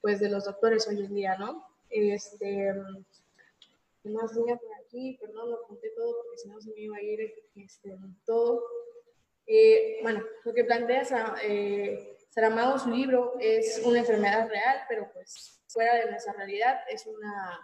pues, 0.00 0.20
de 0.20 0.28
los 0.28 0.44
doctores 0.44 0.86
hoy 0.88 0.98
en 0.98 1.14
día, 1.14 1.36
¿no? 1.38 1.64
Este, 1.90 2.72
¿qué 4.02 4.10
más 4.10 4.32
tenía 4.32 4.56
por 4.56 4.72
aquí? 4.74 5.18
Perdón, 5.20 5.50
lo 5.50 5.56
apunté 5.56 5.90
todo 5.90 6.16
porque 6.22 6.38
si 6.38 6.48
no 6.48 6.60
se 6.60 6.70
me 6.70 6.80
iba 6.80 6.96
a 6.96 7.02
ir 7.02 7.34
este, 7.56 7.96
todo. 8.24 8.64
Eh, 9.46 9.98
bueno, 10.02 10.24
lo 10.44 10.54
que 10.54 10.64
plantea 10.64 11.02
eh, 11.42 12.16
Saramago, 12.28 12.78
su 12.78 12.90
libro, 12.90 13.34
es 13.40 13.82
una 13.84 13.98
enfermedad 13.98 14.48
real, 14.48 14.82
pero 14.88 15.10
pues 15.12 15.60
fuera 15.66 15.96
de 15.96 16.10
nuestra 16.10 16.32
realidad 16.32 16.80
es 16.88 17.06
una 17.06 17.60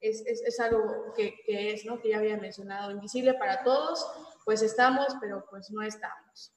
es, 0.00 0.24
es, 0.26 0.42
es 0.42 0.60
algo 0.60 1.12
que, 1.14 1.34
que, 1.44 1.72
es, 1.72 1.84
¿no? 1.84 2.00
Que 2.00 2.10
ya 2.10 2.18
había 2.18 2.36
mencionado, 2.36 2.90
invisible 2.90 3.34
para 3.34 3.62
todos, 3.62 4.06
pues 4.44 4.62
estamos, 4.62 5.08
pero 5.20 5.44
pues 5.50 5.70
no 5.70 5.82
estamos. 5.82 6.54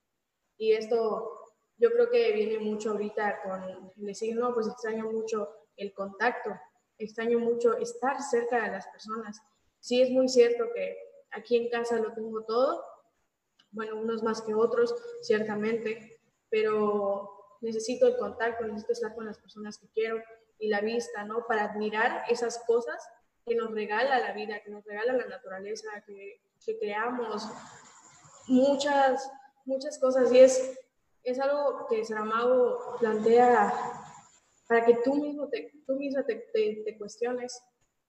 Y 0.58 0.74
esto 0.74 1.44
yo 1.78 1.92
creo 1.92 2.10
que 2.10 2.32
viene 2.32 2.60
mucho 2.60 2.92
ahorita 2.92 3.42
con 3.42 3.92
decir, 3.96 4.36
no, 4.36 4.54
pues 4.54 4.68
extraño 4.68 5.12
mucho 5.12 5.50
el 5.76 5.94
contacto, 5.94 6.52
extraño 6.98 7.40
mucho 7.40 7.78
estar 7.78 8.22
cerca 8.22 8.64
de 8.64 8.72
las 8.72 8.88
personas. 8.88 9.42
Sí 9.80 10.02
es 10.02 10.10
muy 10.10 10.30
cierto 10.30 10.66
que 10.74 10.98
aquí 11.32 11.58
en 11.58 11.70
casa 11.70 11.98
lo 11.98 12.14
tengo 12.14 12.44
todo, 12.44 12.84
bueno, 13.72 14.00
unos 14.00 14.24
más 14.24 14.42
que 14.42 14.54
otros, 14.54 14.96
ciertamente, 15.22 16.22
pero 16.50 17.58
necesito 17.62 18.08
el 18.08 18.18
contacto, 18.18 18.66
necesito 18.66 18.94
estar 18.94 19.16
con 19.16 19.26
las 19.26 19.40
personas 19.40 19.78
que 19.78 19.88
quiero 19.90 20.22
y 20.60 20.70
la 20.70 20.82
vista, 20.82 21.24
¿no? 21.24 21.46
Para 21.48 21.66
admirar 21.66 22.24
esas 22.30 22.64
cosas 22.66 23.04
que 23.46 23.56
nos 23.56 23.72
regala 23.72 24.20
la 24.20 24.34
vida, 24.34 24.62
que 24.64 24.70
nos 24.70 24.86
regala 24.86 25.14
la 25.14 25.26
naturaleza, 25.26 25.90
que, 26.06 26.42
que 26.64 26.78
creamos 26.78 27.48
muchas, 28.48 29.30
muchas 29.66 29.98
cosas. 30.00 30.32
Y 30.32 30.40
es, 30.40 30.80
es 31.24 31.40
algo 31.40 31.88
que 31.90 32.06
Saramago 32.06 32.98
plantea 33.00 34.03
para 34.74 34.88
que 34.88 34.96
tú 35.04 35.14
mismo 35.14 35.48
te, 35.50 35.72
tú 35.86 35.94
mismo 35.98 36.24
te, 36.26 36.50
te, 36.52 36.98
cuestiones 36.98 37.62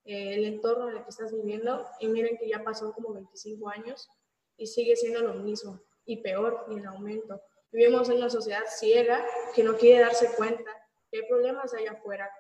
eh, 0.07 0.33
el 0.37 0.45
entorno 0.47 0.89
en 0.89 0.97
el 0.97 1.03
que 1.03 1.11
estás 1.11 1.31
viviendo. 1.31 1.85
Y 2.01 2.09
miren 2.09 2.39
que 2.39 2.49
ya 2.49 2.65
pasó 2.65 2.95
como 2.95 3.13
25 3.13 3.69
años 3.69 4.09
y 4.57 4.67
sigue 4.67 4.97
siendo 4.97 5.21
lo 5.21 5.35
mismo 5.35 5.83
y 6.07 6.23
peor 6.23 6.65
y 6.71 6.79
en 6.79 6.87
aumento. 6.87 7.39
Vivimos 7.71 8.09
en 8.09 8.17
una 8.17 8.31
sociedad 8.31 8.63
ciega 8.67 9.23
que 9.55 9.63
no 9.63 9.77
quiere 9.77 10.01
darse 10.01 10.31
cuenta 10.37 10.71
que 11.11 11.19
hay 11.19 11.29
problemas 11.29 11.75
allá 11.75 11.93
afuera, 11.93 12.31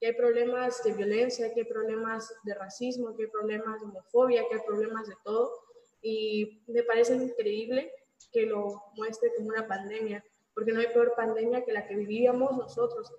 que 0.00 0.06
hay 0.06 0.12
problemas 0.14 0.82
de 0.82 0.94
violencia, 0.94 1.52
que 1.52 1.60
hay 1.60 1.66
problemas 1.66 2.32
de 2.44 2.54
racismo, 2.54 3.14
que 3.14 3.24
hay 3.24 3.30
problemas 3.30 3.82
de 3.82 3.86
homofobia, 3.86 4.48
que 4.48 4.54
hay 4.54 4.62
problemas 4.66 5.06
de 5.08 5.14
todo. 5.22 5.52
Y 6.00 6.62
me 6.68 6.84
parece 6.84 7.16
increíble 7.16 7.92
que 8.32 8.46
lo 8.46 8.82
muestre 8.96 9.30
como 9.36 9.48
una 9.48 9.68
pandemia, 9.68 10.24
porque 10.54 10.72
no 10.72 10.80
hay 10.80 10.86
peor 10.86 11.12
pandemia 11.14 11.66
que 11.66 11.72
la 11.72 11.86
que 11.86 11.96
vivíamos 11.96 12.56
nosotros 12.56 13.12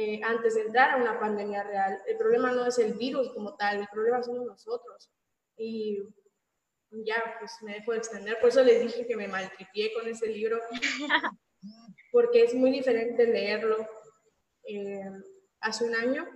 eh, 0.00 0.20
antes 0.22 0.54
de 0.54 0.60
entrar 0.60 0.92
a 0.92 0.96
una 0.96 1.18
pandemia 1.18 1.64
real. 1.64 2.00
El 2.06 2.16
problema 2.16 2.52
no 2.52 2.64
es 2.66 2.78
el 2.78 2.94
virus 2.94 3.30
como 3.30 3.56
tal, 3.56 3.80
el 3.80 3.88
problema 3.88 4.22
somos 4.22 4.46
nosotros. 4.46 5.10
Y 5.56 5.98
ya, 6.92 7.34
pues 7.40 7.50
me 7.62 7.74
dejo 7.74 7.90
de 7.90 7.98
extender. 7.98 8.38
Por 8.38 8.50
eso 8.50 8.62
les 8.62 8.80
dije 8.80 9.08
que 9.08 9.16
me 9.16 9.26
maltripié 9.26 9.92
con 9.92 10.06
ese 10.06 10.28
libro, 10.28 10.60
porque 12.12 12.44
es 12.44 12.54
muy 12.54 12.70
diferente 12.70 13.26
leerlo. 13.26 13.88
Eh, 14.62 15.02
hace 15.58 15.84
un 15.84 15.96
año 15.96 16.28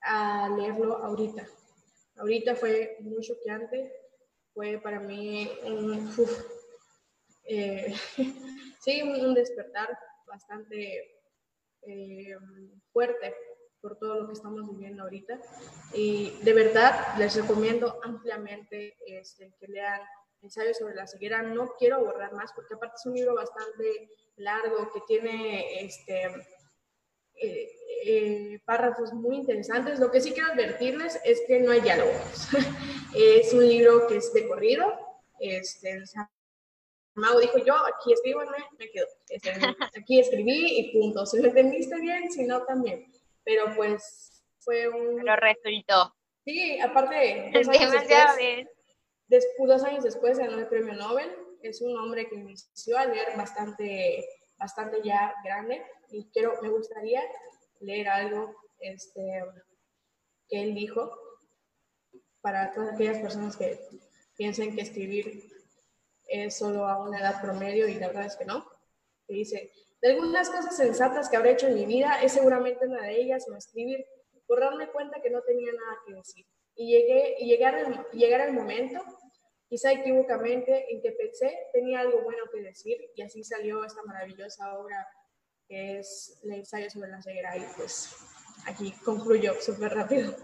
a 0.00 0.48
leerlo 0.48 0.96
ahorita. 1.04 1.46
Ahorita 2.16 2.56
fue 2.56 2.96
muy 3.00 3.20
choqueante, 3.20 3.92
fue 4.54 4.80
para 4.82 4.98
mí 4.98 5.50
un, 5.64 6.10
eh, 7.44 7.94
sí, 8.80 9.02
un, 9.02 9.34
despertar 9.34 9.98
bastante 10.26 11.20
eh, 11.86 12.36
fuerte 12.92 13.34
por 13.80 13.98
todo 13.98 14.20
lo 14.20 14.26
que 14.26 14.32
estamos 14.32 14.70
viviendo 14.70 15.02
ahorita. 15.02 15.38
Y 15.92 16.38
de 16.42 16.52
verdad 16.54 17.18
les 17.18 17.36
recomiendo 17.36 18.00
ampliamente 18.02 18.96
este, 19.06 19.54
que 19.60 19.68
lean 19.68 20.00
ensayos 20.40 20.78
sobre 20.78 20.94
la 20.94 21.06
ceguera. 21.06 21.42
No 21.42 21.74
quiero 21.78 22.04
borrar 22.04 22.32
más 22.32 22.52
porque 22.54 22.74
aparte 22.74 22.96
es 22.96 23.06
un 23.06 23.14
libro 23.14 23.34
bastante 23.34 24.10
largo 24.36 24.90
que 24.92 25.00
tiene 25.06 25.84
este, 25.84 26.24
eh, 27.34 27.70
eh, 28.06 28.60
párrafos 28.64 29.12
muy 29.12 29.36
interesantes. 29.36 29.98
Lo 29.98 30.10
que 30.10 30.20
sí 30.20 30.32
quiero 30.32 30.52
advertirles 30.52 31.20
es 31.24 31.42
que 31.46 31.60
no 31.60 31.72
hay 31.72 31.80
diálogos. 31.80 32.48
es 33.14 33.52
un 33.52 33.68
libro 33.68 34.06
que 34.06 34.16
es 34.16 34.32
de 34.32 34.48
corrido. 34.48 34.92
Este, 35.38 36.02
Mago 37.14 37.38
dijo 37.38 37.58
yo, 37.58 37.74
aquí 37.86 38.12
escribo, 38.12 38.40
me, 38.40 38.58
me 38.78 38.90
quedo. 38.90 39.06
Aquí 39.96 40.20
escribí 40.20 40.78
y 40.78 40.92
punto. 40.92 41.24
Si 41.26 41.40
lo 41.40 41.48
entendiste 41.48 42.00
bien, 42.00 42.30
si 42.30 42.44
no, 42.44 42.64
también. 42.64 43.06
Pero 43.44 43.74
pues 43.76 44.44
fue 44.58 44.88
un... 44.88 45.24
Lo 45.24 45.36
resultó. 45.36 46.14
Sí, 46.44 46.78
aparte, 46.80 47.50
dos 47.54 47.68
años, 47.68 47.92
después, 47.92 48.36
bien. 48.36 48.68
después, 49.28 49.68
dos 49.68 49.84
años 49.84 50.04
después 50.04 50.38
ganó 50.38 50.58
el 50.58 50.66
premio 50.66 50.94
Nobel. 50.94 51.30
Es 51.62 51.80
un 51.80 51.96
hombre 51.96 52.28
que 52.28 52.34
inició 52.34 52.98
a 52.98 53.06
leer 53.06 53.36
bastante, 53.36 54.26
bastante 54.58 55.00
ya 55.02 55.34
grande 55.42 55.82
y 56.10 56.28
quiero, 56.32 56.60
me 56.60 56.68
gustaría 56.68 57.22
leer 57.80 58.08
algo 58.08 58.54
este, 58.80 59.42
que 60.48 60.62
él 60.62 60.74
dijo 60.74 61.10
para 62.42 62.72
todas 62.72 62.94
aquellas 62.94 63.18
personas 63.18 63.56
que 63.56 63.80
piensen 64.36 64.74
que 64.74 64.82
escribir 64.82 65.53
es 66.26 66.56
solo 66.56 66.86
a 66.86 67.02
una 67.02 67.20
edad 67.20 67.40
promedio 67.40 67.88
y 67.88 67.94
la 67.94 68.08
verdad 68.08 68.26
es 68.26 68.36
que 68.36 68.44
no. 68.44 68.66
Que 69.26 69.34
dice, 69.34 69.72
de 70.00 70.10
algunas 70.10 70.50
cosas 70.50 70.76
sensatas 70.76 71.28
que 71.28 71.36
habré 71.36 71.52
hecho 71.52 71.66
en 71.66 71.74
mi 71.74 71.86
vida, 71.86 72.20
es 72.22 72.32
seguramente 72.32 72.86
una 72.86 73.02
de 73.02 73.16
ellas 73.16 73.46
no 73.48 73.56
escribir, 73.56 74.04
por 74.46 74.60
darme 74.60 74.88
cuenta 74.88 75.20
que 75.22 75.30
no 75.30 75.40
tenía 75.42 75.72
nada 75.72 75.98
que 76.06 76.14
decir. 76.14 76.46
Y, 76.76 76.90
llegué, 76.90 77.36
y 77.38 77.46
llegar, 77.46 77.74
el, 77.74 77.98
llegar 78.12 78.40
el 78.42 78.52
momento, 78.52 79.00
quizá 79.68 79.92
equivocamente, 79.92 80.92
en 80.92 81.00
que 81.00 81.12
pensé 81.12 81.50
tenía 81.72 82.00
algo 82.00 82.22
bueno 82.22 82.44
que 82.52 82.60
decir 82.60 82.98
y 83.14 83.22
así 83.22 83.42
salió 83.44 83.84
esta 83.84 84.02
maravillosa 84.02 84.78
obra 84.78 85.06
que 85.66 85.98
es 85.98 86.38
el 86.42 86.52
ensayo 86.52 86.90
sobre 86.90 87.10
la 87.10 87.22
ceguera 87.22 87.56
y 87.56 87.64
pues 87.76 88.14
aquí 88.66 88.92
concluyo 89.04 89.54
súper 89.60 89.94
rápido. 89.94 90.34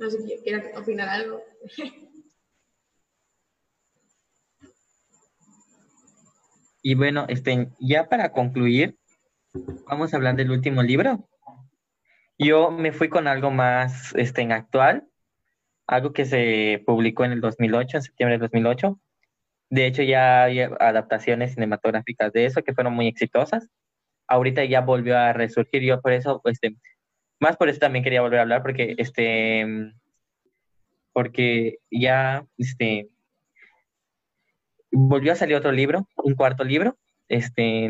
No 0.00 0.10
sé 0.10 0.18
si 0.22 0.54
opinar 0.76 1.08
algo. 1.08 1.42
Y 6.82 6.94
bueno, 6.94 7.26
este, 7.28 7.68
ya 7.78 8.08
para 8.08 8.32
concluir, 8.32 8.96
vamos 9.86 10.14
a 10.14 10.16
hablar 10.16 10.34
del 10.34 10.50
último 10.50 10.82
libro. 10.82 11.28
Yo 12.38 12.70
me 12.70 12.92
fui 12.92 13.10
con 13.10 13.28
algo 13.28 13.50
más 13.50 14.14
este, 14.14 14.40
en 14.40 14.52
actual, 14.52 15.06
algo 15.86 16.14
que 16.14 16.24
se 16.24 16.82
publicó 16.86 17.26
en 17.26 17.32
el 17.32 17.42
2008, 17.42 17.98
en 17.98 18.02
septiembre 18.02 18.38
del 18.38 18.48
2008, 18.48 18.98
de 19.70 19.86
hecho, 19.86 20.02
ya 20.02 20.44
hay 20.44 20.60
adaptaciones 20.60 21.54
cinematográficas 21.54 22.32
de 22.32 22.44
eso 22.44 22.62
que 22.62 22.74
fueron 22.74 22.92
muy 22.92 23.06
exitosas. 23.06 23.68
Ahorita 24.26 24.64
ya 24.64 24.80
volvió 24.80 25.16
a 25.16 25.32
resurgir. 25.32 25.82
Yo 25.82 26.00
por 26.00 26.12
eso, 26.12 26.40
este, 26.44 26.76
más 27.40 27.56
por 27.56 27.68
eso 27.68 27.80
también 27.80 28.04
quería 28.04 28.20
volver 28.20 28.38
a 28.38 28.42
hablar, 28.42 28.62
porque 28.62 28.94
este, 28.98 29.92
porque 31.12 31.78
ya, 31.90 32.46
este, 32.58 33.08
volvió 34.92 35.32
a 35.32 35.36
salir 35.36 35.56
otro 35.56 35.72
libro, 35.72 36.06
un 36.16 36.34
cuarto 36.34 36.64
libro. 36.64 36.96
Este, 37.28 37.86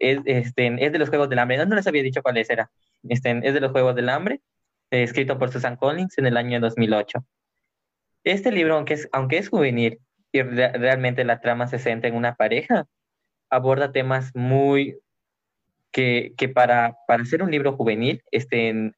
es, 0.00 0.18
este, 0.24 0.84
es 0.84 0.92
de 0.92 0.98
los 0.98 1.08
Juegos 1.08 1.28
del 1.28 1.38
Hambre. 1.38 1.56
No, 1.56 1.66
no 1.66 1.76
les 1.76 1.86
había 1.86 2.02
dicho 2.02 2.22
cuáles 2.22 2.50
era. 2.50 2.70
Este, 3.08 3.40
es 3.42 3.54
de 3.54 3.60
los 3.60 3.72
Juegos 3.72 3.94
del 3.94 4.08
Hambre, 4.08 4.40
escrito 4.90 5.38
por 5.38 5.52
Susan 5.52 5.76
Collins 5.76 6.18
en 6.18 6.26
el 6.26 6.36
año 6.36 6.60
2008. 6.60 7.24
Este 8.24 8.50
libro, 8.50 8.76
aunque 8.76 8.94
es, 8.94 9.08
aunque 9.12 9.38
es 9.38 9.48
juvenil, 9.48 10.00
y 10.32 10.42
realmente 10.42 11.24
la 11.24 11.40
trama 11.40 11.68
se 11.68 11.78
centra 11.78 12.08
en 12.08 12.16
una 12.16 12.34
pareja, 12.34 12.86
aborda 13.48 13.92
temas 13.92 14.34
muy 14.34 14.98
que, 15.96 16.50
para, 16.54 16.98
para 17.06 17.24
ser 17.24 17.42
un 17.42 17.50
libro 17.50 17.74
juvenil 17.74 18.22
este, 18.30 18.92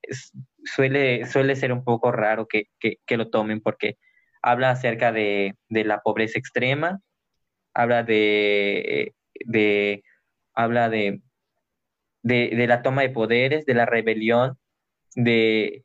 suele, 0.65 1.27
suele 1.27 1.55
ser 1.55 1.73
un 1.73 1.85
poco 1.85 2.11
raro 2.11 2.49
que, 2.49 2.65
que, 2.81 3.17
lo 3.17 3.31
tomen 3.31 3.61
porque 3.61 3.99
habla 4.43 4.71
acerca 4.71 5.13
de, 5.13 5.55
de, 5.69 5.85
la 5.85 6.01
pobreza 6.01 6.41
extrema, 6.41 7.01
habla 7.73 8.03
de, 8.03 9.15
de 9.47 10.03
habla 10.55 10.89
de, 10.89 11.21
de, 12.25 12.67
la 12.67 12.83
toma 12.83 13.03
de 13.03 13.11
poderes, 13.11 13.65
de 13.65 13.75
la 13.75 13.87
rebelión, 13.87 14.59
de, 15.15 15.85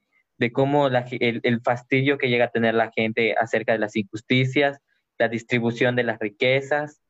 cómo 0.51 0.87
el, 0.87 1.41
el, 1.43 1.61
fastidio 1.61 2.17
que 2.17 2.29
llega 2.29 2.45
a 2.45 2.51
tener 2.51 2.73
la 2.73 2.91
gente 2.91 3.35
acerca 3.39 3.73
de 3.73 3.79
las 3.79 3.95
injusticias, 3.95 4.79
la 5.19 5.27
distribución 5.27 5.95
de 5.95 6.03
las 6.03 6.17
riquezas. 6.17 7.02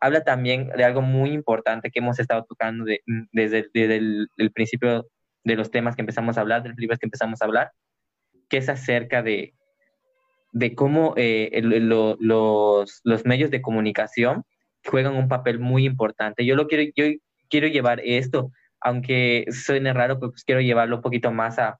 Habla 0.00 0.24
también 0.24 0.68
de 0.68 0.84
algo 0.84 1.02
muy 1.02 1.32
importante 1.32 1.90
que 1.90 2.00
hemos 2.00 2.18
estado 2.18 2.44
tocando 2.44 2.84
desde, 3.32 3.68
el, 3.74 4.52
principio 4.54 5.06
de 5.44 5.56
los 5.56 5.70
temas 5.70 5.96
que 5.96 6.02
empezamos 6.02 6.36
a 6.36 6.42
hablar, 6.42 6.62
de 6.62 6.70
los 6.70 6.78
libros 6.78 6.98
que 6.98 7.06
empezamos 7.06 7.40
a 7.40 7.46
hablar, 7.46 7.70
que 8.48 8.58
es 8.58 8.68
acerca 8.68 9.22
de, 9.22 9.54
de 10.52 10.74
cómo 10.74 11.14
eh, 11.16 11.60
los, 11.62 13.00
los 13.04 13.24
medios 13.24 13.50
de 13.50 13.62
comunicación 13.62 14.44
juegan 14.86 15.16
un 15.16 15.28
papel 15.28 15.58
muy 15.58 15.84
importante. 15.84 16.44
Yo 16.44 16.56
lo 16.56 16.66
quiero, 16.66 16.90
yo 16.94 17.04
quiero 17.48 17.68
llevar 17.68 18.00
esto, 18.04 18.52
aunque 18.80 19.46
suene 19.50 19.92
raro, 19.92 20.18
pues 20.18 20.44
quiero 20.44 20.60
llevarlo 20.60 20.96
un 20.96 21.02
poquito 21.02 21.30
más 21.32 21.58
a, 21.58 21.78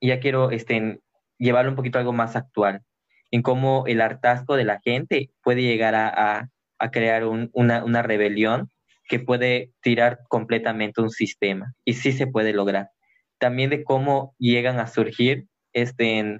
ya 0.00 0.20
quiero 0.20 0.50
este, 0.50 1.00
llevarlo 1.38 1.70
un 1.70 1.76
poquito 1.76 1.98
a 1.98 2.00
algo 2.00 2.12
más 2.12 2.36
actual, 2.36 2.82
en 3.30 3.42
cómo 3.42 3.84
el 3.86 4.00
hartazgo 4.00 4.56
de 4.56 4.64
la 4.64 4.80
gente 4.80 5.30
puede 5.42 5.62
llegar 5.62 5.94
a, 5.94 6.48
a, 6.78 6.90
crear 6.90 7.24
una, 7.24 7.84
una 7.84 8.02
rebelión 8.02 8.70
que 9.08 9.18
puede 9.18 9.72
tirar 9.80 10.20
completamente 10.28 11.00
un 11.00 11.10
sistema 11.10 11.74
y 11.84 11.94
sí 11.94 12.12
se 12.12 12.26
puede 12.26 12.52
lograr. 12.52 12.90
También 13.38 13.70
de 13.70 13.84
cómo 13.84 14.34
llegan 14.38 14.78
a 14.78 14.86
surgir, 14.86 15.46
este, 15.72 16.38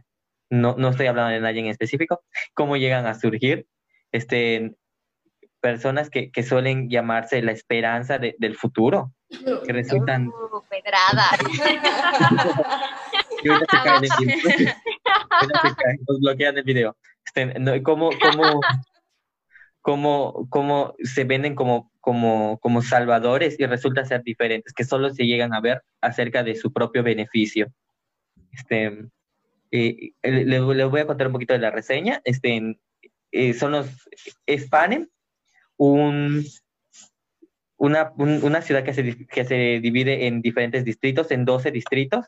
no, 0.50 0.76
no 0.76 0.88
estoy 0.90 1.06
hablando 1.06 1.32
de 1.32 1.40
nadie 1.40 1.60
en 1.60 1.66
específico, 1.66 2.22
cómo 2.54 2.76
llegan 2.76 3.06
a 3.06 3.14
surgir 3.14 3.66
este, 4.12 4.74
personas 5.60 6.10
que, 6.10 6.30
que 6.30 6.42
suelen 6.42 6.88
llamarse 6.88 7.42
la 7.42 7.52
esperanza 7.52 8.18
del 8.18 8.56
futuro, 8.56 9.12
que 9.28 9.72
resultan... 9.72 10.28
Uh, 10.28 10.62
pedrada. 10.68 11.24
nos 16.08 16.20
bloquean 16.20 16.58
el 16.58 16.64
video. 16.64 16.96
Este, 17.24 17.82
¿cómo, 17.82 18.10
cómo, 18.20 18.60
cómo, 19.80 20.46
cómo, 20.48 20.94
se 21.02 21.24
venden 21.24 21.54
como, 21.54 21.90
como, 22.00 22.58
como 22.60 22.82
salvadores 22.82 23.58
y 23.58 23.66
resulta 23.66 24.04
ser 24.04 24.22
diferentes, 24.22 24.72
que 24.72 24.84
solo 24.84 25.10
se 25.10 25.26
llegan 25.26 25.54
a 25.54 25.60
ver 25.60 25.82
acerca 26.00 26.42
de 26.42 26.54
su 26.56 26.72
propio 26.72 27.02
beneficio? 27.02 27.72
Este, 28.52 29.06
eh, 29.70 30.12
les, 30.22 30.62
voy 30.62 31.00
a 31.00 31.06
contar 31.06 31.26
un 31.26 31.32
poquito 31.32 31.52
de 31.52 31.60
la 31.60 31.70
reseña. 31.70 32.20
Este, 32.24 32.78
eh, 33.32 33.54
son 33.54 33.72
los 33.72 34.08
Spanem, 34.50 35.08
un, 35.76 36.44
una, 37.76 38.12
una, 38.16 38.62
ciudad 38.62 38.84
que 38.84 38.94
se, 38.94 39.26
que 39.26 39.44
se 39.44 39.80
divide 39.80 40.26
en 40.26 40.42
diferentes 40.42 40.84
distritos, 40.84 41.30
en 41.30 41.44
12 41.44 41.70
distritos, 41.70 42.26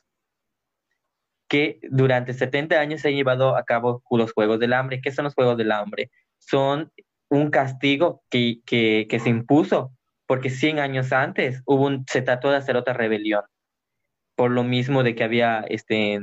que 1.50 1.80
durante 1.90 2.32
70 2.32 2.78
años 2.80 3.00
se 3.00 3.08
han 3.08 3.14
llevado 3.14 3.56
a 3.56 3.64
cabo 3.64 4.04
los 4.08 4.32
Juegos 4.32 4.60
del 4.60 4.72
Hambre. 4.72 5.00
¿Qué 5.02 5.10
son 5.10 5.24
los 5.24 5.34
Juegos 5.34 5.58
del 5.58 5.72
Hambre? 5.72 6.10
Son 6.38 6.92
un 7.28 7.50
castigo 7.50 8.22
que, 8.30 8.60
que, 8.64 9.20
se 9.20 9.28
impuso 9.28 9.92
porque 10.26 10.48
100 10.48 10.78
años 10.78 11.12
antes 11.12 11.60
hubo 11.66 11.86
un, 11.86 12.04
se 12.08 12.22
trató 12.22 12.50
de 12.50 12.56
hacer 12.56 12.76
otra 12.76 12.94
rebelión, 12.94 13.42
por 14.36 14.52
lo 14.52 14.62
mismo 14.62 15.02
de 15.02 15.16
que 15.16 15.24
había 15.24 15.64
este, 15.68 16.20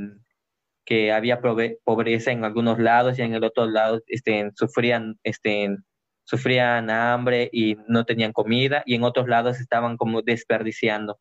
que 0.85 1.11
había 1.11 1.41
pobreza 1.41 2.31
en 2.31 2.45
algunos 2.45 2.79
lados 2.79 3.19
y 3.19 3.21
en 3.21 3.33
el 3.33 3.43
otro 3.43 3.65
lado 3.65 4.01
este, 4.07 4.49
sufrían, 4.55 5.19
este, 5.23 5.75
sufrían 6.23 6.89
hambre 6.89 7.49
y 7.51 7.75
no 7.89 8.05
tenían 8.05 8.31
comida 8.31 8.81
y 8.85 8.95
en 8.95 9.03
otros 9.03 9.27
lados 9.27 9.59
estaban 9.59 9.97
como 9.97 10.21
desperdiciando 10.21 11.19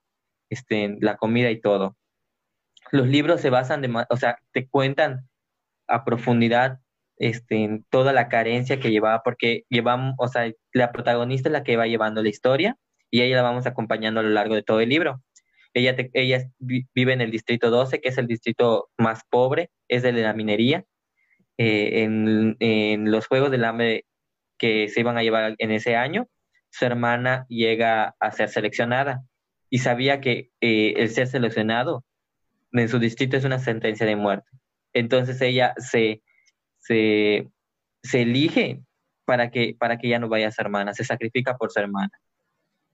este, 0.48 0.96
la 1.00 1.16
comida 1.16 1.50
y 1.50 1.60
todo. 1.60 1.96
Los 2.92 3.08
libros 3.08 3.40
se 3.40 3.50
basan, 3.50 3.82
de, 3.82 4.04
o 4.08 4.16
sea, 4.16 4.38
te 4.52 4.68
cuentan 4.68 5.28
a 5.88 6.04
profundidad 6.04 6.78
este, 7.18 7.82
toda 7.90 8.12
la 8.12 8.28
carencia 8.28 8.78
que 8.80 8.90
llevaba, 8.90 9.22
porque 9.22 9.64
llevamos, 9.68 10.14
o 10.18 10.28
sea, 10.28 10.50
la 10.72 10.92
protagonista 10.92 11.48
es 11.48 11.52
la 11.52 11.64
que 11.64 11.76
va 11.76 11.86
llevando 11.86 12.22
la 12.22 12.28
historia 12.28 12.76
y 13.10 13.22
ella 13.22 13.36
la 13.36 13.42
vamos 13.42 13.66
acompañando 13.66 14.20
a 14.20 14.22
lo 14.22 14.30
largo 14.30 14.54
de 14.54 14.62
todo 14.62 14.80
el 14.80 14.88
libro. 14.88 15.22
Ella, 15.74 15.94
ella 16.14 16.50
vive 16.58 17.12
en 17.12 17.20
el 17.20 17.30
distrito 17.30 17.70
12, 17.70 18.00
que 18.00 18.08
es 18.08 18.18
el 18.18 18.26
distrito 18.26 18.88
más 18.96 19.22
pobre, 19.28 19.70
es 19.88 20.04
el 20.04 20.14
de 20.14 20.22
la 20.22 20.32
minería. 20.32 20.84
Eh, 21.58 22.02
en, 22.02 23.10
los 23.10 23.26
Juegos 23.26 23.50
del 23.50 23.64
Hambre 23.64 24.04
que 24.58 24.88
se 24.88 25.00
iban 25.00 25.16
a 25.18 25.22
llevar 25.22 25.54
en 25.58 25.70
ese 25.70 25.96
año, 25.96 26.28
su 26.70 26.84
hermana 26.84 27.46
llega 27.48 28.14
a 28.20 28.32
ser 28.32 28.48
seleccionada 28.48 29.22
y 29.70 29.78
sabía 29.78 30.20
que 30.20 30.50
eh, 30.60 30.94
el 30.96 31.10
ser 31.10 31.26
seleccionado 31.26 32.04
en 32.72 32.88
su 32.88 32.98
distrito 32.98 33.36
es 33.36 33.44
una 33.44 33.58
sentencia 33.58 34.06
de 34.06 34.16
muerte. 34.16 34.48
Entonces 34.92 35.40
ella 35.40 35.74
se, 35.78 36.22
se, 36.78 37.48
se 38.02 38.22
elige 38.22 38.82
para 39.24 39.50
que, 39.50 39.76
para 39.78 39.98
que 39.98 40.06
ella 40.06 40.18
no 40.18 40.28
vaya 40.28 40.48
a 40.48 40.52
ser 40.52 40.66
hermana, 40.66 40.94
se 40.94 41.04
sacrifica 41.04 41.56
por 41.56 41.70
su 41.70 41.80
hermana. 41.80 42.12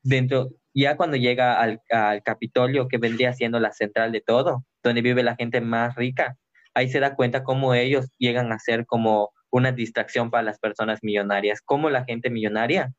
Dentro, 0.02 0.50
ya 0.74 0.96
cuando 0.96 1.16
llega 1.16 1.60
al, 1.60 1.80
Capitolio, 2.24 2.88
que 2.88 2.98
vendría 2.98 3.32
siendo 3.34 3.60
la 3.60 3.72
central 3.72 4.12
de 4.12 4.20
todo, 4.20 4.64
donde 4.82 5.02
vive 5.02 5.22
la 5.22 5.36
gente 5.36 5.60
más 5.60 5.94
rica, 5.94 6.36
ahí 6.74 6.88
se 6.88 7.00
da 7.00 7.14
cuenta 7.14 7.44
cómo 7.44 7.74
ellos 7.74 8.10
llegan 8.18 8.50
a 8.52 8.58
ser 8.58 8.86
como 8.86 9.30
una 9.50 9.70
distracción 9.70 10.30
para 10.30 10.42
las 10.42 10.58
personas 10.58 11.00
millonarias, 11.02 11.60
cómo 11.64 11.90
la 11.90 12.04
gente 12.04 12.30
millonaria, 12.30 12.92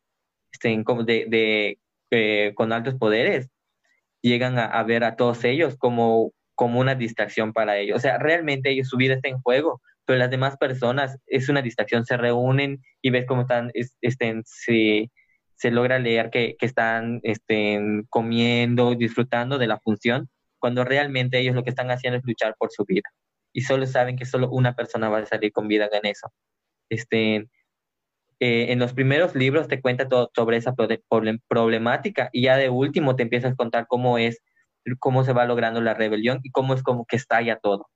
este, 0.51 0.69
de, 0.69 1.25
de 1.27 1.79
eh, 2.11 2.53
con 2.55 2.71
altos 2.71 2.95
poderes, 2.95 3.49
llegan 4.21 4.57
a, 4.57 4.81
ver 4.83 5.03
a 5.03 5.15
todos 5.15 5.43
ellos 5.43 5.75
como, 5.77 6.31
como 6.55 6.79
una 6.79 6.95
distracción 6.95 7.53
para 7.53 7.77
ellos. 7.77 7.97
O 7.97 7.99
sea, 7.99 8.17
realmente 8.17 8.71
ellos, 8.71 8.89
su 8.89 8.97
vida 8.97 9.15
está 9.15 9.29
en 9.29 9.41
juego, 9.41 9.81
pero 10.05 10.19
las 10.19 10.29
demás 10.29 10.57
personas 10.57 11.17
es 11.27 11.49
una 11.49 11.61
distracción, 11.61 12.05
se 12.05 12.17
reúnen 12.17 12.81
y 13.01 13.09
ves 13.09 13.25
cómo 13.25 13.41
están, 13.41 13.71
estén, 14.01 14.43
se 14.45 15.09
se 15.63 15.71
logra 15.71 15.97
leer 15.97 16.29
que, 16.29 16.57
están 16.59 17.21
este, 17.23 17.79
comiendo, 18.09 18.95
disfrutando 18.95 19.57
de 19.57 19.67
la 19.67 19.79
función, 19.79 20.29
cuando 20.59 20.83
realmente 20.83 21.39
ellos 21.39 21.55
lo 21.55 21.63
que 21.63 21.69
están 21.69 21.89
haciendo 21.89 22.19
es 22.19 22.25
luchar 22.25 22.53
por 22.59 22.69
su 22.69 22.83
vida. 22.83 23.09
Y 23.53 23.61
solo 23.61 23.85
saben 23.85 24.17
que 24.17 24.25
solo 24.25 24.49
una 24.49 24.75
persona 24.75 25.07
va 25.07 25.19
a 25.19 25.25
salir 25.25 25.53
con 25.53 25.69
vida 25.69 25.87
en 25.89 26.05
eso. 26.05 26.33
Este, 26.89 27.47
eh, 28.41 28.73
en 28.73 28.79
los 28.79 28.91
primeros 28.91 29.35
libros 29.35 29.69
te 29.69 29.79
cuenta 29.79 30.09
todo 30.09 30.29
sobre 30.35 30.57
esa 30.57 30.73
problemática 31.47 32.29
y 32.33 32.41
ya 32.41 32.57
de 32.57 32.69
último 32.69 33.15
te 33.15 33.23
empiezas 33.23 33.53
a 33.53 33.55
contar 33.55 33.87
cómo 33.87 34.17
es, 34.17 34.41
cómo 34.99 35.23
se 35.23 35.33
va 35.33 35.45
logrando 35.45 35.81
la 35.81 35.93
rebelión 35.93 36.39
y 36.43 36.51
cómo 36.51 36.73
es 36.73 36.83
como 36.83 37.05
que 37.05 37.15
estalla 37.15 37.57
todo. 37.57 37.89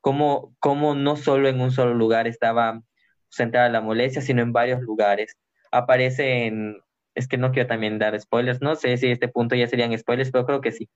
Cómo, 0.00 0.54
cómo 0.60 0.94
no 0.94 1.16
solo 1.16 1.48
en 1.48 1.60
un 1.60 1.70
solo 1.70 1.94
lugar 1.94 2.26
estaba 2.26 2.82
centrada 3.30 3.68
la 3.68 3.80
molestia, 3.80 4.22
sino 4.22 4.42
en 4.42 4.52
varios 4.52 4.80
lugares. 4.82 5.36
Aparece 5.70 6.46
en, 6.46 6.78
es 7.14 7.28
que 7.28 7.38
no 7.38 7.52
quiero 7.52 7.68
también 7.68 7.98
dar 7.98 8.18
spoilers, 8.20 8.60
no 8.60 8.76
sé 8.76 8.96
si 8.96 9.10
este 9.10 9.28
punto 9.28 9.54
ya 9.54 9.66
serían 9.66 9.96
spoilers, 9.96 10.30
pero 10.30 10.46
creo 10.46 10.60
que 10.60 10.72
sí. 10.72 10.88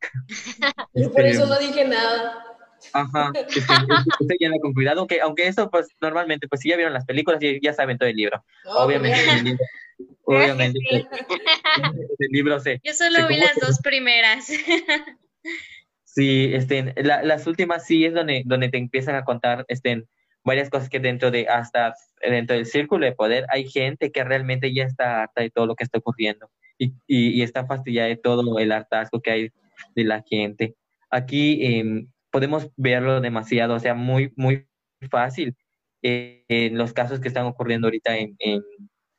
Yo 0.94 1.12
por 1.12 1.24
eso 1.24 1.46
no 1.46 1.58
dije 1.58 1.86
nada. 1.86 2.57
Ajá, 2.92 3.32
estoy 4.20 4.36
ya 4.40 4.50
con 4.60 4.72
cuidado, 4.72 5.00
aunque, 5.00 5.20
aunque 5.20 5.46
eso 5.46 5.70
pues 5.70 5.88
normalmente, 6.00 6.48
pues 6.48 6.60
si 6.60 6.70
ya 6.70 6.76
vieron 6.76 6.94
las 6.94 7.04
películas, 7.04 7.40
ya, 7.40 7.50
ya 7.60 7.72
saben 7.72 7.98
todo 7.98 8.08
el 8.08 8.16
libro. 8.16 8.42
obviamente, 8.64 9.18
el 9.30 9.44
libro, 9.44 9.64
obviamente, 10.24 10.78
el 12.18 12.28
libro 12.30 12.60
se... 12.60 12.80
Yo 12.84 12.92
solo 12.94 13.26
vi 13.28 13.36
las 13.36 13.56
dos 13.60 13.78
primeras. 13.80 14.48
Sí, 16.04 16.50
este, 16.52 16.94
las 17.02 17.46
últimas 17.46 17.86
sí 17.86 18.04
es 18.04 18.14
donde, 18.14 18.42
donde 18.44 18.68
te 18.68 18.78
empiezan 18.78 19.14
a 19.14 19.24
contar, 19.24 19.64
este, 19.68 20.04
varias 20.44 20.70
cosas 20.70 20.88
que 20.88 20.98
dentro 20.98 21.30
de, 21.30 21.46
hasta 21.46 21.94
dentro 22.20 22.56
del 22.56 22.66
círculo 22.66 23.06
de 23.06 23.12
poder, 23.12 23.46
hay 23.50 23.68
gente 23.68 24.10
que 24.10 24.24
realmente 24.24 24.74
ya 24.74 24.84
está 24.84 25.22
harta 25.22 25.42
de 25.42 25.50
todo 25.50 25.66
lo 25.66 25.76
que 25.76 25.84
está 25.84 25.98
ocurriendo 25.98 26.50
y, 26.78 26.94
y, 27.06 27.42
está 27.42 27.66
fastidiada 27.66 28.08
de 28.08 28.16
todo 28.16 28.58
el 28.58 28.72
hartazgo 28.72 29.20
que 29.20 29.30
hay 29.30 29.50
de 29.94 30.04
la 30.04 30.22
gente. 30.28 30.74
Aquí 31.10 31.64
em, 31.64 32.08
podemos 32.38 32.70
verlo 32.76 33.20
demasiado, 33.20 33.74
o 33.74 33.80
sea, 33.80 33.94
muy, 33.94 34.32
muy 34.36 34.68
fácil 35.10 35.56
eh, 36.04 36.44
en 36.46 36.78
los 36.78 36.92
casos 36.92 37.18
que 37.18 37.26
están 37.26 37.46
ocurriendo 37.46 37.88
ahorita 37.88 38.16
en, 38.16 38.36
en, 38.38 38.62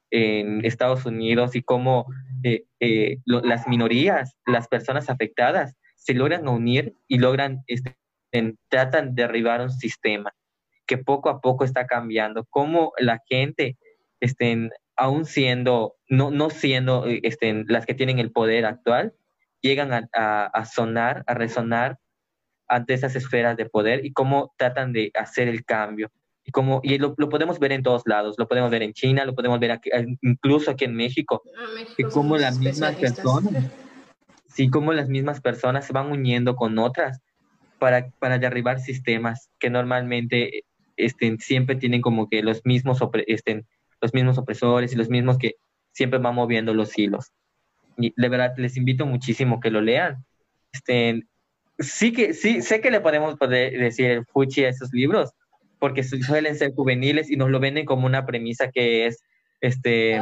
en 0.10 0.64
Estados 0.64 1.06
Unidos 1.06 1.54
y 1.54 1.62
cómo 1.62 2.06
eh, 2.44 2.64
eh, 2.80 3.18
las 3.26 3.68
minorías, 3.68 4.38
las 4.46 4.70
personas 4.70 5.10
afectadas, 5.10 5.76
se 5.98 6.14
logran 6.14 6.48
unir 6.48 6.94
y 7.10 7.18
logran, 7.18 7.62
este, 7.68 7.98
tratan 8.70 9.16
de 9.16 9.24
derribar 9.24 9.60
un 9.60 9.72
sistema 9.72 10.32
que 10.88 10.98
poco 10.98 11.28
a 11.28 11.42
poco 11.42 11.66
está 11.66 11.88
cambiando, 11.88 12.48
cómo 12.50 12.94
la 13.00 13.20
gente, 13.28 13.78
estén, 14.22 14.70
aún 14.96 15.26
siendo, 15.26 15.98
no, 16.08 16.32
no 16.32 16.50
siendo 16.50 17.06
estén, 17.06 17.66
las 17.68 17.86
que 17.86 17.96
tienen 17.96 18.18
el 18.18 18.32
poder 18.32 18.64
actual, 18.66 19.14
llegan 19.60 20.08
a, 20.14 20.46
a, 20.46 20.64
sonar, 20.64 21.26
a 21.28 21.34
resonar 21.34 21.98
ante 22.70 22.94
esas 22.94 23.16
esferas 23.16 23.58
de 23.58 23.66
poder 23.66 24.06
y 24.06 24.14
cómo 24.14 24.54
tratan 24.58 24.94
de 24.94 25.12
hacer 25.16 25.48
el 25.48 25.66
cambio. 25.66 26.12
Y, 26.46 26.52
como, 26.52 26.80
y 26.84 26.98
lo, 26.98 27.16
podemos 27.16 27.60
ver 27.60 27.74
en 27.74 27.84
todos 27.84 28.04
lados, 28.06 28.36
lo 28.38 28.48
podemos 28.48 28.72
ver 28.72 28.82
en 28.84 28.94
China, 28.94 29.26
lo 29.26 29.36
podemos 29.36 29.60
ver 29.60 29.72
aquí, 29.72 29.90
incluso 30.22 30.72
aquí 30.72 30.86
en 30.86 30.96
México, 30.96 31.44
ah, 31.58 31.84
y 31.98 32.04
como 32.04 32.38
las 32.38 32.58
mismas 32.58 32.96
personas, 32.96 33.72
sí, 34.48 34.70
como 34.70 34.94
las 34.94 35.10
mismas 35.10 35.42
personas 35.42 35.86
se 35.86 35.94
van 35.94 36.12
uniendo 36.12 36.56
con 36.56 36.80
otras 36.80 37.20
para, 37.78 38.10
para 38.20 38.40
derribar 38.40 38.80
sistemas 38.80 39.50
que 39.60 39.70
normalmente 39.70 40.64
estén, 40.96 41.40
siempre 41.40 41.76
tienen 41.76 42.02
como 42.02 42.30
que 42.30 42.42
los 42.42 42.66
mismos, 42.66 43.00
estén, 43.28 43.68
los 44.02 44.14
mismos 44.14 44.38
opresores 44.38 44.94
y 44.94 44.96
los 44.96 45.10
mismos 45.10 45.38
que 45.38 45.56
siempre 45.92 46.20
van 46.20 46.36
moviendo 46.36 46.74
los 46.74 46.98
hilos. 46.98 47.32
Y 47.98 48.14
de 48.16 48.30
verdad 48.30 48.54
les 48.58 48.78
invito 48.78 49.06
muchísimo 49.06 49.60
que 49.60 49.72
lo 49.72 49.82
lean. 49.82 50.26
Este, 50.72 51.24
sí 51.80 52.12
que 52.12 52.34
sí 52.34 52.62
sé 52.62 52.82
que 52.82 52.92
le 52.92 53.02
podemos 53.02 53.36
poder 53.36 53.78
decir 53.78 54.24
fuchi 54.32 54.66
a 54.66 54.70
esos 54.70 54.92
libros 54.94 55.32
porque 55.80 56.04
suelen 56.04 56.58
ser 56.58 56.74
juveniles 56.74 57.32
y 57.32 57.38
nos 57.38 57.50
lo 57.50 57.60
venden 57.60 57.86
como 57.86 58.06
una 58.06 58.26
premisa 58.26 58.70
que 58.70 59.06
es 59.06 59.24
este 59.62 60.20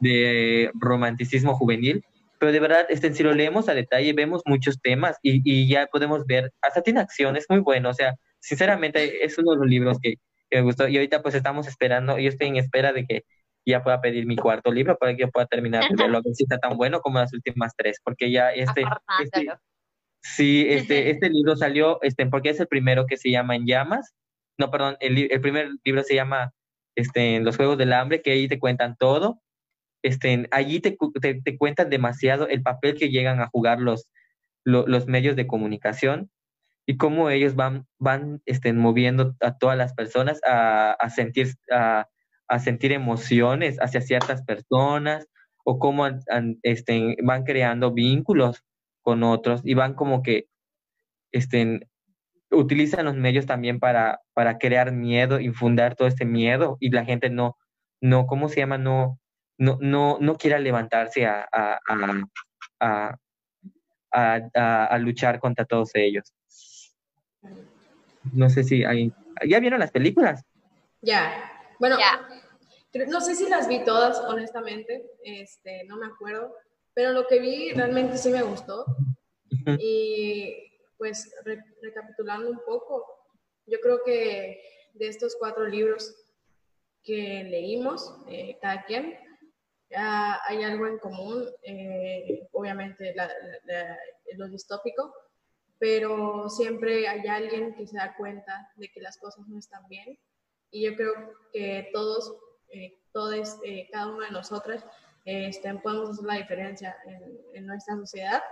de 0.00 0.70
romanticismo 0.74 1.54
juvenil 1.54 2.04
pero 2.38 2.52
de 2.52 2.60
verdad 2.60 2.86
este 2.90 3.14
si 3.14 3.22
lo 3.22 3.32
leemos 3.32 3.68
a 3.68 3.74
detalle 3.74 4.12
vemos 4.12 4.42
muchos 4.44 4.80
temas 4.80 5.16
y, 5.22 5.40
y 5.44 5.68
ya 5.68 5.86
podemos 5.86 6.26
ver 6.26 6.52
hasta 6.60 6.82
tiene 6.82 7.00
acción 7.00 7.36
es 7.36 7.46
muy 7.48 7.60
bueno 7.60 7.90
o 7.90 7.94
sea 7.94 8.14
sinceramente 8.40 9.24
es 9.24 9.38
uno 9.38 9.52
de 9.52 9.58
los 9.58 9.66
libros 9.66 9.98
que, 10.00 10.14
me 10.50 10.60
gustó 10.60 10.86
y 10.86 10.96
ahorita 10.96 11.20
pues 11.20 11.34
estamos 11.34 11.66
esperando 11.66 12.18
yo 12.18 12.28
estoy 12.28 12.48
en 12.48 12.56
espera 12.56 12.92
de 12.92 13.06
que 13.06 13.24
ya 13.66 13.82
pueda 13.82 14.00
pedir 14.00 14.26
mi 14.26 14.36
cuarto 14.36 14.70
libro 14.70 14.96
para 14.96 15.14
que 15.14 15.22
yo 15.22 15.30
pueda 15.30 15.46
terminar 15.46 15.88
de 15.88 15.96
verlo, 15.96 16.18
a 16.18 16.22
ver 16.24 16.34
si 16.34 16.44
está 16.44 16.58
tan 16.58 16.76
bueno 16.76 17.00
como 17.00 17.18
las 17.18 17.32
últimas 17.32 17.72
tres, 17.76 17.98
porque 18.04 18.30
ya 18.30 18.50
este 18.50 18.84
sí, 20.24 20.66
este, 20.68 21.10
este 21.10 21.30
libro 21.30 21.56
salió, 21.56 22.00
este, 22.02 22.26
porque 22.26 22.50
es 22.50 22.60
el 22.60 22.66
primero 22.66 23.06
que 23.06 23.16
se 23.16 23.30
llama 23.30 23.54
En 23.56 23.66
Llamas, 23.66 24.14
no, 24.58 24.70
perdón, 24.70 24.96
el, 25.00 25.30
el 25.30 25.40
primer 25.40 25.70
libro 25.84 26.02
se 26.02 26.14
llama 26.14 26.52
este, 26.96 27.40
Los 27.40 27.56
Juegos 27.56 27.78
del 27.78 27.92
Hambre, 27.92 28.22
que 28.22 28.32
ahí 28.32 28.48
te 28.48 28.58
cuentan 28.58 28.96
todo, 28.96 29.40
este, 30.02 30.48
allí 30.50 30.80
te, 30.80 30.96
te, 31.20 31.40
te 31.42 31.58
cuentan 31.58 31.90
demasiado 31.90 32.48
el 32.48 32.62
papel 32.62 32.96
que 32.96 33.10
llegan 33.10 33.40
a 33.40 33.48
jugar 33.48 33.80
los, 33.80 34.08
los 34.64 35.06
medios 35.06 35.36
de 35.36 35.46
comunicación 35.46 36.30
y 36.86 36.96
cómo 36.96 37.30
ellos 37.30 37.54
van, 37.54 37.86
van 37.98 38.42
este, 38.46 38.72
moviendo 38.72 39.34
a 39.40 39.56
todas 39.56 39.78
las 39.78 39.94
personas 39.94 40.40
a, 40.46 40.92
a 40.92 41.10
sentir, 41.10 41.54
a, 41.70 42.08
a 42.48 42.58
sentir 42.58 42.92
emociones 42.92 43.78
hacia 43.80 44.00
ciertas 44.00 44.42
personas 44.42 45.26
o 45.64 45.78
cómo 45.78 46.06
este, 46.62 47.16
van 47.22 47.44
creando 47.44 47.92
vínculos 47.92 48.62
con 49.04 49.22
otros 49.22 49.60
y 49.62 49.74
van 49.74 49.94
como 49.94 50.22
que 50.22 50.48
estén, 51.30 51.88
utilizan 52.50 53.04
los 53.04 53.14
medios 53.14 53.46
también 53.46 53.78
para, 53.78 54.20
para 54.32 54.58
crear 54.58 54.92
miedo, 54.92 55.38
infundar 55.38 55.94
todo 55.94 56.08
este 56.08 56.24
miedo 56.24 56.76
y 56.80 56.90
la 56.90 57.04
gente 57.04 57.30
no, 57.30 57.56
no 58.00 58.26
¿cómo 58.26 58.48
se 58.48 58.60
llama? 58.60 58.78
No, 58.78 59.20
no, 59.58 59.78
no, 59.80 60.18
no 60.20 60.36
quiera 60.36 60.58
levantarse 60.58 61.26
a, 61.26 61.46
a, 61.52 61.78
a, 62.80 64.86
a, 64.86 64.98
luchar 64.98 65.38
contra 65.38 65.64
todos 65.64 65.90
ellos. 65.94 66.32
No 68.32 68.48
sé 68.48 68.64
si 68.64 68.84
hay... 68.84 69.12
¿Ya 69.46 69.60
vieron 69.60 69.80
las 69.80 69.90
películas? 69.90 70.44
Ya, 71.02 71.52
bueno, 71.78 71.98
no 73.08 73.20
sé 73.20 73.34
si 73.34 73.48
las 73.48 73.68
vi 73.68 73.84
todas, 73.84 74.18
honestamente, 74.20 75.04
este, 75.24 75.84
no 75.84 75.98
me 75.98 76.06
acuerdo, 76.06 76.54
pero 76.94 77.12
lo 77.12 77.26
que 77.26 77.40
vi 77.40 77.72
realmente 77.72 78.16
sí 78.16 78.30
me 78.30 78.42
gustó. 78.42 78.84
Y 79.78 80.72
pues 80.96 81.34
recapitulando 81.82 82.50
un 82.50 82.60
poco, 82.64 83.04
yo 83.66 83.78
creo 83.80 84.02
que 84.04 84.62
de 84.94 85.08
estos 85.08 85.36
cuatro 85.38 85.66
libros 85.66 86.14
que 87.02 87.44
leímos, 87.44 88.14
eh, 88.28 88.58
cada 88.60 88.84
quien, 88.84 89.18
hay 89.90 90.62
algo 90.62 90.86
en 90.86 90.98
común, 90.98 91.44
eh, 91.62 92.48
obviamente 92.52 93.14
lo 94.36 94.48
distópico, 94.48 95.14
pero 95.78 96.48
siempre 96.48 97.06
hay 97.08 97.26
alguien 97.26 97.74
que 97.74 97.86
se 97.86 97.96
da 97.96 98.14
cuenta 98.16 98.70
de 98.76 98.88
que 98.88 99.00
las 99.00 99.18
cosas 99.18 99.46
no 99.48 99.58
están 99.58 99.86
bien 99.88 100.18
y 100.70 100.82
yo 100.84 100.96
creo 100.96 101.12
que 101.52 101.90
todos, 101.92 102.34
eh, 102.68 102.98
todos 103.12 103.58
eh, 103.64 103.88
cada 103.92 104.08
uno 104.08 104.20
de 104.20 104.30
nosotros, 104.30 104.82
este, 105.24 105.74
podemos 105.76 106.10
hacer 106.10 106.24
la 106.24 106.34
diferencia 106.34 106.96
en, 107.54 107.66
nuestra 107.66 107.96
sociedad 107.96 108.42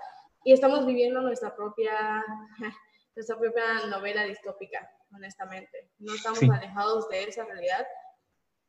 y 0.44 0.52
estamos 0.52 0.86
viviendo 0.86 1.20
nuestra 1.20 1.54
propia, 1.54 2.24
nuestra 3.16 3.38
propia 3.38 3.86
novela 3.86 4.24
distópica, 4.24 4.90
honestamente. 5.14 5.90
No 5.98 6.14
estamos 6.14 6.42
alejados 6.42 7.08
de 7.08 7.24
esa 7.24 7.44
realidad. 7.44 7.86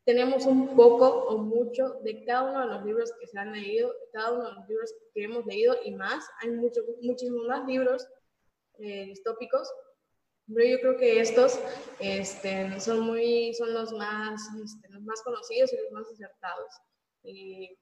Tenemos 0.06 0.46
un 0.46 0.76
poco 0.76 1.08
o 1.08 1.38
mucho 1.38 2.00
de 2.04 2.26
cada 2.26 2.44
uno 2.44 2.60
de 2.60 2.68
los 2.68 2.86
libros 2.86 3.14
que 3.20 3.28
se 3.28 3.40
han 3.40 3.54
leído, 3.54 3.94
cada 4.12 4.34
uno 4.34 4.50
de 4.50 4.54
los 4.56 4.68
libros 4.68 4.94
que 5.14 5.24
hemos 5.24 5.46
leído 5.46 5.76
y 5.84 5.92
más. 5.96 6.26
Hay 6.42 6.52
mucho, 6.52 6.82
muchísimos 7.02 7.48
más 7.48 7.66
libros 7.66 8.06
eh, 8.80 9.06
distópicos 9.06 9.72
pero 10.48 10.68
yo 10.68 10.80
creo 10.80 10.98
que 10.98 11.22
estos 11.22 11.60
este, 12.00 12.80
son, 12.80 13.02
muy, 13.02 13.54
son 13.54 13.74
los, 13.74 13.94
más, 13.94 14.42
este, 14.64 14.90
los 14.90 15.02
más 15.04 15.22
conocidos 15.22 15.72
y 15.72 15.78
los 15.78 15.92
más 15.92 16.08
acertados. 16.12 16.74
Y 17.24 17.78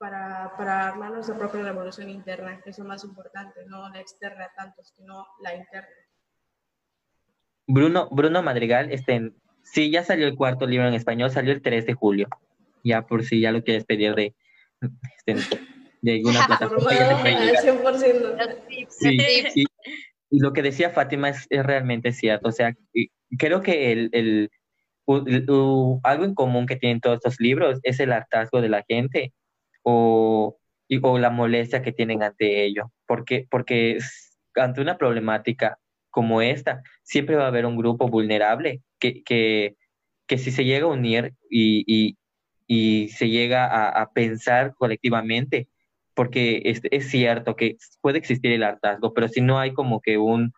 para, 0.00 0.50
para 0.56 0.88
armar 0.88 1.12
nuestra 1.12 1.36
propia 1.36 1.62
revolución 1.62 2.08
interna, 2.08 2.58
que 2.64 2.70
es 2.70 2.78
lo 2.78 2.86
más 2.86 3.04
importante, 3.04 3.60
no 3.66 3.90
la 3.90 4.00
externa 4.00 4.50
tanto, 4.56 4.82
sino 4.82 5.26
la 5.42 5.54
interna. 5.54 5.90
Bruno, 7.66 8.08
Bruno 8.10 8.42
Madrigal, 8.42 8.90
este, 8.90 9.30
sí, 9.62 9.90
ya 9.90 10.02
salió 10.02 10.26
el 10.26 10.36
cuarto 10.36 10.66
libro 10.66 10.88
en 10.88 10.94
español, 10.94 11.30
salió 11.30 11.52
el 11.52 11.60
3 11.60 11.84
de 11.84 11.92
julio. 11.92 12.28
Ya 12.82 13.02
por 13.02 13.24
si 13.24 13.42
ya 13.42 13.52
lo 13.52 13.62
quieres 13.62 13.84
pedir 13.84 14.14
de, 14.14 14.34
este, 15.26 15.60
de 16.00 16.12
alguna 16.14 16.46
plataforma. 16.46 16.90
Sí, 18.88 19.18
sí, 19.52 19.66
y 20.30 20.38
lo 20.38 20.54
que 20.54 20.62
decía 20.62 20.88
Fátima 20.90 21.28
es, 21.28 21.46
realmente 21.50 22.12
cierto. 22.12 22.48
O 22.48 22.52
sea, 22.52 22.74
creo 23.36 23.60
que 23.60 23.92
el, 23.92 24.08
el, 24.12 24.50
algo 26.04 26.24
en 26.24 26.34
común 26.34 26.64
que 26.66 26.76
tienen 26.76 27.00
todos 27.00 27.16
estos 27.16 27.38
libros 27.38 27.80
es 27.82 28.00
el 28.00 28.12
hartazgo 28.12 28.62
de 28.62 28.70
la 28.70 28.82
gente 28.88 29.34
o, 29.82 30.58
o 31.02 31.18
la 31.18 31.30
molestia 31.30 31.82
que 31.82 31.92
tienen 31.92 32.22
ante 32.22 32.64
ello. 32.64 32.92
Porque, 33.06 33.46
porque 33.50 33.98
ante 34.54 34.80
una 34.80 34.98
problemática 34.98 35.78
como 36.10 36.42
esta, 36.42 36.82
siempre 37.02 37.36
va 37.36 37.44
a 37.44 37.48
haber 37.48 37.66
un 37.66 37.76
grupo 37.76 38.08
vulnerable 38.08 38.82
que, 38.98 39.22
que, 39.22 39.76
que 40.26 40.38
si 40.38 40.50
se 40.50 40.64
llega 40.64 40.86
a 40.86 40.90
unir 40.90 41.34
y, 41.48 41.84
y, 41.86 42.16
y 42.66 43.08
se 43.10 43.28
llega 43.28 43.66
a, 43.66 44.02
a 44.02 44.12
pensar 44.12 44.74
colectivamente, 44.74 45.68
porque 46.14 46.62
es, 46.64 46.80
es, 46.90 47.08
cierto 47.10 47.56
que 47.56 47.76
puede 48.00 48.18
existir 48.18 48.52
el 48.52 48.64
hartazgo, 48.64 49.14
pero 49.14 49.28
si 49.28 49.40
no 49.40 49.58
hay 49.58 49.72
como 49.72 50.00
que 50.00 50.18
un, 50.18 50.52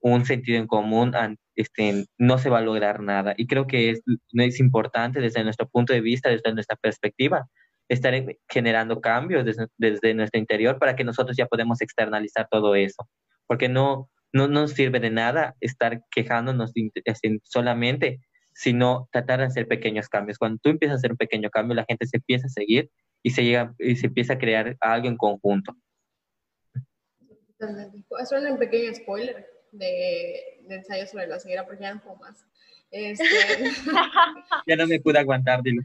un 0.00 0.24
sentido 0.26 0.58
en 0.58 0.66
común, 0.66 1.12
este, 1.56 2.06
no 2.18 2.38
se 2.38 2.50
va 2.50 2.58
a 2.58 2.62
lograr 2.62 3.00
nada. 3.00 3.34
Y 3.36 3.46
creo 3.46 3.66
que 3.66 3.90
es, 3.90 4.02
es 4.32 4.60
importante 4.60 5.20
desde 5.20 5.44
nuestro 5.44 5.68
punto 5.68 5.92
de 5.92 6.00
vista, 6.00 6.28
desde 6.28 6.52
nuestra 6.54 6.76
perspectiva, 6.76 7.48
estar 7.90 8.14
generando 8.48 9.00
cambios 9.00 9.44
desde, 9.44 9.66
desde 9.76 10.14
nuestro 10.14 10.38
interior 10.38 10.78
para 10.78 10.94
que 10.94 11.04
nosotros 11.04 11.36
ya 11.36 11.46
podemos 11.46 11.82
externalizar 11.82 12.46
todo 12.48 12.76
eso. 12.76 13.08
Porque 13.48 13.68
no, 13.68 14.08
no 14.32 14.46
nos 14.46 14.72
sirve 14.72 15.00
de 15.00 15.10
nada 15.10 15.56
estar 15.60 16.04
quejándonos 16.10 16.72
solamente, 17.42 18.20
sino 18.54 19.08
tratar 19.10 19.40
de 19.40 19.46
hacer 19.46 19.66
pequeños 19.66 20.08
cambios. 20.08 20.38
Cuando 20.38 20.58
tú 20.62 20.70
empiezas 20.70 20.94
a 20.94 20.98
hacer 20.98 21.10
un 21.10 21.16
pequeño 21.16 21.50
cambio, 21.50 21.74
la 21.74 21.84
gente 21.84 22.06
se 22.06 22.18
empieza 22.18 22.46
a 22.46 22.50
seguir 22.50 22.90
y 23.24 23.30
se, 23.30 23.42
llega, 23.42 23.74
y 23.78 23.96
se 23.96 24.06
empieza 24.06 24.34
a 24.34 24.38
crear 24.38 24.76
algo 24.80 25.08
en 25.08 25.16
conjunto. 25.16 25.74
Eso 27.58 28.36
es 28.36 28.50
un 28.50 28.58
pequeño 28.58 28.94
spoiler 28.94 29.46
de, 29.72 30.60
de 30.62 30.74
ensayo 30.76 31.06
sobre 31.06 31.26
la 31.26 31.40
ceguera 31.40 31.66
porque 31.66 31.90
no 31.90 32.00
puedo 32.00 32.16
más. 32.16 32.46
Este... 32.90 33.24
ya 34.66 34.76
no 34.76 34.86
me 34.86 35.00
pude 35.00 35.18
aguantar, 35.18 35.62
dilo. 35.62 35.82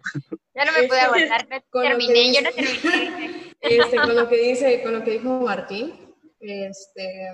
Ya 0.53 0.65
no 0.65 0.71
me 0.71 0.87
pude 0.87 0.97
este, 0.97 1.29
aguantar, 1.29 1.47
terminé, 1.71 2.33
yo 2.33 2.41
no 2.41 2.51
terminé. 2.51 3.53
Este, 3.61 3.95
con 3.95 4.15
lo 4.15 4.27
que 4.27 4.37
dice, 4.37 4.81
con 4.83 4.93
lo 4.93 5.03
que 5.03 5.11
dijo 5.11 5.41
Martín, 5.41 6.15
este, 6.39 7.33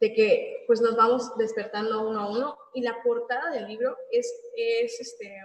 de 0.00 0.12
que 0.12 0.64
pues 0.66 0.80
nos 0.80 0.96
vamos 0.96 1.36
despertando 1.38 2.08
uno 2.08 2.20
a 2.20 2.30
uno 2.30 2.58
y 2.74 2.82
la 2.82 3.02
portada 3.02 3.50
del 3.50 3.66
libro 3.68 3.96
es, 4.10 4.32
es 4.56 5.00
este, 5.00 5.40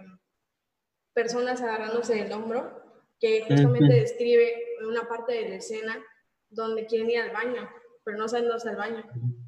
personas 1.14 1.62
agarrándose 1.62 2.16
del 2.16 2.32
hombro 2.32 2.84
que 3.20 3.42
justamente 3.42 3.94
describe 3.94 4.78
una 4.88 5.08
parte 5.08 5.34
de 5.34 5.50
la 5.50 5.56
escena 5.56 6.02
donde 6.50 6.86
quieren 6.86 7.10
ir 7.10 7.20
al 7.20 7.32
baño, 7.32 7.70
pero 8.04 8.18
no 8.18 8.28
saben 8.28 8.46
dónde 8.46 8.58
está 8.58 8.72
el 8.72 8.78
baño. 8.78 9.04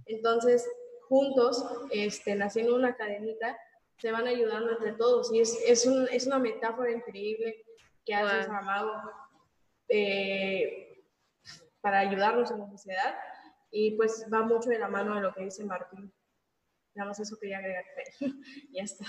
Entonces, 0.05 0.69
juntos, 1.11 1.65
este, 1.91 2.41
haciendo 2.41 2.73
una 2.73 2.95
cadenita, 2.95 3.59
se 3.97 4.13
van 4.13 4.27
ayudando 4.27 4.71
entre 4.71 4.93
todos. 4.93 5.29
Y 5.33 5.41
es, 5.41 5.59
es, 5.67 5.85
un, 5.85 6.07
es 6.09 6.25
una 6.25 6.39
metáfora 6.39 6.89
increíble 6.89 7.65
que 8.05 8.15
hace 8.15 8.45
Saramago 8.45 8.93
eh, 9.89 11.03
para 11.81 11.99
ayudarnos 11.99 12.49
en 12.51 12.59
la 12.59 12.69
sociedad. 12.69 13.13
Y 13.71 13.91
pues 13.97 14.25
va 14.33 14.43
mucho 14.43 14.69
de 14.69 14.79
la 14.79 14.87
mano 14.87 15.15
de 15.15 15.21
lo 15.21 15.33
que 15.33 15.43
dice 15.43 15.65
Martín. 15.65 16.13
Digamos, 16.95 17.19
eso 17.19 17.37
quería 17.37 17.57
agregar. 17.57 17.83
ya 18.71 18.83
está. 18.83 19.05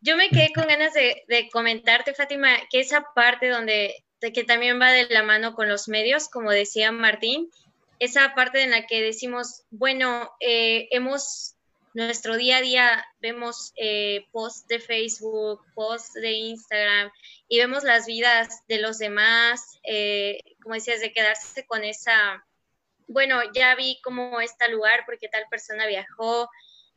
yo 0.00 0.16
me 0.16 0.28
quedé 0.28 0.52
con 0.54 0.68
ganas 0.68 0.94
de, 0.94 1.24
de, 1.26 1.48
comentarte, 1.50 2.14
Fátima, 2.14 2.50
que 2.70 2.78
esa 2.78 3.04
parte 3.16 3.48
donde, 3.48 3.96
de 4.20 4.32
que 4.32 4.44
también 4.44 4.80
va 4.80 4.92
de 4.92 5.06
la 5.06 5.24
mano 5.24 5.54
con 5.54 5.68
los 5.68 5.88
medios, 5.88 6.28
como 6.28 6.52
decía 6.52 6.92
Martín, 6.92 7.50
esa 7.98 8.34
parte 8.34 8.62
en 8.62 8.70
la 8.70 8.86
que 8.86 9.02
decimos, 9.02 9.64
bueno, 9.70 10.30
eh, 10.40 10.88
hemos, 10.90 11.54
nuestro 11.94 12.36
día 12.36 12.58
a 12.58 12.62
día 12.62 13.06
vemos 13.20 13.72
eh, 13.76 14.26
posts 14.32 14.66
de 14.68 14.80
Facebook, 14.80 15.62
posts 15.74 16.14
de 16.14 16.32
Instagram 16.32 17.10
y 17.48 17.58
vemos 17.58 17.84
las 17.84 18.06
vidas 18.06 18.62
de 18.68 18.78
los 18.78 18.98
demás, 18.98 19.78
eh, 19.84 20.40
como 20.62 20.74
decías, 20.74 21.00
de 21.00 21.12
quedarse 21.12 21.66
con 21.66 21.84
esa, 21.84 22.44
bueno, 23.06 23.40
ya 23.54 23.74
vi 23.74 23.98
cómo 24.02 24.40
está 24.40 24.68
lugar 24.68 25.04
porque 25.06 25.28
tal 25.28 25.44
persona 25.50 25.86
viajó. 25.86 26.50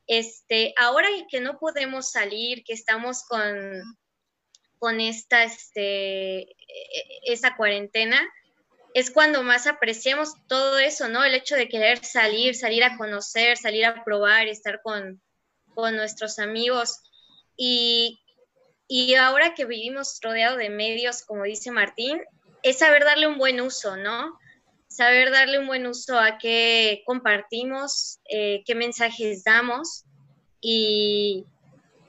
Este, 0.08 0.74
ahora 0.76 1.08
que 1.30 1.40
no 1.40 1.60
podemos 1.60 2.10
salir, 2.10 2.64
que 2.64 2.74
estamos 2.74 3.24
con, 3.24 3.56
con 4.80 5.00
esta, 5.00 5.44
este, 5.44 6.42
e, 6.42 6.48
e, 6.48 7.20
esa 7.34 7.56
cuarentena, 7.56 8.28
es 8.94 9.12
cuando 9.12 9.44
más 9.44 9.68
apreciamos 9.68 10.34
todo 10.48 10.80
eso, 10.80 11.08
¿no? 11.10 11.24
El 11.24 11.36
hecho 11.36 11.56
de 11.56 11.70
querer 11.70 12.04
salir, 12.04 12.56
salir 12.56 12.84
a 12.84 12.98
conocer, 12.98 13.58
salir 13.58 13.86
a 13.86 14.04
probar, 14.04 14.48
estar 14.48 14.82
con, 14.82 15.22
nuestros 15.76 16.40
amigos. 16.40 17.00
Y, 17.56 18.20
y 18.90 19.16
ahora 19.16 19.54
que 19.54 19.64
vivimos 19.64 20.20
rodeado 20.22 20.58
de 20.58 20.70
medios, 20.70 21.22
como 21.24 21.44
dice 21.44 21.72
Martín, 21.72 22.22
es 22.64 22.80
saber 22.80 23.06
darle 23.06 23.28
un 23.28 23.38
buen 23.38 23.62
uso, 23.62 23.96
¿no? 23.96 24.38
Saber 24.90 25.32
darle 25.32 25.60
un 25.60 25.68
buen 25.68 25.88
uso 25.88 26.20
a 26.20 26.38
qué 26.38 27.02
compartimos, 27.06 28.20
eh, 28.30 28.62
qué 28.66 28.76
mensajes 28.76 29.46
damos 29.46 30.04
y, 30.60 31.46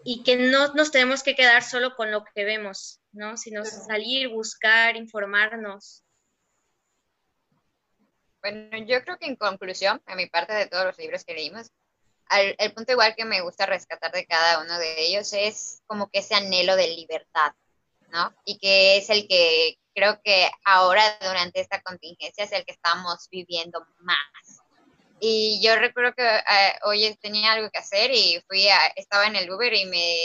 y 0.03 0.25
que 0.25 0.37
no 0.37 0.75
nos 0.75 0.91
tenemos 0.91 1.23
que 1.23 1.37
quedar 1.37 1.63
solo 1.63 1.95
con 1.95 2.11
lo 2.11 2.25
que 2.25 2.45
vemos, 2.45 2.99
¿no? 3.13 3.37
Sino 3.37 3.65
salir, 3.65 4.31
buscar, 4.31 4.97
informarnos. 4.97 6.03
Bueno, 8.41 8.79
yo 8.87 9.03
creo 9.05 9.19
que 9.19 9.27
en 9.27 9.37
conclusión, 9.37 10.03
a 10.07 10.15
mi 10.15 10.27
parte 10.27 10.55
de 10.55 10.67
todos 10.67 10.87
los 10.87 10.99
libros 10.99 11.25
que 11.25 11.35
leímos, 11.35 11.71
el 12.31 12.73
punto 12.73 12.93
igual 12.93 13.15
que 13.17 13.25
me 13.25 13.41
gusta 13.41 13.67
rescatar 13.67 14.13
de 14.13 14.25
cada 14.25 14.61
uno 14.63 14.79
de 14.79 15.03
ellos 15.03 15.33
es 15.33 15.83
como 15.87 16.09
que 16.09 16.21
ese 16.21 16.37
anhelo 16.37 16.77
de 16.77 16.89
libertad, 16.89 17.53
¿no? 18.13 18.33
Y 18.45 18.59
que 18.59 18.99
es 18.99 19.11
el 19.11 19.27
que 19.27 19.79
creo 19.95 20.21
que 20.23 20.49
ahora 20.65 21.19
durante 21.21 21.61
esta 21.61 21.83
contingencia 21.83 22.45
es 22.45 22.53
el 22.53 22.65
que 22.65 22.73
estamos 22.73 23.29
viviendo 23.31 23.85
más. 23.99 24.63
Y 25.19 25.61
yo 25.63 25.77
recuerdo 25.77 26.15
que 26.15 26.25
eh, 26.25 26.79
hoy 26.85 27.15
tenía 27.21 27.53
algo 27.53 27.69
que 27.71 27.81
hacer 27.81 28.11
y 28.13 28.41
fui 28.49 28.69
a, 28.69 28.87
estaba 28.97 29.27
en 29.27 29.37
el 29.37 29.51
Uber 29.51 29.75
y 29.75 29.85
me, 29.87 30.17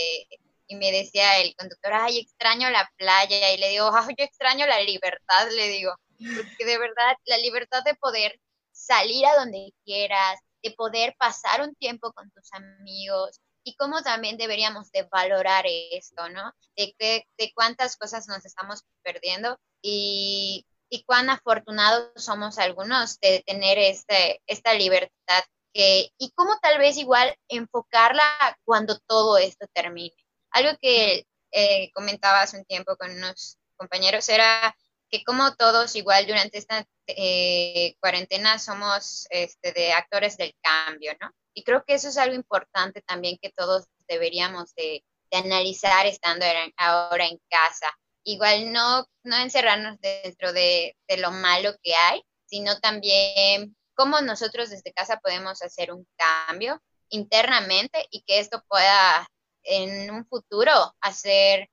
y 0.68 0.76
me 0.76 0.92
decía 0.92 1.40
el 1.40 1.56
conductor, 1.56 1.92
ay, 1.94 2.20
extraño 2.20 2.70
la 2.70 2.90
playa. 2.96 3.52
Y 3.52 3.58
le 3.58 3.70
digo, 3.70 3.92
ay, 3.94 4.16
yo 4.18 4.24
extraño 4.24 4.66
la 4.68 4.80
libertad, 4.82 5.50
le 5.52 5.68
digo 5.70 5.94
porque 6.18 6.66
de 6.66 6.78
verdad 6.78 7.16
la 7.26 7.38
libertad 7.38 7.84
de 7.84 7.96
poder 7.96 8.40
salir 8.72 9.26
a 9.26 9.36
donde 9.36 9.74
quieras, 9.86 10.40
de 10.64 10.72
poder 10.72 11.16
pasar 11.18 11.62
un 11.62 11.76
tiempo 11.76 12.12
con 12.14 12.30
tus 12.32 12.52
amigos 12.54 13.40
y 13.64 13.76
cómo 13.76 14.02
también 14.04 14.38
deberíamos 14.38 14.92
de 14.92 15.04
valorar 15.04 15.66
esto, 15.68 16.30
¿no? 16.30 16.54
De, 16.76 16.94
que, 16.98 17.28
de 17.38 17.52
cuántas 17.54 17.98
cosas 17.98 18.28
nos 18.28 18.46
estamos 18.46 18.84
perdiendo 19.04 19.60
y, 19.82 20.66
y 20.90 21.04
cuán 21.04 21.30
afortunados 21.30 22.12
somos 22.16 22.60
algunos 22.60 23.20
de 23.20 23.44
tener 23.46 23.78
este, 23.80 24.42
esta 24.46 24.74
libertad 24.74 25.44
que, 25.74 26.12
y 26.18 26.32
cómo 26.32 26.58
tal 26.62 26.78
vez 26.78 26.98
igual 26.98 27.36
enfocarla 27.50 28.24
cuando 28.64 29.00
todo 29.00 29.38
esto 29.38 29.66
termine. 29.74 30.16
Algo 30.52 30.78
que 30.82 31.26
eh, 31.52 31.92
comentaba 31.94 32.42
hace 32.42 32.58
un 32.58 32.66
tiempo 32.66 32.96
con 32.98 33.12
unos 33.12 33.58
compañeros 33.78 34.30
era 34.30 34.76
que 35.10 35.24
como 35.24 35.56
todos 35.56 35.96
igual 35.96 36.26
durante 36.28 36.58
esta 36.58 36.86
eh, 37.08 37.96
cuarentena 38.00 38.60
somos 38.60 39.28
este, 39.30 39.72
de 39.72 39.94
actores 39.94 40.38
del 40.38 40.56
cambio, 40.62 41.14
¿no? 41.22 41.32
Y 41.54 41.64
creo 41.64 41.84
que 41.86 41.94
eso 41.94 42.10
es 42.10 42.18
algo 42.18 42.36
importante 42.36 43.02
también 43.02 43.38
que 43.42 43.52
todos 43.52 43.86
deberíamos 44.08 44.74
de, 44.76 45.04
analizar 45.32 46.06
estando 46.06 46.46
ahora 46.78 47.26
en 47.26 47.38
casa. 47.50 47.88
Igual 48.24 48.72
no, 48.72 49.06
no 49.24 49.36
encerrarnos 49.36 50.00
dentro 50.00 50.54
de, 50.54 50.96
de 51.10 51.18
lo 51.18 51.32
malo 51.32 51.76
que 51.84 51.94
hay, 51.94 52.24
sino 52.46 52.80
también 52.80 53.76
cómo 53.96 54.22
nosotros 54.22 54.70
desde 54.70 54.94
casa 54.94 55.18
podemos 55.18 55.62
hacer 55.62 55.92
un 55.92 56.08
cambio 56.16 56.82
internamente 57.10 58.08
y 58.12 58.22
que 58.22 58.40
esto 58.40 58.64
pueda 58.70 59.28
en 59.64 60.10
un 60.12 60.26
futuro 60.26 60.72
hacer 61.02 61.70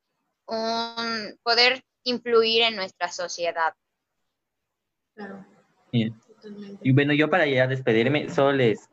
un 0.47 1.39
poder 1.43 1.85
influir 2.05 2.63
en 2.63 2.77
nuestra 2.77 3.09
sociedad. 3.09 3.75
Claro. 5.15 5.45
Y 5.93 6.93
bueno, 6.93 7.13
yo 7.13 7.31
para 7.31 7.47
ya 7.47 7.67
despedirme, 7.67 8.29
solo 8.31 8.53
les, 8.53 8.89